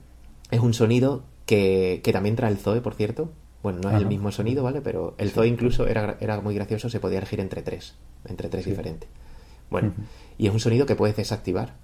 es 0.51 0.61
un 0.61 0.75
sonido 0.75 1.25
que, 1.47 2.01
que, 2.05 2.13
también 2.13 2.37
trae 2.37 2.51
el 2.51 2.59
Zoe, 2.59 2.81
por 2.81 2.95
cierto. 2.95 3.33
Bueno, 3.63 3.81
no 3.83 3.91
es 3.91 3.97
el 3.97 4.07
mismo 4.07 4.31
sonido, 4.31 4.63
¿vale? 4.63 4.83
Pero 4.83 5.15
el 5.17 5.31
Zoe 5.31 5.49
incluso 5.49 5.87
era, 5.87 6.19
era, 6.21 6.41
muy 6.43 6.55
gracioso, 6.55 6.91
se 6.91 7.01
podía 7.01 7.19
elegir 7.19 7.41
entre 7.41 7.63
tres, 7.63 7.95
entre 8.27 8.51
tres 8.51 8.67
diferentes. 8.67 9.09
Bueno, 9.71 9.95
y 10.37 10.47
es 10.47 10.53
un 10.53 10.61
sonido 10.61 10.85
que 10.85 10.95
puedes 10.95 11.17
desactivar. 11.17 11.75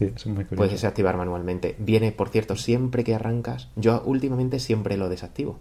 Sí, 0.00 0.10
es 0.16 0.26
muy 0.26 0.44
curioso. 0.44 0.56
Puedes 0.56 0.72
desactivar 0.72 1.18
manualmente. 1.18 1.76
Viene, 1.78 2.10
por 2.10 2.30
cierto, 2.30 2.56
siempre 2.56 3.04
que 3.04 3.14
arrancas. 3.14 3.68
Yo 3.76 4.02
últimamente 4.06 4.58
siempre 4.58 4.96
lo 4.96 5.10
desactivo. 5.10 5.58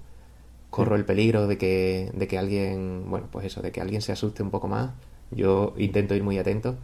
Corro 0.69 0.95
el 0.95 1.03
peligro 1.03 1.45
de 1.45 1.57
que, 1.57 2.09
de 2.13 2.27
que 2.29 2.37
alguien, 2.37 3.09
bueno, 3.09 3.27
pues 3.29 3.45
eso, 3.45 3.61
de 3.61 3.73
que 3.73 3.81
alguien 3.81 4.01
se 4.01 4.13
asuste 4.13 4.41
un 4.41 4.49
poco 4.49 4.69
más. 4.69 4.91
Yo 5.31 5.73
intento 5.77 6.15
ir 6.15 6.23
muy 6.23 6.37
atento. 6.37 6.77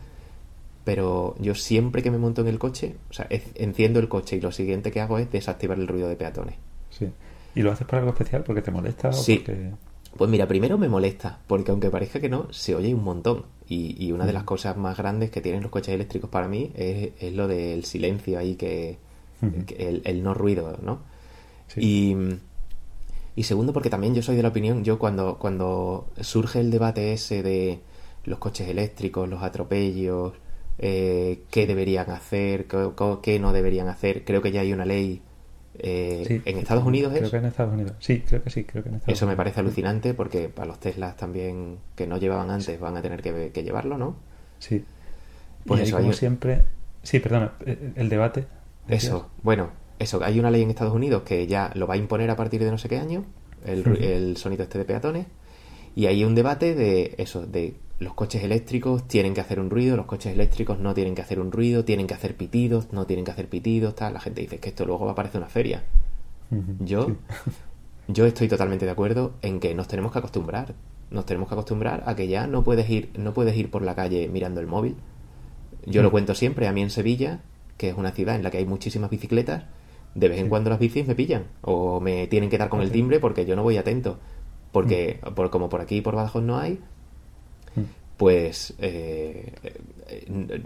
Pero 0.83 1.35
yo 1.39 1.55
siempre 1.55 2.03
que 2.03 2.11
me 2.11 2.17
monto 2.17 2.41
en 2.41 2.47
el 2.47 2.59
coche, 2.59 2.97
o 3.09 3.13
sea, 3.13 3.25
enciendo 3.29 4.01
el 4.01 4.09
coche 4.09 4.35
y 4.35 4.41
lo 4.41 4.51
siguiente 4.51 4.91
que 4.91 4.99
hago 4.99 5.17
es 5.17 5.31
desactivar 5.31 5.79
el 5.79 5.87
ruido 5.87 6.09
de 6.09 6.17
peatones. 6.17 6.55
Sí. 6.89 7.09
¿Y 7.55 7.61
lo 7.61 7.71
haces 7.71 7.87
por 7.87 7.99
algo 7.99 8.11
especial? 8.11 8.43
¿Porque 8.43 8.61
te 8.61 8.69
molesta? 8.69 9.09
O 9.09 9.13
sí. 9.13 9.37
Porque... 9.37 9.71
Pues 10.18 10.30
mira, 10.30 10.47
primero 10.47 10.78
me 10.78 10.88
molesta, 10.88 11.39
porque 11.45 11.72
aunque 11.72 11.89
parezca 11.89 12.22
que 12.22 12.30
no, 12.30 12.47
se 12.51 12.74
oye 12.74 12.93
un 12.93 13.03
montón. 13.03 13.45
Y, 13.68 14.11
una 14.11 14.26
de 14.26 14.34
las 14.34 14.43
cosas 14.43 14.78
más 14.78 14.95
grandes 14.97 15.32
que 15.32 15.41
tienen 15.41 15.63
los 15.63 15.72
coches 15.72 15.93
eléctricos 15.93 16.30
para 16.30 16.47
mí 16.47 16.72
es, 16.76 17.34
lo 17.34 17.47
del 17.47 17.84
silencio 17.84 18.39
ahí, 18.39 18.55
que, 18.55 18.97
el, 19.78 20.24
no 20.24 20.34
ruido, 20.34 20.78
¿no? 20.82 20.99
Y, 21.76 22.16
y, 23.36 23.43
segundo, 23.43 23.74
porque 23.74 23.89
también 23.89 24.16
yo 24.16 24.22
soy 24.22 24.36
de 24.36 24.43
la 24.43 24.49
opinión, 24.49 24.84
yo 24.84 24.99
cuando, 24.99 25.38
cuando 25.38 26.07
surge 26.22 26.59
el 26.61 26.72
debate 26.72 27.11
ese 27.11 27.43
de 27.43 27.80
los 28.24 28.39
coches 28.39 28.70
eléctricos, 28.70 29.28
los 29.28 29.43
atropellos, 29.43 30.34
eh, 30.78 31.43
qué 31.49 31.68
deberían 31.68 32.09
hacer, 32.11 32.68
qué, 32.68 32.89
qué 33.22 33.39
no 33.39 33.51
deberían 33.51 33.88
hacer, 33.89 34.24
creo 34.24 34.41
que 34.41 34.51
ya 34.51 34.61
hay 34.61 34.72
una 34.72 34.86
ley 34.86 35.22
eh, 35.80 36.41
¿En 36.45 36.57
Estados 36.57 36.84
Unidos 36.84 37.13
creo 37.15 37.30
que 37.30 37.38
en 37.38 37.45
Estados 37.45 37.73
Unidos. 37.73 37.93
Sí, 37.99 38.21
creo 38.21 38.43
que 38.43 38.49
sí, 38.49 38.63
creo 38.63 38.84
que 38.84 38.89
en 38.89 38.95
Estados 38.95 39.17
Eso 39.17 39.28
me 39.28 39.36
parece 39.36 39.59
alucinante 39.59 40.13
porque 40.13 40.49
para 40.49 40.67
los 40.67 40.80
Teslas 40.80 41.15
también 41.17 41.78
que 41.95 42.07
no 42.07 42.17
llevaban 42.17 42.49
antes 42.49 42.80
van 42.80 42.97
a 42.97 43.01
tener 43.01 43.21
que, 43.21 43.63
llevarlo, 43.63 43.97
¿no? 43.97 44.15
Sí. 44.59 44.84
Pues 45.65 45.82
eso, 45.82 45.97
como 45.97 46.13
siempre... 46.13 46.63
Sí, 47.03 47.19
perdona, 47.19 47.53
eh, 47.65 47.93
el 47.95 48.09
debate. 48.09 48.47
Eso, 48.88 49.30
bueno, 49.43 49.71
eso, 49.99 50.23
hay 50.23 50.39
una 50.39 50.51
ley 50.51 50.61
en 50.61 50.69
Estados 50.69 50.93
Unidos 50.93 51.23
que 51.23 51.47
ya 51.47 51.71
lo 51.76 51.88
va 51.88 51.95
a 51.95 51.97
imponer 51.97 52.30
a 52.30 52.36
partir 52.36 52.63
de 52.63 52.71
no 52.71 52.78
sé 52.78 52.89
qué 52.89 52.97
año, 52.97 53.26
el, 53.65 53.86
el 54.03 54.38
sonido 54.38 54.63
este 54.63 54.78
de 54.78 54.86
peatones, 54.86 55.26
y 55.95 56.07
hay 56.07 56.23
un 56.23 56.35
debate 56.35 56.75
de 56.75 57.15
eso, 57.17 57.45
de 57.45 57.75
los 57.99 58.13
coches 58.13 58.43
eléctricos 58.43 59.07
tienen 59.07 59.33
que 59.33 59.41
hacer 59.41 59.59
un 59.59 59.69
ruido, 59.69 59.95
los 59.95 60.05
coches 60.05 60.33
eléctricos 60.33 60.79
no 60.79 60.93
tienen 60.93 61.15
que 61.15 61.21
hacer 61.21 61.39
un 61.39 61.51
ruido, 61.51 61.85
tienen 61.85 62.07
que 62.07 62.13
hacer 62.13 62.35
pitidos, 62.35 62.91
no 62.91 63.05
tienen 63.05 63.23
que 63.23 63.31
hacer 63.31 63.47
pitidos, 63.47 63.95
tal. 63.95 64.13
La 64.13 64.19
gente 64.19 64.41
dice 64.41 64.59
que 64.59 64.69
esto 64.69 64.85
luego 64.85 65.05
va 65.05 65.13
a 65.13 65.15
parecer 65.15 65.39
una 65.39 65.49
feria. 65.49 65.83
Yo, 66.79 67.07
yo 68.09 68.25
estoy 68.25 68.47
totalmente 68.49 68.85
de 68.85 68.91
acuerdo 68.91 69.33
en 69.41 69.59
que 69.59 69.73
nos 69.73 69.87
tenemos 69.87 70.11
que 70.11 70.19
acostumbrar. 70.19 70.75
Nos 71.11 71.25
tenemos 71.25 71.47
que 71.47 71.55
acostumbrar 71.55 72.03
a 72.05 72.15
que 72.15 72.27
ya 72.27 72.47
no 72.47 72.63
puedes 72.63 72.89
ir, 72.89 73.11
no 73.17 73.33
puedes 73.33 73.55
ir 73.55 73.71
por 73.71 73.81
la 73.81 73.95
calle 73.95 74.27
mirando 74.27 74.59
el 74.59 74.67
móvil. 74.67 74.95
Yo 75.85 76.01
lo 76.01 76.11
cuento 76.11 76.35
siempre, 76.35 76.67
a 76.67 76.73
mí 76.73 76.81
en 76.81 76.89
Sevilla, 76.89 77.39
que 77.77 77.89
es 77.89 77.97
una 77.97 78.11
ciudad 78.11 78.35
en 78.35 78.43
la 78.43 78.51
que 78.51 78.57
hay 78.57 78.65
muchísimas 78.65 79.09
bicicletas, 79.09 79.63
de 80.15 80.29
vez 80.29 80.39
en 80.39 80.49
cuando 80.49 80.69
las 80.69 80.79
bicis 80.79 81.07
me 81.07 81.15
pillan 81.15 81.45
o 81.61 81.99
me 81.99 82.27
tienen 82.27 82.49
que 82.49 82.57
dar 82.57 82.69
con 82.69 82.81
el 82.81 82.91
timbre 82.91 83.19
porque 83.19 83.45
yo 83.45 83.55
no 83.55 83.63
voy 83.63 83.77
atento. 83.77 84.19
Porque, 84.76 85.21
por, 85.36 85.49
como 85.51 85.69
por 85.69 85.80
aquí 85.80 86.01
por 86.01 86.15
Badajoz 86.17 86.43
no 86.43 86.57
hay, 86.57 86.82
pues 88.17 88.73
eh, 88.80 89.53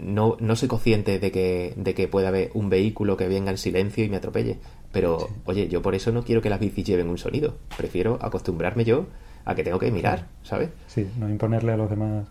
no, 0.00 0.36
no 0.40 0.56
soy 0.56 0.66
consciente 0.66 1.20
de 1.20 1.30
que, 1.30 1.74
de 1.76 1.94
que 1.94 2.08
pueda 2.08 2.26
haber 2.26 2.50
un 2.54 2.70
vehículo 2.70 3.16
que 3.16 3.28
venga 3.28 3.52
en 3.52 3.56
silencio 3.56 4.02
y 4.02 4.08
me 4.08 4.16
atropelle. 4.16 4.58
Pero, 4.90 5.28
oye, 5.44 5.68
yo 5.68 5.80
por 5.80 5.94
eso 5.94 6.10
no 6.10 6.24
quiero 6.24 6.42
que 6.42 6.50
las 6.50 6.58
bicis 6.58 6.84
lleven 6.84 7.08
un 7.08 7.18
sonido. 7.18 7.54
Prefiero 7.76 8.18
acostumbrarme 8.20 8.84
yo 8.84 9.06
a 9.44 9.54
que 9.54 9.62
tengo 9.62 9.78
que 9.78 9.92
mirar, 9.92 10.26
¿sabes? 10.42 10.70
Sí, 10.88 11.06
no 11.16 11.28
imponerle 11.28 11.70
a 11.70 11.76
los 11.76 11.88
demás. 11.88 12.26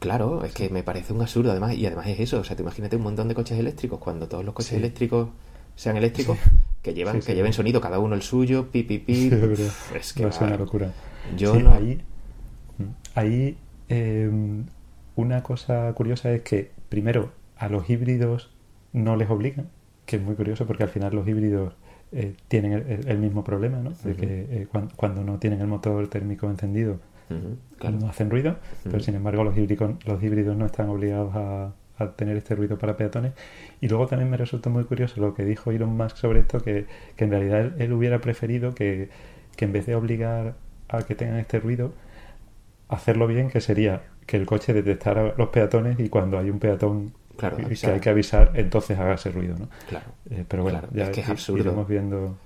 Claro, 0.00 0.44
es 0.44 0.52
que 0.52 0.68
me 0.68 0.82
parece 0.82 1.14
un 1.14 1.22
absurdo 1.22 1.50
además. 1.50 1.72
Y 1.72 1.86
además 1.86 2.08
es 2.08 2.20
eso, 2.20 2.40
o 2.40 2.44
sea, 2.44 2.56
te 2.56 2.62
imagínate 2.62 2.96
un 2.96 3.04
montón 3.04 3.28
de 3.28 3.34
coches 3.34 3.58
eléctricos, 3.58 3.98
cuando 4.00 4.28
todos 4.28 4.44
los 4.44 4.52
coches 4.52 4.74
eléctricos 4.74 5.30
sean 5.76 5.96
eléctricos, 5.96 6.36
que 6.82 6.92
llevan 6.92 7.20
que 7.20 7.34
lleven 7.34 7.54
sonido, 7.54 7.80
cada 7.80 7.98
uno 8.00 8.14
el 8.14 8.20
suyo, 8.20 8.68
pi, 8.70 8.82
pi, 8.82 8.98
pi. 8.98 9.30
es 9.98 10.12
que 10.12 10.26
va, 10.26 10.38
una 10.42 10.58
locura. 10.58 10.92
Yo 11.36 11.58
no... 11.58 11.72
Ahí, 11.72 12.02
ahí 13.14 13.56
em, 13.88 14.66
una 15.16 15.42
cosa 15.42 15.92
curiosa 15.94 16.32
es 16.32 16.42
que, 16.42 16.70
primero, 16.88 17.32
a 17.56 17.68
los 17.68 17.88
híbridos 17.88 18.50
no 18.92 19.16
les 19.16 19.30
obligan, 19.30 19.68
que 20.06 20.16
es 20.16 20.22
muy 20.22 20.34
curioso 20.34 20.66
porque 20.66 20.82
al 20.82 20.88
final 20.88 21.14
los 21.14 21.26
híbridos 21.26 21.74
eh, 22.12 22.34
tienen 22.48 22.72
el, 23.06 23.18
mismo 23.18 23.44
problema, 23.44 23.78
¿no? 23.78 23.92
De 24.04 24.14
que 24.14 24.46
eh, 24.50 24.68
cuando, 24.96 25.24
no 25.24 25.38
tienen 25.38 25.60
el 25.60 25.66
motor 25.66 26.08
térmico 26.08 26.50
encendido 26.50 26.98
no 27.90 28.08
hacen 28.08 28.30
ruido, 28.30 28.56
pero 28.84 29.00
sin 29.00 29.14
embargo 29.14 29.44
los 29.44 29.56
híbridos, 29.56 29.94
los 30.04 30.22
híbridos 30.22 30.56
no 30.56 30.66
están 30.66 30.88
obligados 30.88 31.34
a, 31.34 31.72
tener 32.16 32.36
este 32.36 32.56
ruido 32.56 32.78
para 32.78 32.96
peatones. 32.96 33.32
Y 33.80 33.86
luego 33.86 34.08
también 34.08 34.28
me 34.28 34.36
resultó 34.36 34.70
muy 34.70 34.82
curioso 34.82 35.20
lo 35.20 35.34
que 35.34 35.44
dijo 35.44 35.70
Elon 35.70 35.96
Musk 35.96 36.16
sobre 36.16 36.40
esto, 36.40 36.58
que, 36.60 36.86
en 37.16 37.30
realidad 37.30 37.80
él, 37.80 37.92
hubiera 37.92 38.20
preferido 38.20 38.74
que, 38.74 39.08
que 39.56 39.66
en 39.66 39.72
vez 39.72 39.86
de 39.86 39.94
obligar 39.94 40.56
a 40.88 41.02
que 41.02 41.14
tengan 41.14 41.38
este 41.38 41.60
ruido, 41.60 41.92
hacerlo 42.88 43.26
bien, 43.26 43.50
que 43.50 43.60
sería 43.60 44.02
que 44.26 44.36
el 44.36 44.46
coche 44.46 44.72
detectara 44.72 45.34
los 45.36 45.48
peatones 45.48 45.98
y 45.98 46.08
cuando 46.08 46.38
hay 46.38 46.50
un 46.50 46.58
peatón 46.58 47.12
claro, 47.36 47.56
que 47.56 47.86
hay 47.86 48.00
que 48.00 48.10
avisar, 48.10 48.52
entonces 48.54 48.98
haga 48.98 49.14
ese 49.14 49.30
ruido, 49.30 49.56
¿no? 49.58 49.68
Claro. 49.88 50.06
Eh, 50.30 50.44
pero 50.46 50.62
bueno, 50.62 50.82
ya 50.92 51.04
es 51.04 51.10
que 51.10 51.20
es 51.20 51.28
absurdo. 51.28 51.60
iremos 51.60 51.88
viendo. 51.88 52.36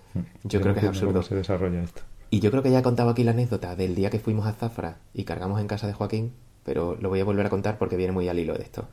Yo 0.44 0.60
creo 0.60 0.74
que 0.74 0.80
es 0.80 0.86
absurdo. 0.86 1.12
Cómo 1.12 1.22
se 1.22 1.34
desarrolla 1.34 1.82
esto. 1.82 2.02
Y 2.30 2.40
yo 2.40 2.50
creo 2.50 2.62
que 2.62 2.70
ya 2.70 2.80
he 2.80 2.82
contado 2.82 3.10
aquí 3.10 3.22
la 3.22 3.30
anécdota 3.32 3.76
del 3.76 3.94
día 3.94 4.10
que 4.10 4.18
fuimos 4.18 4.46
a 4.46 4.52
Zafra 4.52 4.98
y 5.14 5.24
cargamos 5.24 5.60
en 5.60 5.68
casa 5.68 5.86
de 5.86 5.92
Joaquín, 5.92 6.32
pero 6.64 6.96
lo 7.00 7.08
voy 7.08 7.20
a 7.20 7.24
volver 7.24 7.46
a 7.46 7.50
contar 7.50 7.78
porque 7.78 7.96
viene 7.96 8.12
muy 8.12 8.28
al 8.28 8.38
hilo 8.38 8.54
de 8.54 8.62
esto. 8.62 8.88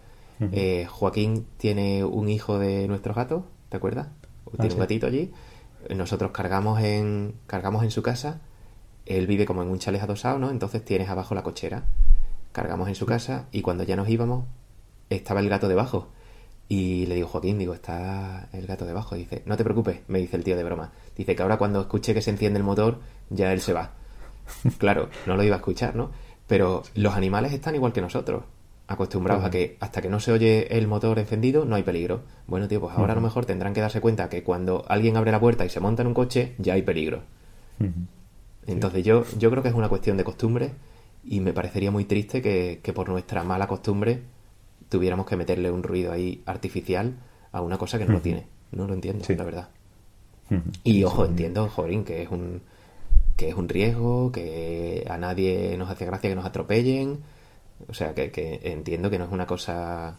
Eh, 0.52 0.88
Joaquín 0.89 1.46
tiene 1.58 2.04
un 2.04 2.28
hijo 2.28 2.60
de 2.60 2.86
nuestro 2.89 3.14
gato, 3.14 3.46
¿te 3.70 3.78
acuerdas? 3.78 4.08
Ah, 4.48 4.58
tiene 4.60 4.74
un 4.74 4.80
gatito 4.82 5.08
allí. 5.08 5.32
Nosotros 5.96 6.32
cargamos 6.32 6.82
en, 6.82 7.36
cargamos 7.48 7.84
en 7.84 7.91
su 7.91 8.04
casa. 8.04 8.41
Él 9.06 9.28
vive 9.28 9.45
como 9.45 9.62
en 9.64 9.70
un 9.70 9.80
chalet 9.80 10.01
adosado, 10.01 10.39
¿no? 10.39 10.49
Entonces 10.49 10.84
tienes 10.84 11.10
abajo 11.10 11.36
la 11.36 11.43
cochera. 11.43 11.84
Cargamos 12.51 12.88
en 12.88 12.95
su 12.95 13.06
casa 13.06 13.47
y 13.51 13.62
cuando 13.62 13.84
ya 13.84 13.95
nos 13.95 14.10
íbamos, 14.10 14.45
estaba 15.10 15.39
el 15.39 15.49
gato 15.49 15.68
debajo. 15.68 16.10
Y 16.70 17.06
le 17.08 17.16
digo, 17.16 17.28
Joaquín, 17.28 17.60
digo, 17.60 17.74
está 17.74 18.47
el 18.54 18.66
gato 18.66 18.86
debajo. 18.86 19.16
dice, 19.16 19.43
no 19.45 19.58
te 19.58 19.64
preocupes, 19.64 19.99
me 20.08 20.20
dice 20.20 20.38
el 20.38 20.43
tío 20.43 20.56
de 20.56 20.64
broma. 20.64 20.91
Dice 21.16 21.36
que 21.36 21.41
ahora 21.43 21.58
cuando 21.58 21.82
escuche 21.82 22.14
que 22.14 22.22
se 22.22 22.32
enciende 22.32 22.58
el 22.58 22.64
motor, 22.64 22.99
ya 23.30 23.51
él 23.51 23.62
se 23.62 23.74
va. 23.74 23.91
claro, 24.78 25.10
no 25.26 25.36
lo 25.36 25.43
iba 25.43 25.56
a 25.56 25.60
escuchar, 25.60 25.95
¿no? 25.95 26.12
Pero 26.47 26.84
los 26.95 27.16
animales 27.16 27.54
están 27.54 27.76
igual 27.76 27.93
que 27.93 28.01
nosotros, 28.01 28.43
acostumbrados 28.88 29.45
a 29.45 29.49
que 29.49 29.78
hasta 29.80 30.01
que 30.01 30.10
no 30.10 30.20
se 30.20 30.32
oye 30.32 30.78
el 30.78 30.88
motor 30.88 31.20
encendido 31.20 31.66
no 31.66 31.76
hay 31.76 31.84
peligro. 31.84 32.24
Bueno, 32.47 32.68
tío, 32.68 32.82
pues 32.82 32.95
ahora 32.95 33.14
a 33.14 33.16
lo 33.16 33.22
mejor 33.22 33.45
tendrán 33.45 33.74
que 33.74 33.82
darse 33.82 34.01
cuenta 34.01 34.30
que 34.30 34.43
cuando 34.43 34.86
alguien 34.88 35.18
abre 35.18 35.32
la 35.32 35.39
puerta 35.39 35.66
y 35.66 35.70
se 35.70 35.80
monta 35.80 36.01
en 36.01 36.08
un 36.08 36.14
coche, 36.14 36.56
ya 36.58 36.74
hay 36.74 36.82
peligro. 36.82 37.24
Entonces 38.68 39.03
yo, 39.03 39.26
yo 39.38 39.49
creo 39.49 39.64
que 39.64 39.70
es 39.70 39.76
una 39.76 39.89
cuestión 39.89 40.18
de 40.18 40.24
costumbre 40.24 40.72
y 41.24 41.39
me 41.39 41.53
parecería 41.53 41.91
muy 41.91 42.05
triste 42.05 42.41
que, 42.41 42.93
por 42.93 43.09
nuestra 43.09 43.43
mala 43.43 43.68
costumbre 43.68 44.22
tuviéramos 44.89 45.26
que 45.26 45.36
meterle 45.36 45.72
un 45.72 45.84
ruido 45.84 46.11
ahí 46.11 46.43
artificial 46.45 47.16
a 47.51 47.61
una 47.61 47.78
cosa 47.78 47.97
que 47.97 48.05
no 48.05 48.14
lo 48.14 48.22
tiene. 48.22 48.45
No 48.72 48.88
lo 48.88 48.93
entiendo, 48.93 49.26
la 49.30 49.43
verdad. 49.43 49.70
Y 50.84 51.03
ojo, 51.03 51.26
entiendo, 51.26 51.68
Jorín, 51.70 52.03
que 52.03 52.22
es 52.22 52.30
un 52.30 52.61
que 53.36 53.49
es 53.49 53.55
un 53.55 53.68
riesgo, 53.68 54.32
que 54.32 55.05
a 55.09 55.18
nadie 55.18 55.76
nos 55.78 55.89
hace 55.89 56.05
gracia 56.05 56.30
que 56.30 56.36
nos 56.36 56.45
atropellen. 56.45 57.20
O 57.88 57.93
sea, 57.93 58.14
que, 58.14 58.59
entiendo 58.64 59.09
que 59.09 59.18
no 59.18 59.26
es 59.26 59.32
una 59.32 59.47
cosa 59.47 60.16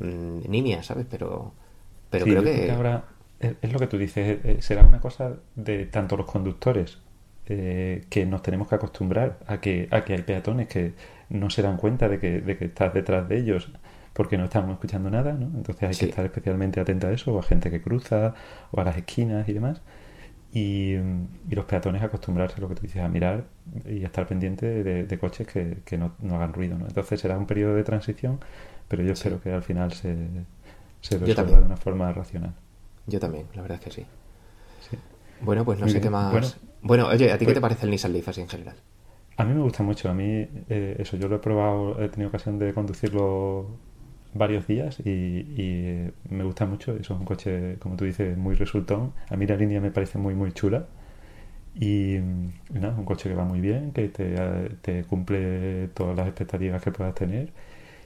mm, 0.00 0.50
nimia, 0.50 0.82
¿sabes? 0.82 1.06
Pero, 1.08 1.52
pero 2.10 2.24
creo 2.24 2.42
que... 2.42 2.70
ahora 2.72 3.04
es, 3.38 3.72
lo 3.72 3.78
que 3.78 3.86
tú 3.86 3.96
dices, 3.96 4.64
será 4.64 4.84
una 4.84 5.00
cosa 5.00 5.36
de 5.54 5.86
tanto 5.86 6.16
los 6.16 6.26
conductores 6.26 6.98
eh, 7.50 8.04
que 8.10 8.26
nos 8.26 8.42
tenemos 8.42 8.68
que 8.68 8.74
acostumbrar 8.74 9.38
a 9.46 9.60
que, 9.60 9.88
a 9.90 10.04
que 10.04 10.12
hay 10.14 10.22
peatones 10.22 10.68
que 10.68 10.92
no 11.30 11.50
se 11.50 11.62
dan 11.62 11.76
cuenta 11.76 12.08
de 12.08 12.18
que, 12.18 12.40
de 12.40 12.56
que 12.56 12.66
estás 12.66 12.92
detrás 12.92 13.28
de 13.28 13.38
ellos 13.38 13.70
porque 14.12 14.36
no 14.36 14.44
estamos 14.44 14.72
escuchando 14.72 15.10
nada, 15.10 15.32
¿no? 15.32 15.46
Entonces 15.46 15.82
hay 15.88 15.94
que 15.94 16.06
estar 16.06 16.24
especialmente 16.24 16.80
atento 16.80 17.06
a 17.06 17.12
eso, 17.12 17.32
o 17.32 17.38
a 17.38 17.42
gente 17.42 17.70
que 17.70 17.80
cruza, 17.80 18.34
o 18.72 18.80
a 18.80 18.84
las 18.84 18.96
esquinas 18.96 19.48
y 19.48 19.52
demás. 19.52 19.80
Y, 20.52 20.96
los 21.48 21.64
peatones 21.66 22.02
acostumbrarse 22.02 22.56
a 22.56 22.60
lo 22.60 22.68
que 22.68 22.74
tú 22.74 22.82
dices, 22.82 23.00
a 23.00 23.08
mirar 23.08 23.44
y 23.86 24.02
a 24.02 24.06
estar 24.06 24.26
pendiente 24.26 24.82
de, 24.82 25.18
coches 25.18 25.46
que, 25.46 25.78
que 25.84 25.96
no, 25.96 26.12
no, 26.20 26.34
hagan 26.34 26.52
ruido, 26.52 26.76
¿no? 26.76 26.86
Entonces 26.86 27.20
será 27.20 27.38
un 27.38 27.46
periodo 27.46 27.76
de 27.76 27.84
transición, 27.84 28.40
pero 28.88 29.04
yo 29.04 29.12
espero 29.12 29.40
que 29.40 29.52
al 29.52 29.62
final 29.62 29.92
se, 29.92 30.16
se 31.00 31.18
resuelva 31.18 31.60
de 31.60 31.66
una 31.66 31.76
forma 31.76 32.12
racional. 32.12 32.54
Yo 33.06 33.20
también, 33.20 33.46
la 33.54 33.62
verdad 33.62 33.78
es 33.78 33.84
que 33.84 33.90
sí. 33.90 34.06
Bueno, 35.40 35.64
pues 35.64 35.78
no 35.78 35.88
sé 35.88 36.00
qué 36.00 36.10
más... 36.10 36.32
Bueno, 36.32 36.48
oye, 36.82 37.32
¿a 37.32 37.38
ti 37.38 37.46
qué 37.46 37.52
te 37.52 37.60
pues 37.60 37.60
parece 37.60 37.86
el 37.86 37.90
Nissan 37.90 38.12
Leaf 38.12 38.28
así 38.28 38.40
en 38.40 38.48
general? 38.48 38.76
A 39.36 39.44
mí 39.44 39.54
me 39.54 39.62
gusta 39.62 39.82
mucho. 39.82 40.10
A 40.10 40.14
mí, 40.14 40.48
eh, 40.68 40.96
eso, 40.98 41.16
yo 41.16 41.28
lo 41.28 41.36
he 41.36 41.38
probado, 41.38 42.02
he 42.02 42.08
tenido 42.08 42.28
ocasión 42.28 42.58
de 42.58 42.74
conducirlo 42.74 43.66
varios 44.34 44.66
días 44.66 45.00
y, 45.00 46.10
me 46.28 46.44
gusta 46.44 46.66
mucho. 46.66 46.96
Eso 46.96 47.14
es 47.14 47.20
un 47.20 47.24
coche, 47.24 47.76
como 47.78 47.96
tú 47.96 48.04
dices, 48.04 48.36
muy 48.36 48.56
resultón. 48.56 49.12
A 49.28 49.36
mí 49.36 49.46
la 49.46 49.56
línea 49.56 49.80
me 49.80 49.90
parece 49.90 50.18
muy, 50.18 50.34
muy 50.34 50.52
chula. 50.52 50.86
Y, 51.74 52.18
nada, 52.70 52.96
un 52.98 53.04
coche 53.04 53.28
que 53.28 53.36
va 53.36 53.44
muy 53.44 53.60
bien, 53.60 53.92
que 53.92 54.08
te, 54.08 55.04
cumple 55.04 55.88
todas 55.94 56.16
las 56.16 56.26
expectativas 56.26 56.82
que 56.82 56.90
puedas 56.90 57.14
tener. 57.14 57.52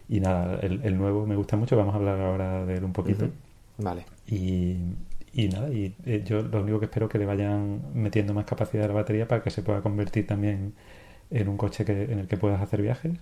Y 0.09 0.21
nada, 0.21 0.61
el, 0.61 0.99
nuevo 0.99 1.27
me 1.27 1.37
gusta 1.37 1.57
mucho. 1.57 1.77
Vamos 1.77 1.95
a 1.95 1.97
hablar 1.97 2.21
ahora 2.21 2.67
de 2.67 2.75
él 2.77 2.85
un 2.85 2.93
poquito. 2.93 3.31
Vale. 3.79 4.05
Y, 4.27 4.77
y 5.35 5.49
nada, 5.49 5.71
y 5.71 5.95
eh, 6.05 6.23
yo 6.25 6.43
lo 6.43 6.63
único 6.63 6.79
que 6.79 6.87
espero 6.87 7.07
es 7.07 7.13
que 7.13 7.19
le 7.19 7.25
vayan 7.25 7.81
metiendo 7.95 8.35
más 8.35 8.45
capacidad 8.45 8.85
a 8.85 8.89
la 8.89 8.95
batería 8.95 9.27
para 9.27 9.43
que 9.43 9.51
se 9.51 9.63
pueda 9.63 9.81
convertir 9.81 10.27
también 10.27 10.75
en 11.31 11.49
un 11.49 11.57
coche 11.57 11.85
que, 11.85 12.05
en 12.05 12.19
el 12.19 12.29
que 12.29 12.37
puedas 12.37 12.61
hacer 12.61 12.83
viajes. 12.83 13.19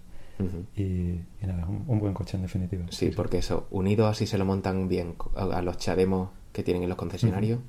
y, 0.77 1.21
nada, 1.43 1.67
un, 1.67 1.99
buen 2.01 2.15
coche 2.15 2.37
en 2.37 2.43
definitiva. 2.43 2.87
Sí, 2.91 3.13
porque 3.15 3.39
eso, 3.39 3.69
unido 3.71 4.09
así 4.09 4.27
se 4.27 4.39
lo 4.39 4.45
montan 4.45 4.89
bien 4.89 5.15
a 5.37 5.63
los 5.63 5.77
chavemos 5.77 6.31
que 6.53 6.63
tienen 6.63 6.83
en 6.83 6.89
los 6.89 6.99
concesionarios, 6.99 7.61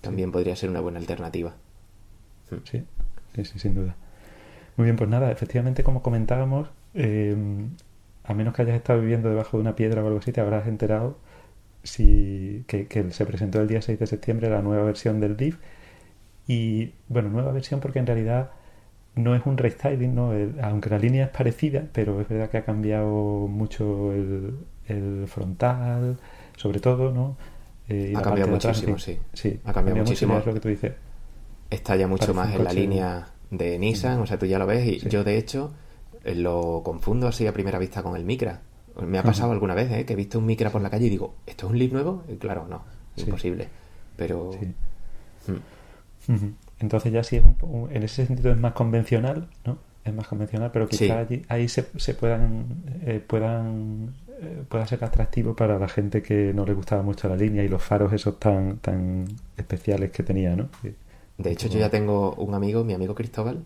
también 0.00 0.30
podría 0.30 0.54
ser 0.54 0.70
una 0.70 0.80
buena 0.80 0.98
alternativa. 0.98 1.54
Sí, 2.64 2.84
sí, 3.34 3.58
sin 3.58 3.74
duda. 3.74 3.96
Muy 4.76 4.84
bien, 4.84 4.96
pues 4.96 5.10
nada, 5.10 5.32
efectivamente, 5.32 5.82
como 5.82 6.02
comentábamos, 6.02 6.68
eh, 6.94 7.36
a 8.22 8.34
menos 8.34 8.54
que 8.54 8.62
hayas 8.62 8.76
estado 8.76 9.00
viviendo 9.00 9.28
debajo 9.28 9.56
de 9.56 9.62
una 9.62 9.74
piedra 9.74 10.04
o 10.04 10.06
algo 10.06 10.20
así, 10.20 10.30
te 10.30 10.40
habrás 10.40 10.68
enterado 10.68 11.16
sí, 11.88 12.64
que, 12.66 12.86
se 13.10 13.26
presentó 13.26 13.60
el 13.60 13.68
día 13.68 13.82
6 13.82 13.98
de 13.98 14.06
septiembre 14.06 14.50
la 14.50 14.62
nueva 14.62 14.84
versión 14.84 15.20
del 15.20 15.36
Leaf. 15.36 15.56
Y 16.46 16.92
bueno, 17.08 17.28
nueva 17.28 17.52
versión 17.52 17.80
porque 17.80 17.98
en 17.98 18.06
realidad 18.06 18.50
no 19.14 19.34
es 19.34 19.44
un 19.44 19.58
restyling, 19.58 20.14
¿no? 20.14 20.32
aunque 20.62 20.90
la 20.90 20.98
línea 20.98 21.24
es 21.24 21.30
parecida, 21.30 21.84
pero 21.92 22.20
es 22.20 22.28
verdad 22.28 22.50
que 22.50 22.58
ha 22.58 22.64
cambiado 22.64 23.48
mucho 23.48 24.12
el, 24.12 25.26
frontal, 25.26 26.18
sobre 26.56 26.80
todo, 26.80 27.12
¿no? 27.12 27.36
Eh, 27.88 28.14
ha 28.16 28.22
cambiado 28.22 28.50
muchísimo, 28.50 28.98
sí. 28.98 29.18
sí. 29.32 29.60
Ha 29.64 29.72
cambiado 29.72 30.00
muchísimo. 30.00 30.40
lo 30.44 30.54
que 30.54 30.60
tú 30.60 30.68
dices. 30.68 30.92
Está 31.68 31.96
ya 31.96 32.06
mucho 32.06 32.32
más 32.32 32.54
en 32.54 32.64
la 32.64 32.72
línea 32.72 33.28
de 33.50 33.78
Nissan, 33.78 34.20
o 34.20 34.26
sea, 34.26 34.38
tú 34.38 34.46
ya 34.46 34.58
lo 34.58 34.66
ves, 34.66 34.86
y 34.86 35.08
yo 35.08 35.24
de 35.24 35.36
hecho 35.36 35.72
lo 36.24 36.82
confundo 36.84 37.28
así 37.28 37.46
a 37.46 37.52
primera 37.52 37.78
vista 37.78 38.02
con 38.02 38.16
el 38.16 38.24
Micra. 38.24 38.62
Me 39.06 39.18
ha 39.18 39.22
pasado 39.22 39.52
alguna 39.52 39.74
vez, 39.74 39.90
¿eh? 39.92 40.04
Que 40.04 40.14
he 40.14 40.16
visto 40.16 40.38
un 40.38 40.46
Micra 40.46 40.70
por 40.70 40.82
la 40.82 40.90
calle 40.90 41.06
y 41.06 41.10
digo, 41.10 41.34
¿esto 41.46 41.66
es 41.66 41.72
un 41.72 41.78
Leaf 41.78 41.92
nuevo? 41.92 42.24
Y 42.28 42.36
claro, 42.36 42.66
no, 42.68 42.82
imposible. 43.16 43.68
Pero... 44.16 44.50
Hmm. 45.46 46.50
Entonces 46.80 47.12
ya 47.12 47.22
sí, 47.22 47.36
es 47.36 47.44
un, 47.44 47.88
en 47.90 48.02
ese 48.02 48.26
sentido 48.26 48.52
es 48.52 48.58
más 48.58 48.72
convencional, 48.72 49.48
¿no? 49.64 49.78
Es 50.04 50.14
más 50.14 50.28
convencional, 50.28 50.70
pero 50.72 50.88
quizá 50.88 51.18
allí, 51.18 51.42
ahí 51.48 51.68
se, 51.68 51.86
se 51.96 52.14
puedan, 52.14 52.66
eh, 53.02 53.22
puedan 53.26 54.14
eh, 54.40 54.62
pueda 54.68 54.86
ser 54.86 55.02
atractivo 55.04 55.56
para 55.56 55.78
la 55.78 55.88
gente 55.88 56.22
que 56.22 56.52
no 56.54 56.64
le 56.64 56.72
gustaba 56.72 57.02
mucho 57.02 57.28
la 57.28 57.36
línea 57.36 57.64
y 57.64 57.68
los 57.68 57.82
faros 57.82 58.12
esos 58.12 58.38
tan, 58.38 58.78
tan 58.78 59.26
especiales 59.56 60.12
que 60.12 60.22
tenía, 60.22 60.54
¿no? 60.54 60.68
De 61.36 61.50
hecho, 61.50 61.68
yo 61.68 61.78
ya 61.78 61.90
tengo 61.90 62.34
un 62.34 62.54
amigo, 62.54 62.84
mi 62.84 62.94
amigo 62.94 63.14
Cristóbal, 63.14 63.64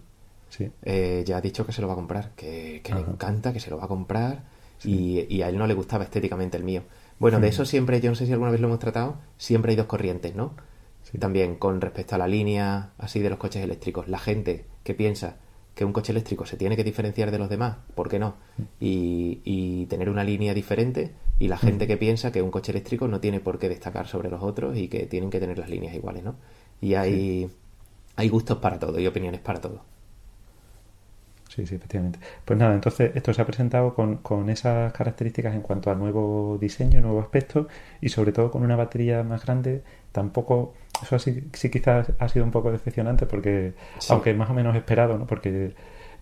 sí. 0.49 0.71
eh, 0.83 1.25
ya 1.27 1.37
ha 1.37 1.41
dicho 1.41 1.67
que 1.67 1.73
se 1.73 1.83
lo 1.83 1.89
va 1.89 1.93
a 1.93 1.97
comprar, 1.97 2.31
que, 2.37 2.81
que 2.83 2.95
le 2.95 3.01
encanta, 3.01 3.53
que 3.53 3.61
se 3.61 3.71
lo 3.71 3.77
va 3.77 3.85
a 3.85 3.89
comprar 3.89 4.43
y, 4.85 5.43
a 5.43 5.49
él 5.49 5.59
no 5.59 5.67
le 5.67 5.75
gustaba 5.75 6.05
estéticamente 6.05 6.57
el 6.57 6.65
mío. 6.65 6.83
Bueno, 7.19 7.41
de 7.41 7.47
hmm. 7.47 7.51
eso 7.51 7.65
siempre, 7.65 8.01
yo 8.01 8.11
no 8.11 8.17
sé 8.17 8.27
si 8.27 8.33
alguna 8.33 8.51
vez 8.51 8.61
lo 8.61 8.69
hemos 8.69 8.79
tratado, 8.79 9.17
siempre 9.37 9.71
hay 9.71 9.77
dos 9.77 9.87
corrientes, 9.87 10.35
¿no? 10.35 10.55
También 11.19 11.57
con 11.57 11.81
respecto 11.81 12.15
a 12.15 12.19
la 12.19 12.27
línea 12.27 12.93
así 12.99 13.21
de 13.21 13.29
los 13.29 13.39
coches 13.39 13.63
eléctricos. 13.63 14.09
La 14.09 14.19
gente 14.19 14.65
que 14.83 14.95
piensa 14.95 15.37
que 15.75 15.85
un 15.85 15.93
coche 15.93 16.13
eléctrico 16.13 16.47
se 16.47 16.57
tiene 16.57 16.77
que 16.77 16.85
diferenciar 16.85 17.31
de 17.31 17.39
los 17.39 17.49
demás, 17.49 17.77
¿por 17.95 18.09
qué 18.09 18.19
no? 18.19 18.37
Y, 18.81 19.41
y 19.45 19.87
tener 19.87 20.09
una 20.09 20.25
línea 20.25 20.55
diferente 20.55 21.13
y 21.39 21.49
la 21.49 21.59
gente 21.59 21.87
que 21.87 21.97
piensa 21.97 22.31
que 22.31 22.43
un 22.43 22.51
coche 22.51 22.73
eléctrico 22.73 23.09
no 23.09 23.21
tiene 23.21 23.41
por 23.41 23.59
qué 23.59 23.69
destacar 23.69 24.07
sobre 24.07 24.31
los 24.31 24.43
otros 24.43 24.77
y 24.77 24.89
que 24.89 25.07
tienen 25.07 25.31
que 25.31 25.41
tener 25.41 25.59
las 25.59 25.69
líneas 25.69 25.95
iguales, 25.95 26.25
¿no? 26.25 26.37
Y 26.81 26.95
hay, 26.95 27.51
hay 28.17 28.29
gustos 28.29 28.59
para 28.59 28.79
todo 28.79 28.99
y 29.01 29.07
opiniones 29.07 29.41
para 29.41 29.61
todo. 29.61 29.92
Sí, 31.55 31.67
sí, 31.67 31.75
efectivamente. 31.75 32.19
Pues 32.47 32.59
nada, 32.59 32.73
entonces 32.73 33.13
esto 33.15 33.35
se 33.35 33.43
ha 33.43 33.45
presentado 33.45 33.95
con, 33.95 34.17
con 34.19 34.49
esas 34.49 34.91
características 34.95 35.55
en 35.55 35.61
cuanto 35.61 35.91
a 35.91 35.95
nuevo 35.95 36.57
diseño, 36.59 37.03
nuevo 37.03 37.21
aspecto 37.21 37.69
y 38.01 38.09
sobre 38.09 38.33
todo 38.33 38.51
con 38.51 38.63
una 38.63 38.75
batería 38.75 39.23
más 39.23 39.45
grande. 39.45 39.83
Tampoco, 40.13 40.73
eso 41.03 41.19
sí, 41.19 41.45
sí 41.53 41.71
quizás 41.71 42.13
ha 42.19 42.29
sido 42.31 42.47
un 42.47 42.53
poco 42.53 42.73
decepcionante 42.73 43.27
porque, 43.27 43.75
aunque 44.09 44.33
más 44.33 44.49
o 44.49 44.55
menos 44.55 44.75
esperado, 44.77 45.19
¿no? 45.19 45.27
Porque 45.27 45.75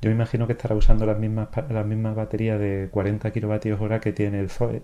yo 0.03 0.11
me 0.11 0.17
imagino 0.17 0.49
que 0.49 0.55
estará 0.55 0.75
usando 0.75 1.07
las 1.07 1.19
mismas, 1.19 1.49
las 1.69 1.87
mismas 1.87 2.17
baterías 2.17 2.59
de 2.59 2.89
40 2.91 3.31
kilovatios 3.33 3.81
hora 3.81 4.01
que 4.01 4.13
tiene 4.13 4.41
el 4.41 4.51
Zoe. 4.51 4.83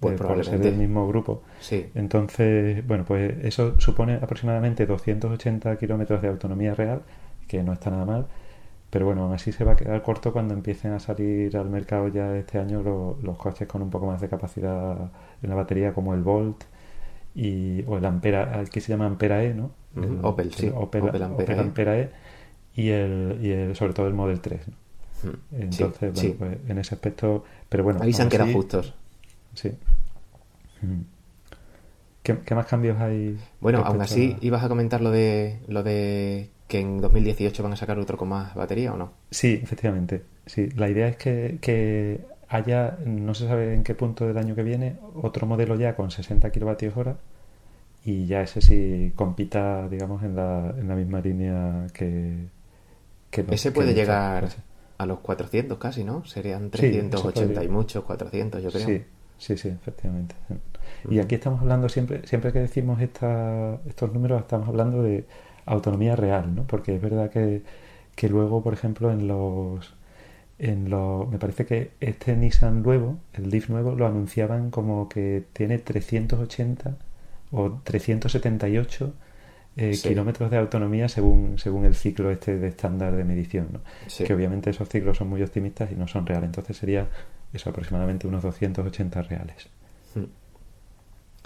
Pues 0.00 0.18
probablemente. 0.18 0.50
Por 0.50 0.62
ser 0.62 0.70
del 0.72 0.78
mismo 0.78 1.08
grupo. 1.08 1.44
Sí. 1.60 1.90
Entonces, 1.94 2.86
bueno, 2.86 3.04
pues 3.06 3.32
eso 3.42 3.80
supone 3.80 4.16
aproximadamente 4.16 4.84
280 4.84 5.76
kilómetros 5.78 6.20
de 6.20 6.28
autonomía 6.28 6.74
real, 6.74 7.02
que 7.48 7.62
no 7.62 7.72
está 7.72 7.90
nada 7.90 8.04
mal 8.04 8.26
pero 8.90 9.06
bueno, 9.06 9.22
aún 9.22 9.32
así 9.32 9.52
se 9.52 9.64
va 9.64 9.72
a 9.72 9.76
quedar 9.76 10.02
corto 10.02 10.32
cuando 10.32 10.52
empiecen 10.52 10.92
a 10.92 11.00
salir 11.00 11.56
al 11.56 11.70
mercado 11.70 12.08
ya 12.08 12.36
este 12.36 12.58
año 12.58 12.82
los, 13.22 13.36
coches 13.38 13.68
con 13.68 13.82
un 13.82 13.90
poco 13.90 14.06
más 14.06 14.20
de 14.20 14.28
capacidad 14.28 15.10
en 15.42 15.48
la 15.48 15.54
batería, 15.54 15.94
como 15.94 16.12
el 16.12 16.22
Volt 16.22 16.64
y, 17.34 17.84
o 17.86 17.98
el 17.98 18.04
Ampera, 18.04 18.58
aquí 18.58 18.80
se 18.80 18.88
llama 18.92 19.06
Ampera 19.06 19.44
E, 19.44 19.54
¿no? 19.54 19.70
Opel, 20.22 20.52
sí. 20.52 20.70
Opel, 20.74 21.08
Ampera, 21.22 21.98
e. 21.98 22.10
y, 22.74 22.88
el, 22.88 23.38
y 23.40 23.50
el, 23.50 23.76
sobre 23.76 23.92
todo 23.92 24.08
el 24.08 24.14
Model 24.14 24.40
3. 24.40 24.68
¿no? 24.68 25.32
Entonces, 25.52 26.12
bueno, 26.14 26.34
pues 26.38 26.58
en 26.68 26.78
ese 26.78 26.94
aspecto, 26.94 27.44
pero 27.68 27.84
bueno. 27.84 28.00
Ahí 28.02 28.12
se 28.12 28.22
han 28.22 28.28
quedado 28.28 28.52
justos. 28.52 28.94
Sí. 29.54 29.72
¿Qué, 32.22 32.38
¿Qué, 32.38 32.54
más 32.54 32.66
cambios 32.66 32.98
hay? 32.98 33.38
Bueno, 33.60 33.82
aún 33.84 34.00
así, 34.00 34.36
ibas 34.40 34.64
a 34.64 34.68
comentar 34.68 35.00
lo 35.00 35.10
de, 35.10 35.60
lo 35.68 35.82
de 35.82 36.50
que 36.70 36.78
en 36.78 37.00
2018 37.00 37.64
van 37.64 37.72
a 37.72 37.76
sacar 37.76 37.98
otro 37.98 38.16
con 38.16 38.28
más 38.28 38.54
batería 38.54 38.94
o 38.94 38.96
no. 38.96 39.10
Sí, 39.28 39.58
efectivamente. 39.60 40.22
Sí, 40.46 40.68
la 40.76 40.88
idea 40.88 41.08
es 41.08 41.16
que, 41.16 42.20
haya, 42.48 42.96
no 43.04 43.34
se 43.34 43.48
sabe 43.48 43.74
en 43.74 43.82
qué 43.82 43.96
punto 43.96 44.24
del 44.24 44.38
año 44.38 44.54
que 44.54 44.62
viene, 44.62 44.96
otro 45.20 45.48
modelo 45.48 45.74
ya 45.74 45.96
con 45.96 46.12
60 46.12 46.48
kilovatios 46.50 46.96
hora 46.96 47.16
y 48.04 48.26
ya 48.26 48.42
ese 48.42 48.60
sí 48.60 49.12
compita, 49.16 49.88
digamos, 49.88 50.22
en 50.22 50.36
la, 50.36 50.72
en 50.78 50.86
la 50.86 50.94
misma 50.94 51.20
línea 51.20 51.88
que... 51.92 52.46
que 53.30 53.44
ese 53.50 53.72
puede 53.72 53.92
llegar 53.92 54.48
a 54.96 55.06
los 55.06 55.18
400 55.18 55.76
casi, 55.76 56.04
¿no? 56.04 56.24
Serían 56.24 56.70
380 56.70 57.64
y 57.64 57.68
muchos, 57.68 58.04
400 58.04 58.62
yo 58.62 58.70
creo. 58.70 58.86
Sí, 58.86 59.02
sí, 59.38 59.56
sí, 59.56 59.68
efectivamente. 59.70 60.36
Y 61.10 61.18
aquí 61.18 61.34
estamos 61.34 61.62
hablando 61.62 61.88
siempre, 61.88 62.24
siempre 62.28 62.52
que 62.52 62.60
decimos 62.60 63.00
esta, 63.00 63.74
estos 63.88 64.12
números, 64.12 64.42
estamos 64.42 64.68
hablando 64.68 65.02
de 65.02 65.26
autonomía 65.70 66.16
real, 66.16 66.54
¿no? 66.54 66.66
Porque 66.66 66.94
es 66.96 67.00
verdad 67.00 67.30
que, 67.30 67.62
que 68.14 68.28
luego, 68.28 68.62
por 68.62 68.74
ejemplo, 68.74 69.10
en 69.10 69.28
los, 69.28 69.94
en 70.58 70.90
los... 70.90 71.28
Me 71.28 71.38
parece 71.38 71.64
que 71.66 71.92
este 72.00 72.36
Nissan 72.36 72.82
nuevo, 72.82 73.18
el 73.34 73.50
Leaf 73.50 73.68
nuevo, 73.70 73.94
lo 73.94 74.06
anunciaban 74.06 74.70
como 74.70 75.08
que 75.08 75.44
tiene 75.52 75.78
380 75.78 76.96
o 77.52 77.80
378 77.84 79.12
eh, 79.76 79.96
kilómetros 80.02 80.50
de 80.50 80.58
autonomía 80.58 81.08
según, 81.08 81.58
según 81.58 81.84
el 81.84 81.94
ciclo 81.94 82.30
este 82.30 82.58
de 82.58 82.68
estándar 82.68 83.14
de 83.14 83.24
medición, 83.24 83.68
¿no? 83.72 83.80
Que 84.26 84.34
obviamente 84.34 84.70
esos 84.70 84.88
ciclos 84.88 85.16
son 85.16 85.28
muy 85.28 85.42
optimistas 85.42 85.90
y 85.92 85.94
no 85.94 86.08
son 86.08 86.26
reales. 86.26 86.48
Entonces 86.48 86.76
sería 86.76 87.06
eso 87.52 87.70
aproximadamente 87.70 88.26
unos 88.26 88.42
280 88.42 89.22
reales. 89.22 89.68
Hmm. 90.14 90.24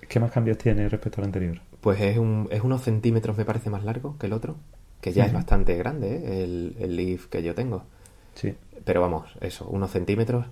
¿Qué 0.09 0.21
más 0.21 0.33
cambios 0.33 0.59
tiene 0.59 0.89
respecto 0.89 1.21
al 1.21 1.27
anterior? 1.27 1.61
Pues 1.85 2.01
es, 2.01 2.17
un, 2.17 2.49
es 2.51 2.63
unos 2.63 2.81
centímetros, 2.81 3.37
me 3.37 3.45
parece, 3.45 3.69
más 3.69 3.85
largo 3.85 4.17
que 4.17 4.25
el 4.25 4.33
otro, 4.33 4.57
que 5.03 5.13
ya 5.13 5.27
es 5.27 5.35
bastante 5.35 5.77
grande, 5.77 6.17
¿eh? 6.17 6.43
el, 6.43 6.77
el 6.79 6.97
Leaf 6.97 7.27
que 7.27 7.43
yo 7.43 7.55
tengo. 7.55 7.83
Sí. 8.33 8.55
Pero 8.87 9.03
vamos, 9.03 9.37
eso, 9.43 9.69
unos 9.69 9.91
centímetros. 9.91 10.47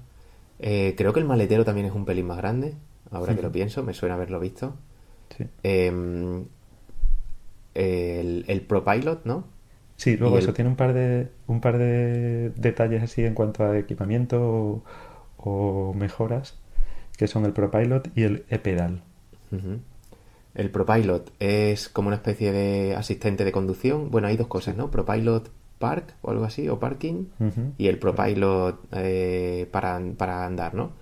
Eh, 0.58 0.92
creo 0.94 1.14
que 1.14 1.20
el 1.20 1.24
maletero 1.24 1.64
también 1.64 1.86
es 1.86 1.94
un 1.94 2.04
pelín 2.04 2.26
más 2.26 2.36
grande, 2.36 2.74
ahora 3.10 3.34
que 3.34 3.40
lo 3.40 3.50
pienso, 3.50 3.82
me 3.82 3.94
suena 3.94 4.16
haberlo 4.16 4.40
visto. 4.40 4.74
Sí. 5.34 5.46
Em, 5.62 6.44
el, 7.72 8.44
el 8.46 8.60
ProPilot, 8.60 9.24
¿no? 9.24 9.44
Sí, 9.96 10.18
luego 10.18 10.36
eso 10.36 10.52
tiene 10.52 10.68
un 10.68 10.76
par 10.76 10.92
de 10.92 11.28
un 11.46 11.62
par 11.62 11.78
de 11.78 12.50
detalles 12.56 13.02
así 13.02 13.24
en 13.24 13.32
cuanto 13.32 13.64
a 13.64 13.78
equipamiento 13.78 14.82
o, 15.38 15.94
mejoras, 15.96 16.58
que 17.16 17.26
son 17.26 17.46
el 17.46 17.54
ProPilot 17.54 18.10
y 18.14 18.24
el 18.24 18.44
e-pedal. 18.50 19.00
El 20.54 20.70
ProPilot 20.70 21.32
es 21.38 21.88
como 21.88 22.08
una 22.08 22.16
especie 22.16 22.52
de 22.52 22.94
asistente 22.94 23.44
de 23.44 23.52
conducción. 23.52 24.10
Bueno, 24.10 24.28
hay 24.28 24.36
dos 24.36 24.48
cosas, 24.48 24.76
¿no? 24.76 24.90
ProPilot 24.90 25.50
Park 25.78 26.14
o 26.22 26.30
algo 26.30 26.44
así, 26.44 26.68
o 26.68 26.78
Parking, 26.78 27.24
y 27.76 27.88
el 27.88 27.98
ProPilot 27.98 28.86
eh, 28.92 29.66
para, 29.72 30.00
para, 30.16 30.46
andar, 30.46 30.74
¿no? 30.74 30.92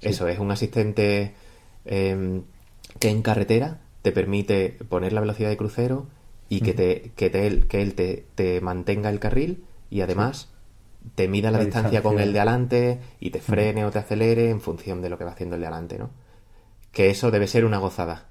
Eso 0.00 0.28
es 0.28 0.38
un 0.38 0.52
asistente 0.52 1.34
em, 1.84 2.42
que 3.00 3.08
en 3.10 3.22
carretera 3.22 3.80
te 4.02 4.12
permite 4.12 4.78
poner 4.88 5.12
la 5.12 5.20
velocidad 5.20 5.48
de 5.48 5.56
crucero 5.56 6.06
y 6.48 6.60
que, 6.60 6.72
te, 6.72 7.10
que, 7.16 7.30
te, 7.30 7.66
que 7.66 7.82
él 7.82 7.94
te, 7.94 8.26
te, 8.36 8.60
mantenga 8.60 9.10
el 9.10 9.18
carril 9.18 9.64
y 9.90 10.02
además 10.02 10.50
te 11.16 11.26
mida 11.26 11.50
la, 11.50 11.58
distancia, 11.58 12.00
con 12.00 12.20
el 12.20 12.32
de 12.32 12.38
adelante 12.38 13.00
y 13.18 13.30
te 13.30 13.40
frene 13.40 13.84
o 13.84 13.90
te 13.90 13.98
acelere 13.98 14.50
en 14.50 14.60
función 14.60 15.02
de 15.02 15.08
lo 15.08 15.18
que 15.18 15.24
va 15.24 15.32
haciendo 15.32 15.56
el 15.56 15.62
de 15.62 15.66
adelante, 15.66 15.98
¿no? 15.98 16.10
Que 16.92 17.10
eso 17.10 17.32
debe 17.32 17.48
ser 17.48 17.64
una 17.64 17.78
gozada 17.78 18.28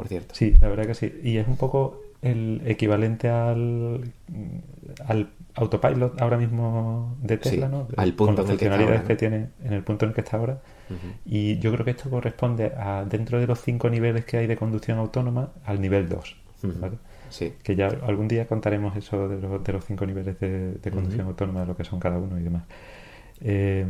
por 0.00 0.08
cierto. 0.08 0.34
Sí, 0.34 0.54
la 0.60 0.68
verdad 0.68 0.86
que 0.86 0.94
sí. 0.94 1.20
Y 1.22 1.36
es 1.36 1.46
un 1.46 1.58
poco 1.58 2.00
el 2.22 2.62
equivalente 2.64 3.28
al, 3.28 4.12
al 5.06 5.28
autopilot 5.54 6.20
ahora 6.22 6.38
mismo 6.38 7.18
de 7.22 7.36
Tesla, 7.36 7.68
¿no? 7.68 7.86
Al 7.98 8.14
punto 8.14 8.36
Con 8.36 8.44
las 8.44 8.46
funcionalidades 8.46 9.02
que 9.02 9.16
tiene 9.16 9.48
en 9.62 9.74
el 9.74 9.82
punto 9.82 10.06
en 10.06 10.10
el 10.10 10.14
que 10.14 10.22
está 10.22 10.38
ahora. 10.38 10.62
Y 11.26 11.58
yo 11.58 11.70
creo 11.70 11.84
que 11.84 11.90
esto 11.92 12.08
corresponde 12.08 12.72
a, 12.76 13.04
dentro 13.04 13.38
de 13.38 13.46
los 13.46 13.60
cinco 13.60 13.90
niveles 13.90 14.24
que 14.24 14.38
hay 14.38 14.46
de 14.46 14.56
conducción 14.56 14.98
autónoma, 14.98 15.50
al 15.66 15.82
nivel 15.82 16.08
2. 16.08 16.36
¿vale? 16.80 16.96
Sí. 17.28 17.52
Que 17.62 17.76
ya 17.76 17.88
algún 17.88 18.26
día 18.26 18.46
contaremos 18.46 18.96
eso 18.96 19.28
de 19.28 19.38
los, 19.38 19.62
de 19.62 19.72
los 19.72 19.84
cinco 19.84 20.06
niveles 20.06 20.40
de, 20.40 20.90
conducción 20.90 21.26
autónoma, 21.26 21.66
lo 21.66 21.76
que 21.76 21.84
son 21.84 22.00
cada 22.00 22.18
uno 22.18 22.40
y 22.40 22.42
demás. 22.42 22.64
Eh, 23.42 23.86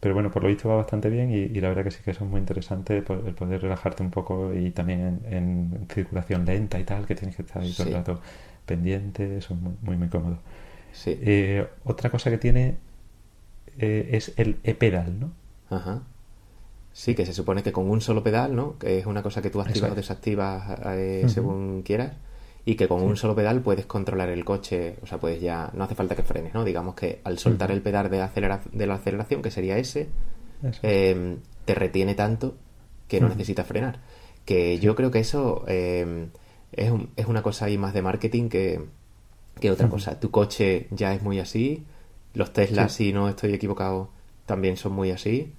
pero 0.00 0.14
bueno, 0.14 0.30
por 0.30 0.42
lo 0.42 0.48
visto 0.48 0.68
va 0.68 0.76
bastante 0.76 1.10
bien 1.10 1.30
y, 1.30 1.48
la 1.60 1.68
verdad 1.68 1.84
que 1.84 1.90
sí 1.90 1.98
que 2.02 2.10
eso 2.10 2.24
es 2.24 2.30
muy 2.30 2.40
interesante 2.40 2.96
el 2.96 3.04
poder 3.04 3.60
relajarte 3.60 4.02
un 4.02 4.10
poco 4.10 4.54
y 4.54 4.70
también 4.70 5.20
en, 5.26 5.86
circulación 5.92 6.46
lenta 6.46 6.80
y 6.80 6.84
tal, 6.84 7.06
que 7.06 7.14
tienes 7.14 7.36
que 7.36 7.42
estar 7.42 7.62
ahí 7.62 7.72
todo 7.72 7.86
el 7.88 7.94
rato 7.94 8.20
pendiente, 8.64 9.36
eso 9.36 9.54
es 9.54 9.60
muy, 9.60 9.96
muy, 9.96 10.08
cómodo. 10.08 10.38
Sí. 10.92 11.18
Eh, 11.20 11.66
otra 11.84 12.08
cosa 12.08 12.30
que 12.30 12.38
tiene 12.38 12.76
eh, 13.78 14.08
es 14.12 14.32
el 14.36 14.58
e-pedal, 14.64 15.20
¿no? 15.20 15.32
Ajá. 15.68 16.02
Sí, 16.92 17.14
que 17.14 17.26
se 17.26 17.34
supone 17.34 17.62
que 17.62 17.70
con 17.70 17.88
un 17.88 18.00
solo 18.00 18.22
pedal, 18.22 18.56
¿no? 18.56 18.78
Que 18.78 18.98
es 18.98 19.06
una 19.06 19.22
cosa 19.22 19.42
que 19.42 19.50
tú 19.50 19.60
activas 19.60 19.92
o 19.92 19.94
desactivas 19.94 20.80
eh, 20.86 21.24
según 21.28 21.82
quieras 21.82 22.12
y 22.70 22.76
que 22.76 22.86
con 22.86 23.02
un 23.02 23.16
solo 23.16 23.34
pedal 23.34 23.62
puedes 23.62 23.84
controlar 23.84 24.28
el 24.28 24.44
coche, 24.44 24.94
o 25.02 25.06
sea, 25.06 25.18
puedes 25.18 25.40
ya, 25.40 25.72
no 25.74 25.82
hace 25.82 25.96
falta 25.96 26.14
que 26.14 26.22
frenes, 26.22 26.54
¿no? 26.54 26.64
Digamos 26.64 26.94
que 26.94 27.20
al 27.24 27.36
soltar 27.36 27.72
el 27.72 27.82
pedal 27.82 28.08
de, 28.08 28.24
de 28.72 28.86
la 28.86 28.94
aceleración, 28.94 29.42
que 29.42 29.50
sería 29.50 29.76
ese, 29.76 30.08
em, 30.82 31.38
te 31.64 31.74
retiene 31.74 32.14
tanto 32.14 32.54
que 33.08 33.20
no 33.20 33.28
necesitas 33.28 33.66
frenar. 33.66 33.98
Que 34.44 34.78
yo 34.78 34.94
creo 34.94 35.10
que 35.10 35.18
eso 35.18 35.64
em, 35.66 36.28
es, 36.70 36.92
es, 37.16 37.26
una 37.26 37.42
cosa 37.42 37.64
ahí 37.64 37.76
más 37.76 37.92
de 37.92 38.02
marketing 38.02 38.48
que, 38.48 38.84
que 39.58 39.72
otra 39.72 39.88
cosa. 39.88 40.20
Tu 40.20 40.30
coche 40.30 40.86
ya 40.92 41.12
es 41.12 41.22
muy 41.22 41.40
así, 41.40 41.84
los 42.34 42.52
Teslas, 42.52 42.92
si 42.92 43.12
no 43.12 43.28
estoy 43.28 43.52
equivocado, 43.52 44.10
también 44.46 44.76
son 44.76 44.92
muy 44.92 45.10
así. 45.10 45.52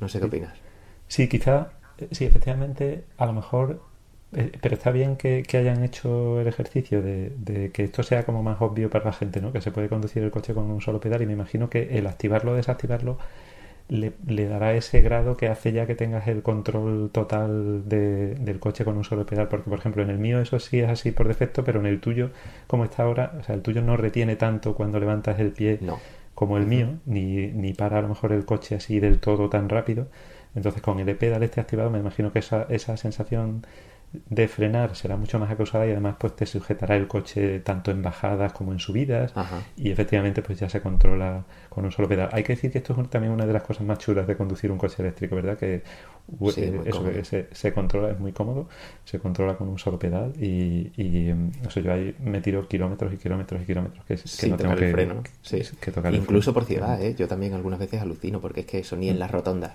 No 0.00 0.08
sé 0.08 0.18
qué 0.18 0.24
opinas. 0.24 0.58
Sí, 1.06 1.28
quizá, 1.28 1.70
sí, 2.10 2.24
efectivamente, 2.24 3.04
a 3.16 3.26
lo 3.26 3.32
mejor 3.32 3.80
eh, 3.80 3.89
pero 4.32 4.76
está 4.76 4.92
bien 4.92 5.16
que, 5.16 5.44
hayan 5.54 5.82
hecho 5.82 6.40
el 6.40 6.46
ejercicio 6.46 7.02
de, 7.02 7.70
que 7.72 7.84
esto 7.84 8.02
sea 8.02 8.24
como 8.24 8.42
más 8.42 8.60
obvio 8.60 8.88
para 8.88 9.06
la 9.06 9.12
gente, 9.12 9.40
¿no? 9.40 9.52
Que 9.52 9.60
se 9.60 9.72
puede 9.72 9.88
conducir 9.88 10.22
el 10.22 10.30
coche 10.30 10.54
con 10.54 10.70
un 10.70 10.80
solo 10.80 11.00
pedal 11.00 11.22
y 11.22 11.26
me 11.26 11.32
imagino 11.32 11.68
que 11.68 11.98
el 11.98 12.06
activarlo 12.06 12.52
o 12.52 12.54
desactivarlo 12.54 13.18
le, 13.88 14.12
dará 14.48 14.74
ese 14.74 15.00
grado 15.00 15.36
que 15.36 15.48
hace 15.48 15.72
ya 15.72 15.86
que 15.86 15.96
tengas 15.96 16.28
el 16.28 16.42
control 16.42 17.10
total 17.12 17.88
del 17.88 18.58
coche 18.60 18.84
con 18.84 18.96
un 18.96 19.04
solo 19.04 19.26
pedal. 19.26 19.48
Porque, 19.48 19.68
por 19.68 19.78
ejemplo, 19.78 20.02
en 20.02 20.10
el 20.10 20.18
mío 20.18 20.40
eso 20.40 20.60
sí 20.60 20.78
es 20.80 20.88
así 20.88 21.10
por 21.10 21.26
defecto, 21.26 21.64
pero 21.64 21.80
en 21.80 21.86
el 21.86 22.00
tuyo, 22.00 22.30
como 22.68 22.84
está 22.84 23.02
ahora, 23.02 23.32
o 23.40 23.42
sea, 23.42 23.56
el 23.56 23.62
tuyo 23.62 23.82
no 23.82 23.96
retiene 23.96 24.36
tanto 24.36 24.74
cuando 24.74 25.00
levantas 25.00 25.40
el 25.40 25.50
pie 25.50 25.80
como 26.36 26.56
el 26.56 26.66
mío, 26.66 26.98
ni, 27.04 27.48
ni 27.48 27.74
para 27.74 27.98
a 27.98 28.02
lo 28.02 28.08
mejor 28.08 28.32
el 28.32 28.44
coche 28.44 28.76
así 28.76 29.00
del 29.00 29.18
todo 29.18 29.48
tan 29.50 29.68
rápido. 29.68 30.06
Entonces, 30.54 30.82
con 30.82 30.98
el 31.00 31.08
e-pedal 31.08 31.42
este 31.42 31.60
activado, 31.60 31.90
me 31.90 31.98
imagino 31.98 32.32
que 32.32 32.38
esa, 32.40 32.66
esa 32.70 32.96
sensación 32.96 33.62
de 34.12 34.48
frenar 34.48 34.96
será 34.96 35.16
mucho 35.16 35.38
más 35.38 35.50
acusada 35.52 35.86
y 35.86 35.92
además 35.92 36.16
pues 36.18 36.34
te 36.34 36.44
sujetará 36.44 36.96
el 36.96 37.06
coche 37.06 37.60
tanto 37.60 37.92
en 37.92 38.02
bajadas 38.02 38.52
como 38.52 38.72
en 38.72 38.80
subidas 38.80 39.30
Ajá. 39.36 39.62
y 39.76 39.90
efectivamente 39.92 40.42
pues 40.42 40.58
ya 40.58 40.68
se 40.68 40.80
controla 40.80 41.44
con 41.68 41.84
un 41.84 41.92
solo 41.92 42.08
pedal. 42.08 42.28
Hay 42.32 42.42
que 42.42 42.54
decir 42.54 42.72
que 42.72 42.78
esto 42.78 43.00
es 43.00 43.08
también 43.08 43.32
una 43.32 43.46
de 43.46 43.52
las 43.52 43.62
cosas 43.62 43.86
más 43.86 43.98
chulas 43.98 44.26
de 44.26 44.36
conducir 44.36 44.72
un 44.72 44.78
coche 44.78 44.96
eléctrico, 45.02 45.36
¿verdad? 45.36 45.56
Que 45.56 45.82
uh, 46.40 46.50
Sí, 46.50 46.62
eh, 46.62 46.80
eso 46.86 47.04
que 47.04 47.24
se, 47.24 47.48
se 47.52 47.72
controla, 47.72 48.10
es 48.10 48.18
muy 48.18 48.32
cómodo, 48.32 48.68
se 49.04 49.20
controla 49.20 49.56
con 49.56 49.68
un 49.68 49.78
solo 49.78 49.96
pedal 49.98 50.32
y, 50.36 50.90
y 50.96 51.32
mm, 51.32 51.52
no 51.62 51.70
sé, 51.70 51.80
yo 51.82 51.92
ahí 51.92 52.16
me 52.18 52.40
tiro 52.40 52.66
kilómetros 52.66 53.12
y 53.12 53.16
kilómetros 53.16 53.62
y 53.62 53.64
kilómetros 53.66 54.04
que, 54.06 54.16
que 54.16 54.26
Sin 54.26 54.50
no 54.50 54.56
tengo 54.56 54.74
que, 54.74 54.86
el 54.86 54.92
freno. 54.92 55.22
Sí. 55.42 55.62
que 55.80 55.92
tocar 55.92 56.12
el 56.12 56.20
Incluso 56.20 56.52
freno. 56.52 56.54
por 56.54 56.64
ciudad, 56.64 57.00
¿eh? 57.00 57.14
Yo 57.16 57.28
también 57.28 57.54
algunas 57.54 57.78
veces 57.78 58.00
alucino 58.02 58.40
porque 58.40 58.60
es 58.60 58.66
que 58.66 58.80
eso 58.80 58.96
ni 58.96 59.08
en 59.08 59.20
las 59.20 59.30
rotondas. 59.30 59.74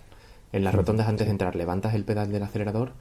En 0.52 0.64
las 0.66 0.76
rotondas 0.76 1.08
antes 1.08 1.26
de 1.28 1.32
entrar 1.32 1.56
levantas 1.56 1.94
el 1.96 2.04
pedal 2.04 2.32
del 2.32 2.44
acelerador, 2.44 2.92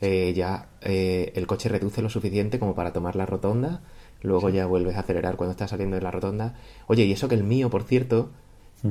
eh, 0.00 0.32
ya 0.34 0.68
eh, 0.82 1.32
el 1.34 1.46
coche 1.46 1.68
reduce 1.68 2.02
lo 2.02 2.10
suficiente 2.10 2.58
como 2.58 2.74
para 2.74 2.92
tomar 2.92 3.16
la 3.16 3.26
rotonda, 3.26 3.80
luego 4.22 4.48
ya 4.50 4.66
vuelves 4.66 4.96
a 4.96 5.00
acelerar 5.00 5.36
cuando 5.36 5.52
estás 5.52 5.70
saliendo 5.70 5.96
de 5.96 6.02
la 6.02 6.10
rotonda. 6.10 6.54
Oye, 6.86 7.04
y 7.04 7.12
eso 7.12 7.28
que 7.28 7.34
el 7.34 7.44
mío, 7.44 7.70
por 7.70 7.84
cierto, 7.84 8.30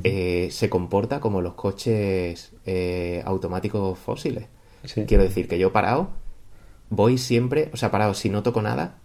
eh, 0.04 0.50
se 0.52 0.70
comporta 0.70 1.20
como 1.20 1.42
los 1.42 1.54
coches 1.54 2.52
eh, 2.66 3.22
automáticos 3.26 3.98
fósiles. 4.00 4.46
Sí. 4.84 5.06
Quiero 5.06 5.24
decir 5.24 5.48
que 5.48 5.58
yo 5.60 5.72
parado, 5.72 6.10
voy 6.90 7.18
siempre, 7.18 7.70
o 7.74 7.78
sea, 7.78 7.92
parado 7.92 8.14
si 8.14 8.30
no 8.30 8.44
toco 8.44 8.62
nada, 8.62 8.98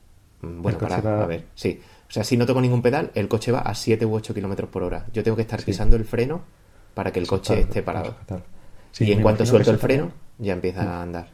mm, 0.43 0.63
bueno, 0.63 0.79
parado, 0.79 1.03
va- 1.09 1.25
a 1.25 1.27
ver, 1.27 1.45
sí. 1.55 1.81
O 2.09 2.13
sea, 2.13 2.25
si 2.25 2.37
no 2.37 2.45
toco 2.45 2.61
ningún 2.61 2.83
pedal, 2.83 3.13
el 3.15 3.29
coche 3.29 3.53
va 3.53 3.61
a 3.61 3.75
7 3.75 4.05
u 4.05 4.15
8 4.15 4.35
kilómetros 4.35 4.69
por 4.69 4.83
hora. 4.83 5.07
Yo 5.13 5.23
tengo 5.23 5.37
que 5.37 5.43
estar 5.43 5.61
Sí. 5.61 5.67
pisando 5.67 5.97
el 5.97 6.05
freno 6.05 6.43
para 6.95 7.13
que 7.13 7.21
el 7.21 7.25
Eso 7.25 7.37
coche 7.37 7.61
esté 7.61 7.83
parado. 7.83 8.17
y 8.99 9.13
en 9.13 9.23
cuanto 9.23 9.47
suelto 9.47 9.71
el 9.71 9.79
freno, 9.79 10.11
ya 10.39 10.53
empieza 10.55 10.83
a 10.83 11.03
andar. 11.03 11.29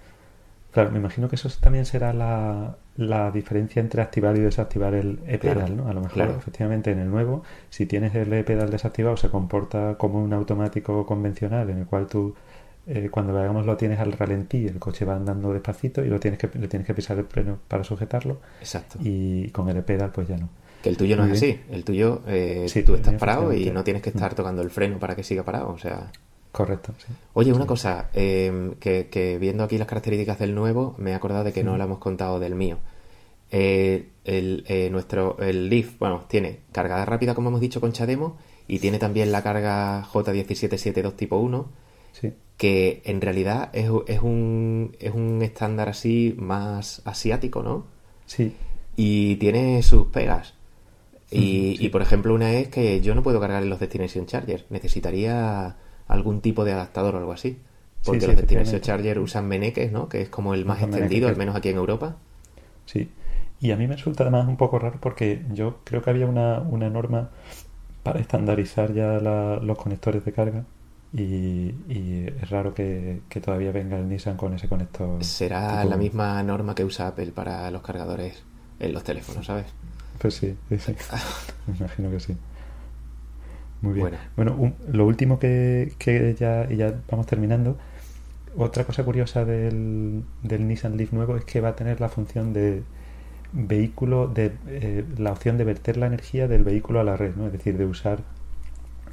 Claro, 0.76 0.90
me 0.90 0.98
imagino 0.98 1.26
que 1.26 1.36
eso 1.36 1.48
también 1.58 1.86
será 1.86 2.12
la, 2.12 2.76
la 2.98 3.30
diferencia 3.30 3.80
entre 3.80 4.02
activar 4.02 4.36
y 4.36 4.40
desactivar 4.40 4.92
el 4.92 5.20
e-pedal, 5.26 5.56
Claro, 5.68 5.74
¿no? 5.74 5.88
A 5.88 5.94
lo 5.94 6.00
mejor, 6.02 6.12
claro. 6.12 6.36
efectivamente, 6.36 6.90
en 6.90 6.98
el 6.98 7.10
nuevo, 7.10 7.42
si 7.70 7.86
tienes 7.86 8.14
el 8.14 8.30
e-pedal 8.30 8.68
desactivado, 8.68 9.16
se 9.16 9.30
comporta 9.30 9.94
como 9.96 10.22
un 10.22 10.34
automático 10.34 11.06
convencional 11.06 11.70
en 11.70 11.78
el 11.78 11.86
cual 11.86 12.06
tú, 12.08 12.34
eh, 12.86 13.08
cuando 13.10 13.32
vayamos, 13.32 13.64
lo 13.64 13.78
tienes 13.78 13.98
al 14.00 14.12
ralentí, 14.12 14.66
el 14.66 14.78
coche 14.78 15.06
va 15.06 15.16
andando 15.16 15.50
despacito 15.54 16.04
y 16.04 16.08
lo 16.08 16.20
tienes 16.20 16.38
que, 16.38 16.50
le 16.58 16.68
tienes 16.68 16.86
que 16.86 16.92
pisar 16.92 17.16
el 17.18 17.24
freno 17.24 17.56
para 17.68 17.82
sujetarlo 17.82 18.40
Exacto. 18.60 18.98
y 19.02 19.48
con 19.52 19.70
el 19.70 19.78
e-pedal, 19.78 20.10
pues 20.12 20.28
ya 20.28 20.36
no. 20.36 20.50
Que 20.82 20.90
el 20.90 20.98
tuyo 20.98 21.16
no 21.16 21.22
Muy 21.22 21.32
es 21.32 21.40
bien. 21.40 21.60
así. 21.66 21.74
El 21.74 21.84
tuyo, 21.84 22.20
eh, 22.26 22.66
Sí, 22.68 22.82
tú 22.82 22.94
estás 22.96 23.14
parado 23.14 23.52
y 23.54 23.70
no 23.70 23.82
tienes 23.82 24.02
que 24.02 24.10
estar 24.10 24.34
tocando 24.34 24.60
el 24.60 24.68
freno 24.68 24.98
para 24.98 25.16
que 25.16 25.22
siga 25.24 25.42
parado. 25.42 25.70
O 25.70 25.78
sea, 25.78 26.12
Correcto, 26.56 26.94
sí. 26.96 27.12
Oye, 27.34 27.52
una 27.52 27.66
cosa, 27.66 28.08
eh, 28.14 28.76
que, 28.80 29.08
que 29.10 29.36
viendo 29.36 29.62
aquí 29.62 29.76
las 29.76 29.86
características 29.86 30.38
del 30.38 30.54
nuevo, 30.54 30.94
me 30.96 31.10
he 31.10 31.14
acordado 31.14 31.44
de 31.44 31.52
que 31.52 31.62
no 31.62 31.76
la 31.76 31.84
hemos 31.84 31.98
contado 31.98 32.40
del 32.40 32.54
mío. 32.54 32.78
Eh, 33.50 34.08
el, 34.24 34.64
eh, 34.66 34.88
nuestro, 34.90 35.36
el 35.38 35.68
Leaf, 35.68 35.98
bueno, 35.98 36.24
tiene 36.28 36.60
cargada 36.72 37.04
rápida, 37.04 37.34
como 37.34 37.50
hemos 37.50 37.60
dicho, 37.60 37.78
con 37.82 37.92
Chademo, 37.92 38.38
y 38.66 38.78
tiene 38.78 38.98
también 38.98 39.32
la 39.32 39.42
carga 39.42 40.02
J1772 40.10 41.14
tipo 41.14 41.36
1, 41.36 41.68
Sí, 42.12 42.32
que 42.56 43.02
en 43.04 43.20
realidad 43.20 43.68
es, 43.74 43.90
es 44.06 44.22
un, 44.22 44.96
es 44.98 45.12
un 45.12 45.42
estándar 45.42 45.90
así 45.90 46.34
más 46.38 47.02
asiático, 47.04 47.62
¿no? 47.62 47.84
sí, 48.24 48.56
Y 48.96 49.36
tiene 49.36 49.82
sus 49.82 50.06
pegas. 50.06 50.54
Y, 51.30 51.76
y, 51.84 51.90
por 51.90 52.00
ejemplo, 52.00 52.32
una 52.32 52.54
es 52.54 52.68
que 52.68 53.02
yo 53.02 53.14
no 53.14 53.22
puedo 53.22 53.40
cargar 53.40 53.62
en 53.62 53.68
los 53.68 53.78
Destination 53.78 54.24
Charger. 54.24 54.64
Necesitaría 54.70 55.76
algún 56.08 56.40
tipo 56.40 56.64
de 56.64 56.72
adaptador 56.72 57.14
o 57.14 57.18
algo 57.18 57.32
así. 57.32 57.58
Porque 58.04 58.20
sí, 58.20 58.26
los 58.26 58.36
Destination 58.36 58.64
efectivamente. 58.76 58.86
Charger 58.86 59.18
usan 59.18 59.48
meneques, 59.48 59.90
¿no? 59.92 60.08
Que 60.08 60.22
es 60.22 60.28
como 60.28 60.54
el 60.54 60.64
más 60.64 60.78
Usan 60.78 60.90
extendido, 60.90 61.28
al 61.28 61.36
menos 61.36 61.56
aquí 61.56 61.68
en 61.70 61.76
Europa. 61.76 62.16
Sí, 62.86 63.10
y 63.60 63.70
a 63.72 63.76
mí 63.76 63.86
me 63.86 63.96
resulta 63.96 64.22
además 64.24 64.46
un 64.46 64.56
poco 64.56 64.78
raro 64.78 64.98
porque 65.00 65.42
yo 65.52 65.78
creo 65.84 66.02
que 66.02 66.10
había 66.10 66.26
una, 66.26 66.60
una 66.60 66.88
norma 66.90 67.30
para 68.02 68.20
estandarizar 68.20 68.92
ya 68.94 69.18
la- 69.20 69.56
los 69.56 69.78
conectores 69.78 70.24
de 70.24 70.32
carga 70.32 70.64
y, 71.12 71.74
y 71.88 72.26
es 72.40 72.50
raro 72.50 72.74
que, 72.74 73.20
que 73.28 73.40
todavía 73.40 73.72
venga 73.72 73.98
el 73.98 74.08
Nissan 74.08 74.36
con 74.36 74.54
ese 74.54 74.68
conector. 74.68 75.24
Será 75.24 75.78
tipo- 75.80 75.90
la 75.90 75.96
misma 75.96 76.42
norma 76.42 76.74
que 76.74 76.84
usa 76.84 77.08
Apple 77.08 77.32
para 77.32 77.70
los 77.70 77.82
cargadores 77.82 78.42
en 78.78 78.92
los 78.92 79.02
teléfonos, 79.02 79.46
¿sabes? 79.46 79.66
Pues 80.18 80.34
sí, 80.34 80.54
sí, 80.68 80.78
sí. 80.78 80.94
Me 81.66 81.76
imagino 81.76 82.10
que 82.10 82.20
sí. 82.20 82.36
Muy 83.80 83.94
bien. 83.94 84.10
Bueno. 84.10 84.18
Bueno, 84.36 84.54
un- 84.56 84.74
lo 84.92 85.06
último 85.06 85.38
que, 85.38 85.92
que 85.98 86.34
ya, 86.34 86.66
y 86.70 86.76
ya 86.76 86.94
vamos 87.10 87.26
terminando. 87.26 87.76
Otra 88.56 88.84
cosa 88.84 89.04
curiosa 89.04 89.44
del, 89.44 90.24
del 90.42 90.68
Nissan 90.68 90.96
Leaf 90.96 91.12
nuevo 91.12 91.36
es 91.36 91.44
que 91.44 91.60
va 91.60 91.70
a 91.70 91.76
tener 91.76 92.00
la 92.00 92.08
función 92.08 92.52
de 92.52 92.84
vehículo, 93.52 94.28
de 94.28 94.52
eh, 94.68 95.04
la 95.18 95.32
opción 95.32 95.58
de 95.58 95.64
verter 95.64 95.96
la 95.98 96.06
energía 96.06 96.48
del 96.48 96.64
vehículo 96.64 97.00
a 97.00 97.04
la 97.04 97.16
red, 97.16 97.36
¿no? 97.36 97.46
Es 97.46 97.52
decir, 97.52 97.78
de 97.78 97.86
usar 97.86 98.20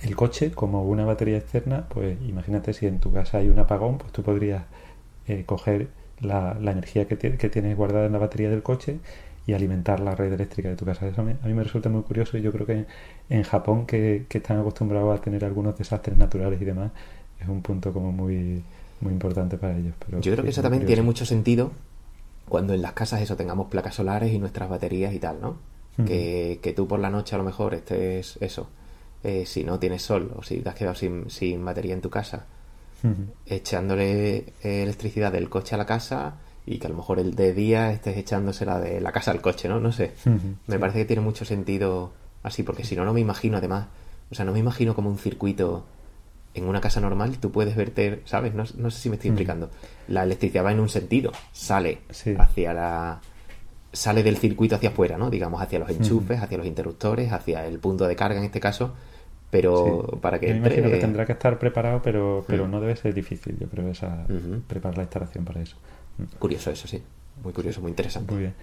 el 0.01 0.16
coche 0.16 0.51
como 0.51 0.84
una 0.84 1.05
batería 1.05 1.38
externa, 1.38 1.88
pues 1.89 2.18
imagínate 2.28 2.74
si 2.74 2.88
en 2.88 2.99
tu 2.99 3.11
casa 3.14 3.38
hay 3.39 3.49
un 3.49 3.59
apagón, 3.59 3.97
pues 3.97 4.11
tú 4.11 4.24
podrías 4.24 4.64
eh, 5.28 5.43
coger 5.45 5.89
la, 6.22 6.57
la 6.61 6.72
energía 6.72 7.07
que, 7.07 7.18
que 7.18 7.49
tienes 7.49 7.78
guardada 7.78 8.07
en 8.07 8.14
la 8.14 8.20
batería 8.20 8.49
del 8.49 8.64
coche 8.64 8.99
y 9.45 9.53
alimentar 9.53 9.99
la 9.99 10.15
red 10.15 10.31
eléctrica 10.33 10.69
de 10.69 10.75
tu 10.75 10.85
casa. 10.85 11.07
Eso 11.07 11.21
me- 11.23 11.37
a 11.43 11.47
mí 11.47 11.53
me 11.53 11.63
resulta 11.63 11.89
muy 11.89 12.01
curioso 12.03 12.37
y 12.37 12.41
yo 12.41 12.51
creo 12.51 12.65
que 12.65 12.85
en 13.29 13.43
Japón, 13.43 13.85
que, 13.85 14.25
que 14.29 14.37
están 14.37 14.59
acostumbrados 14.59 15.19
a 15.19 15.21
tener 15.21 15.43
algunos 15.45 15.77
desastres 15.77 16.17
naturales 16.17 16.61
y 16.61 16.65
demás, 16.65 16.91
es 17.41 17.47
un 17.49 17.61
punto 17.61 17.91
como 17.91 18.11
muy, 18.11 18.63
muy 19.01 19.11
importante 19.13 19.57
para 19.57 19.77
ellos. 19.77 19.93
Pero 20.05 20.21
Yo 20.21 20.31
creo 20.31 20.43
que 20.45 20.49
eso 20.51 20.61
también 20.61 20.81
curioso. 20.83 20.95
tiene 20.95 21.05
mucho 21.05 21.25
sentido 21.25 21.71
cuando 22.47 22.73
en 22.73 22.81
las 22.81 22.93
casas 22.93 23.21
eso 23.21 23.35
tengamos 23.35 23.67
placas 23.67 23.95
solares 23.95 24.31
y 24.33 24.39
nuestras 24.39 24.69
baterías 24.69 25.13
y 25.13 25.19
tal, 25.19 25.41
¿no? 25.41 25.57
Que, 26.07 26.59
que 26.61 26.73
tú 26.73 26.87
por 26.87 26.99
la 26.99 27.09
noche 27.11 27.35
a 27.35 27.37
lo 27.37 27.43
mejor 27.43 27.75
estés 27.75 28.37
eso, 28.41 28.67
eh, 29.23 29.45
si 29.45 29.63
no 29.63 29.77
tienes 29.77 30.01
sol 30.01 30.31
o 30.35 30.41
si 30.41 30.57
te 30.59 30.69
has 30.69 30.75
quedado 30.75 30.95
sin, 30.95 31.29
sin 31.29 31.63
batería 31.63 31.93
en 31.93 32.01
tu 32.01 32.09
casa, 32.09 32.45
echándole 33.45 34.37
eh, 34.63 34.83
electricidad 34.83 35.31
del 35.31 35.49
coche 35.49 35.75
a 35.75 35.77
la 35.77 35.85
casa 35.85 36.35
y 36.66 36.78
que 36.80 36.88
a 36.88 36.89
lo 36.89 36.95
mejor 36.95 37.20
el 37.20 37.36
de 37.36 37.53
día 37.53 37.91
estés 37.91 38.18
echándosela 38.18 38.80
de 38.80 39.01
la 39.01 39.11
casa 39.11 39.32
al 39.32 39.41
coche, 39.41 39.68
¿no? 39.68 39.80
No 39.80 39.91
sé. 39.91 40.11
Me 40.26 40.76
sí. 40.76 40.78
parece 40.80 40.99
que 40.99 41.05
tiene 41.05 41.22
mucho 41.22 41.43
sentido 41.45 42.11
así, 42.43 42.64
porque 42.64 42.84
si 42.84 42.95
no, 42.95 43.03
no 43.05 43.14
me 43.14 43.20
imagino 43.20 43.57
además, 43.57 43.88
o 44.32 44.36
sea, 44.36 44.45
no 44.45 44.51
me 44.53 44.59
imagino 44.59 44.95
como 44.95 45.09
un 45.09 45.18
circuito 45.18 45.86
en 46.53 46.68
una 46.68 46.80
casa 46.82 47.01
normal, 47.01 47.38
tú 47.39 47.51
puedes 47.51 47.76
verter, 47.76 48.22
¿sabes? 48.26 48.53
No, 48.53 48.64
no 48.78 48.91
sé 48.91 48.99
si 48.99 49.09
me 49.09 49.16
estoy 49.16 49.30
explicando. 49.32 49.70
La 50.07 50.24
electricidad 50.24 50.64
va 50.66 50.72
en 50.72 50.80
un 50.80 50.89
sentido, 50.89 51.32
sale 51.51 52.01
Sí. 52.11 52.36
hacia 52.38 52.74
la... 52.74 53.22
sale 53.91 54.22
del 54.24 54.38
circuito 54.38 54.76
hacia 54.76 54.89
afuera, 54.89 55.18
¿no? 55.18 55.30
Digamos, 55.30 55.61
hacia 55.61 55.80
los 55.80 55.89
enchufes, 55.89 56.41
hacia 56.41 56.57
los 56.57 56.68
interruptores, 56.68 57.32
hacia 57.32 57.66
el 57.66 57.80
punto 57.80 58.07
de 58.07 58.16
carga 58.16 58.38
en 58.39 58.45
este 58.45 58.59
caso, 58.59 58.93
pero 59.49 60.07
Sí. 60.11 60.18
para 60.22 60.39
que 60.39 60.47
Yo 60.47 60.51
me 60.53 60.57
entre... 60.59 60.74
imagino 60.76 60.91
que 60.93 60.99
tendrá 61.01 61.26
que 61.26 61.34
estar 61.34 61.57
preparado, 61.59 62.01
pero, 62.03 62.43
pero 62.47 62.68
Mm. 62.68 62.72
no 62.72 62.82
debe 62.82 62.95
ser 62.95 63.14
difícil, 63.14 63.57
yo 63.59 63.68
creo, 63.68 63.89
esa, 63.89 64.26
preparar 64.68 64.97
la 64.97 65.03
instalación 65.03 65.45
para 65.45 65.61
eso. 65.61 65.76
Curioso 66.39 66.72
eso, 66.72 66.88
sí. 66.88 67.01
Muy 67.43 67.53
curioso, 67.53 67.82
muy 67.82 67.89
interesante. 67.89 68.32
Muy 68.32 68.41
bien. 68.41 68.53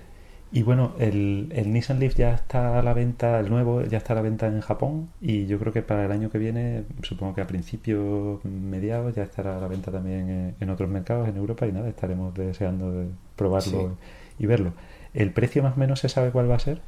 Y 0.53 0.63
bueno, 0.65 0.95
el, 0.99 1.53
el 1.55 1.73
Nissan 1.73 2.01
Leaf 2.01 2.17
ya 2.17 2.35
está 2.35 2.81
a 2.81 2.83
la 2.83 2.93
venta, 2.93 3.39
el 3.39 3.49
nuevo 3.51 3.83
ya 3.83 3.99
está 3.99 4.15
a 4.15 4.17
la 4.17 4.23
venta 4.23 4.49
en 4.49 4.61
Japón 4.61 5.11
y 5.21 5.47
yo 5.47 5.61
creo 5.61 5.73
que 5.73 5.83
para 5.83 6.05
el 6.05 6.11
año 6.11 6.29
que 6.29 6.39
viene, 6.39 6.85
supongo 7.03 7.35
que 7.35 7.41
a 7.41 7.47
principios, 7.47 8.45
mediados, 8.45 9.15
ya 9.15 9.23
estará 9.23 9.59
a 9.59 9.61
la 9.61 9.69
venta 9.69 9.93
también 9.93 10.29
en, 10.29 10.55
en 10.59 10.71
otros 10.71 10.91
mercados 10.91 11.29
en 11.29 11.37
Europa 11.37 11.67
y 11.69 11.73
nada, 11.73 11.89
estaremos 11.89 12.35
deseando 12.35 12.91
de 12.91 13.07
probarlo 13.37 13.97
y 14.41 14.47
verlo. 14.47 14.73
¿El 15.15 15.33
precio 15.33 15.63
más 15.63 15.77
o 15.77 15.81
menos 15.81 16.01
se 16.01 16.09
sabe 16.09 16.33
cuál 16.33 16.51
va 16.51 16.57
a 16.57 16.61
ser? 16.61 16.81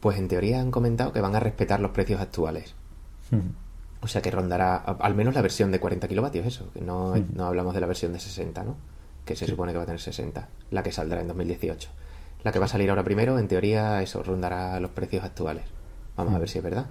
Pues 0.00 0.18
en 0.18 0.28
teoría 0.28 0.60
han 0.60 0.70
comentado 0.70 1.12
que 1.12 1.22
van 1.22 1.34
a 1.34 1.40
respetar 1.40 1.80
los 1.80 1.92
precios 1.92 2.20
actuales. 2.20 2.74
O 4.00 4.06
sea 4.06 4.20
que 4.20 4.30
rondará 4.30 4.76
al 4.76 5.14
menos 5.14 5.34
la 5.34 5.42
versión 5.42 5.72
de 5.72 5.80
40 5.80 6.08
kilovatios, 6.08 6.46
eso. 6.46 6.70
Que 6.72 6.82
no, 6.82 7.14
no 7.34 7.46
hablamos 7.46 7.74
de 7.74 7.80
la 7.80 7.86
versión 7.86 8.12
de 8.12 8.20
60, 8.20 8.64
¿no? 8.64 8.76
Que 9.28 9.36
se 9.36 9.46
supone 9.46 9.72
que 9.72 9.76
va 9.76 9.82
a 9.82 9.86
tener 9.86 10.00
60. 10.00 10.48
La 10.70 10.82
que 10.82 10.90
saldrá 10.90 11.20
en 11.20 11.28
2018. 11.28 11.90
La 12.44 12.50
que 12.50 12.58
va 12.58 12.64
a 12.64 12.68
salir 12.68 12.88
ahora 12.88 13.04
primero, 13.04 13.38
en 13.38 13.46
teoría, 13.46 14.00
eso, 14.02 14.22
rondará 14.22 14.80
los 14.80 14.90
precios 14.92 15.22
actuales. 15.22 15.64
Vamos 16.16 16.34
a 16.34 16.38
ver 16.38 16.48
si 16.48 16.56
es 16.56 16.64
verdad. 16.64 16.86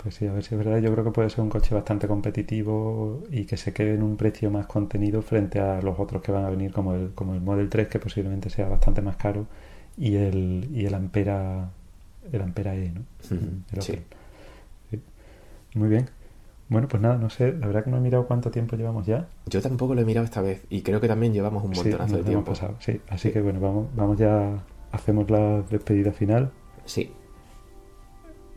Pues 0.00 0.14
sí, 0.14 0.28
a 0.28 0.32
ver 0.32 0.44
si 0.44 0.54
es 0.54 0.58
verdad. 0.64 0.78
Yo 0.78 0.92
creo 0.92 1.04
que 1.04 1.10
puede 1.10 1.28
ser 1.28 1.40
un 1.40 1.50
coche 1.50 1.74
bastante 1.74 2.06
competitivo 2.06 3.24
y 3.32 3.46
que 3.46 3.56
se 3.56 3.72
quede 3.72 3.94
en 3.94 4.04
un 4.04 4.16
precio 4.16 4.48
más 4.52 4.66
contenido 4.66 5.22
frente 5.22 5.58
a 5.58 5.82
los 5.82 5.98
otros 5.98 6.22
que 6.22 6.30
van 6.30 6.44
a 6.44 6.50
venir, 6.50 6.72
como 6.72 6.94
el, 6.94 7.10
como 7.14 7.34
el 7.34 7.40
Model 7.40 7.68
3, 7.68 7.88
que 7.88 7.98
posiblemente 7.98 8.48
sea 8.48 8.68
bastante 8.68 9.02
más 9.02 9.16
caro, 9.16 9.46
y 9.98 10.14
el, 10.14 10.68
y 10.72 10.86
el 10.86 10.94
Ampera, 10.94 11.68
el 12.30 12.42
Ampera 12.42 12.76
E, 12.76 12.92
¿no? 12.92 13.02
El. 13.72 13.82
Sí. 13.82 13.98
Muy 15.74 15.88
bien. 15.88 16.08
Bueno, 16.70 16.88
pues 16.88 17.02
nada, 17.02 17.18
no 17.18 17.28
sé, 17.30 17.52
la 17.52 17.66
verdad 17.66 17.84
que 17.84 17.90
no 17.90 17.96
he 17.98 18.00
mirado 18.00 18.26
cuánto 18.26 18.50
tiempo 18.50 18.76
llevamos 18.76 19.04
ya. 19.04 19.26
Yo 19.46 19.60
tampoco 19.60 19.94
lo 19.94 20.00
he 20.00 20.04
mirado 20.04 20.24
esta 20.24 20.40
vez 20.40 20.64
y 20.70 20.80
creo 20.82 21.00
que 21.00 21.08
también 21.08 21.32
llevamos 21.34 21.62
un 21.64 21.74
Sí, 21.74 21.82
montonazo 21.82 22.04
de 22.04 22.06
nos 22.06 22.20
hemos 22.20 22.26
tiempo. 22.44 22.50
pasado, 22.52 22.76
sí. 22.78 23.00
Así 23.10 23.28
Sí. 23.28 23.34
que 23.34 23.42
bueno, 23.42 23.60
vamos, 23.60 23.88
vamos 23.94 24.16
ya, 24.16 24.52
hacemos 24.92 25.28
la 25.30 25.60
despedida 25.62 26.12
final. 26.12 26.50
Sí, 26.86 27.12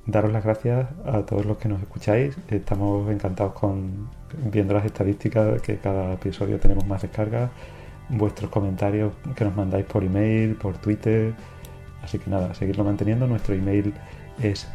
daros 0.05 0.31
las 0.31 0.43
gracias 0.43 0.87
a 1.05 1.21
todos 1.25 1.45
los 1.45 1.57
que 1.57 1.67
nos 1.69 1.81
escucháis. 1.81 2.37
Estamos 2.49 3.09
encantados 3.09 3.53
con 3.53 4.09
viendo 4.51 4.73
las 4.75 4.85
estadísticas 4.85 5.61
que 5.61 5.77
cada 5.77 6.13
episodio 6.13 6.59
tenemos 6.59 6.85
más 6.85 7.01
descargas. 7.01 7.49
vuestros 8.09 8.51
comentarios 8.51 9.13
que 9.35 9.45
nos 9.45 9.55
mandáis 9.55 9.85
por 9.85 10.03
email, 10.03 10.55
por 10.55 10.77
Twitter. 10.77 11.33
Así 12.03 12.19
que 12.19 12.29
nada, 12.29 12.53
seguirlo 12.53 12.83
manteniendo. 12.83 13.25
Nuestro 13.27 13.55
email 13.55 13.93
es 14.41 14.67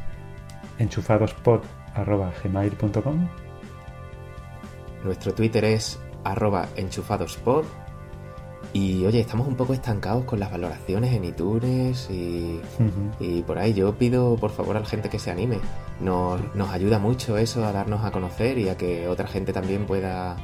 enchufadospod.gmail.com 1.98 3.28
Nuestro 5.04 5.34
Twitter 5.34 5.64
es 5.64 5.98
arroba 6.24 6.68
enchufadospod. 6.76 7.64
Y 8.72 9.06
oye, 9.06 9.20
estamos 9.20 9.48
un 9.48 9.56
poco 9.56 9.72
estancados 9.72 10.24
con 10.24 10.40
las 10.40 10.50
valoraciones 10.50 11.14
en 11.14 11.24
iTunes 11.24 12.08
y, 12.10 12.60
y 13.18 13.42
por 13.42 13.58
ahí. 13.58 13.72
Yo 13.72 13.96
pido 13.96 14.36
por 14.36 14.50
favor 14.50 14.76
a 14.76 14.80
la 14.80 14.86
gente 14.86 15.08
que 15.08 15.18
se 15.18 15.30
anime. 15.30 15.58
Nos, 16.00 16.54
nos 16.54 16.68
ayuda 16.70 16.98
mucho 16.98 17.38
eso 17.38 17.64
a 17.64 17.72
darnos 17.72 18.04
a 18.04 18.10
conocer 18.10 18.58
y 18.58 18.68
a 18.68 18.76
que 18.76 19.08
otra 19.08 19.26
gente 19.26 19.52
también 19.52 19.86
pueda, 19.86 20.36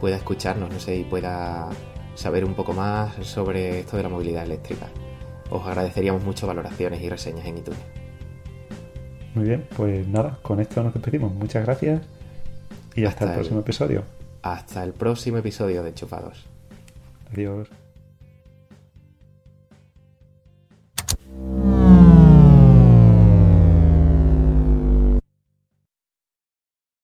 pueda 0.00 0.16
escucharnos, 0.16 0.70
no 0.70 0.80
sé, 0.80 0.96
y 0.96 1.04
pueda 1.04 1.68
saber 2.14 2.44
un 2.44 2.54
poco 2.54 2.72
más 2.72 3.14
sobre 3.26 3.80
esto 3.80 3.96
de 3.98 4.04
la 4.04 4.08
movilidad 4.08 4.44
eléctrica. 4.44 4.86
Os 5.50 5.66
agradeceríamos 5.66 6.24
mucho 6.24 6.46
valoraciones 6.46 7.02
y 7.02 7.08
reseñas 7.08 7.46
en 7.46 7.58
iTunes. 7.58 8.05
Muy 9.36 9.44
bien, 9.44 9.66
pues 9.76 10.08
nada, 10.08 10.38
con 10.40 10.60
esto 10.60 10.82
nos 10.82 10.94
despedimos. 10.94 11.30
Muchas 11.34 11.62
gracias 11.66 12.00
y 12.94 13.04
hasta, 13.04 13.24
el, 13.24 13.30
el 13.30 13.36
próximo 13.36 13.60
episodio. 13.60 14.02
Hasta 14.40 14.82
el 14.82 14.94
próximo 14.94 15.36
episodio 15.36 15.82
de 15.82 15.92
Chupados. 15.92 16.46
Adiós. 17.30 17.68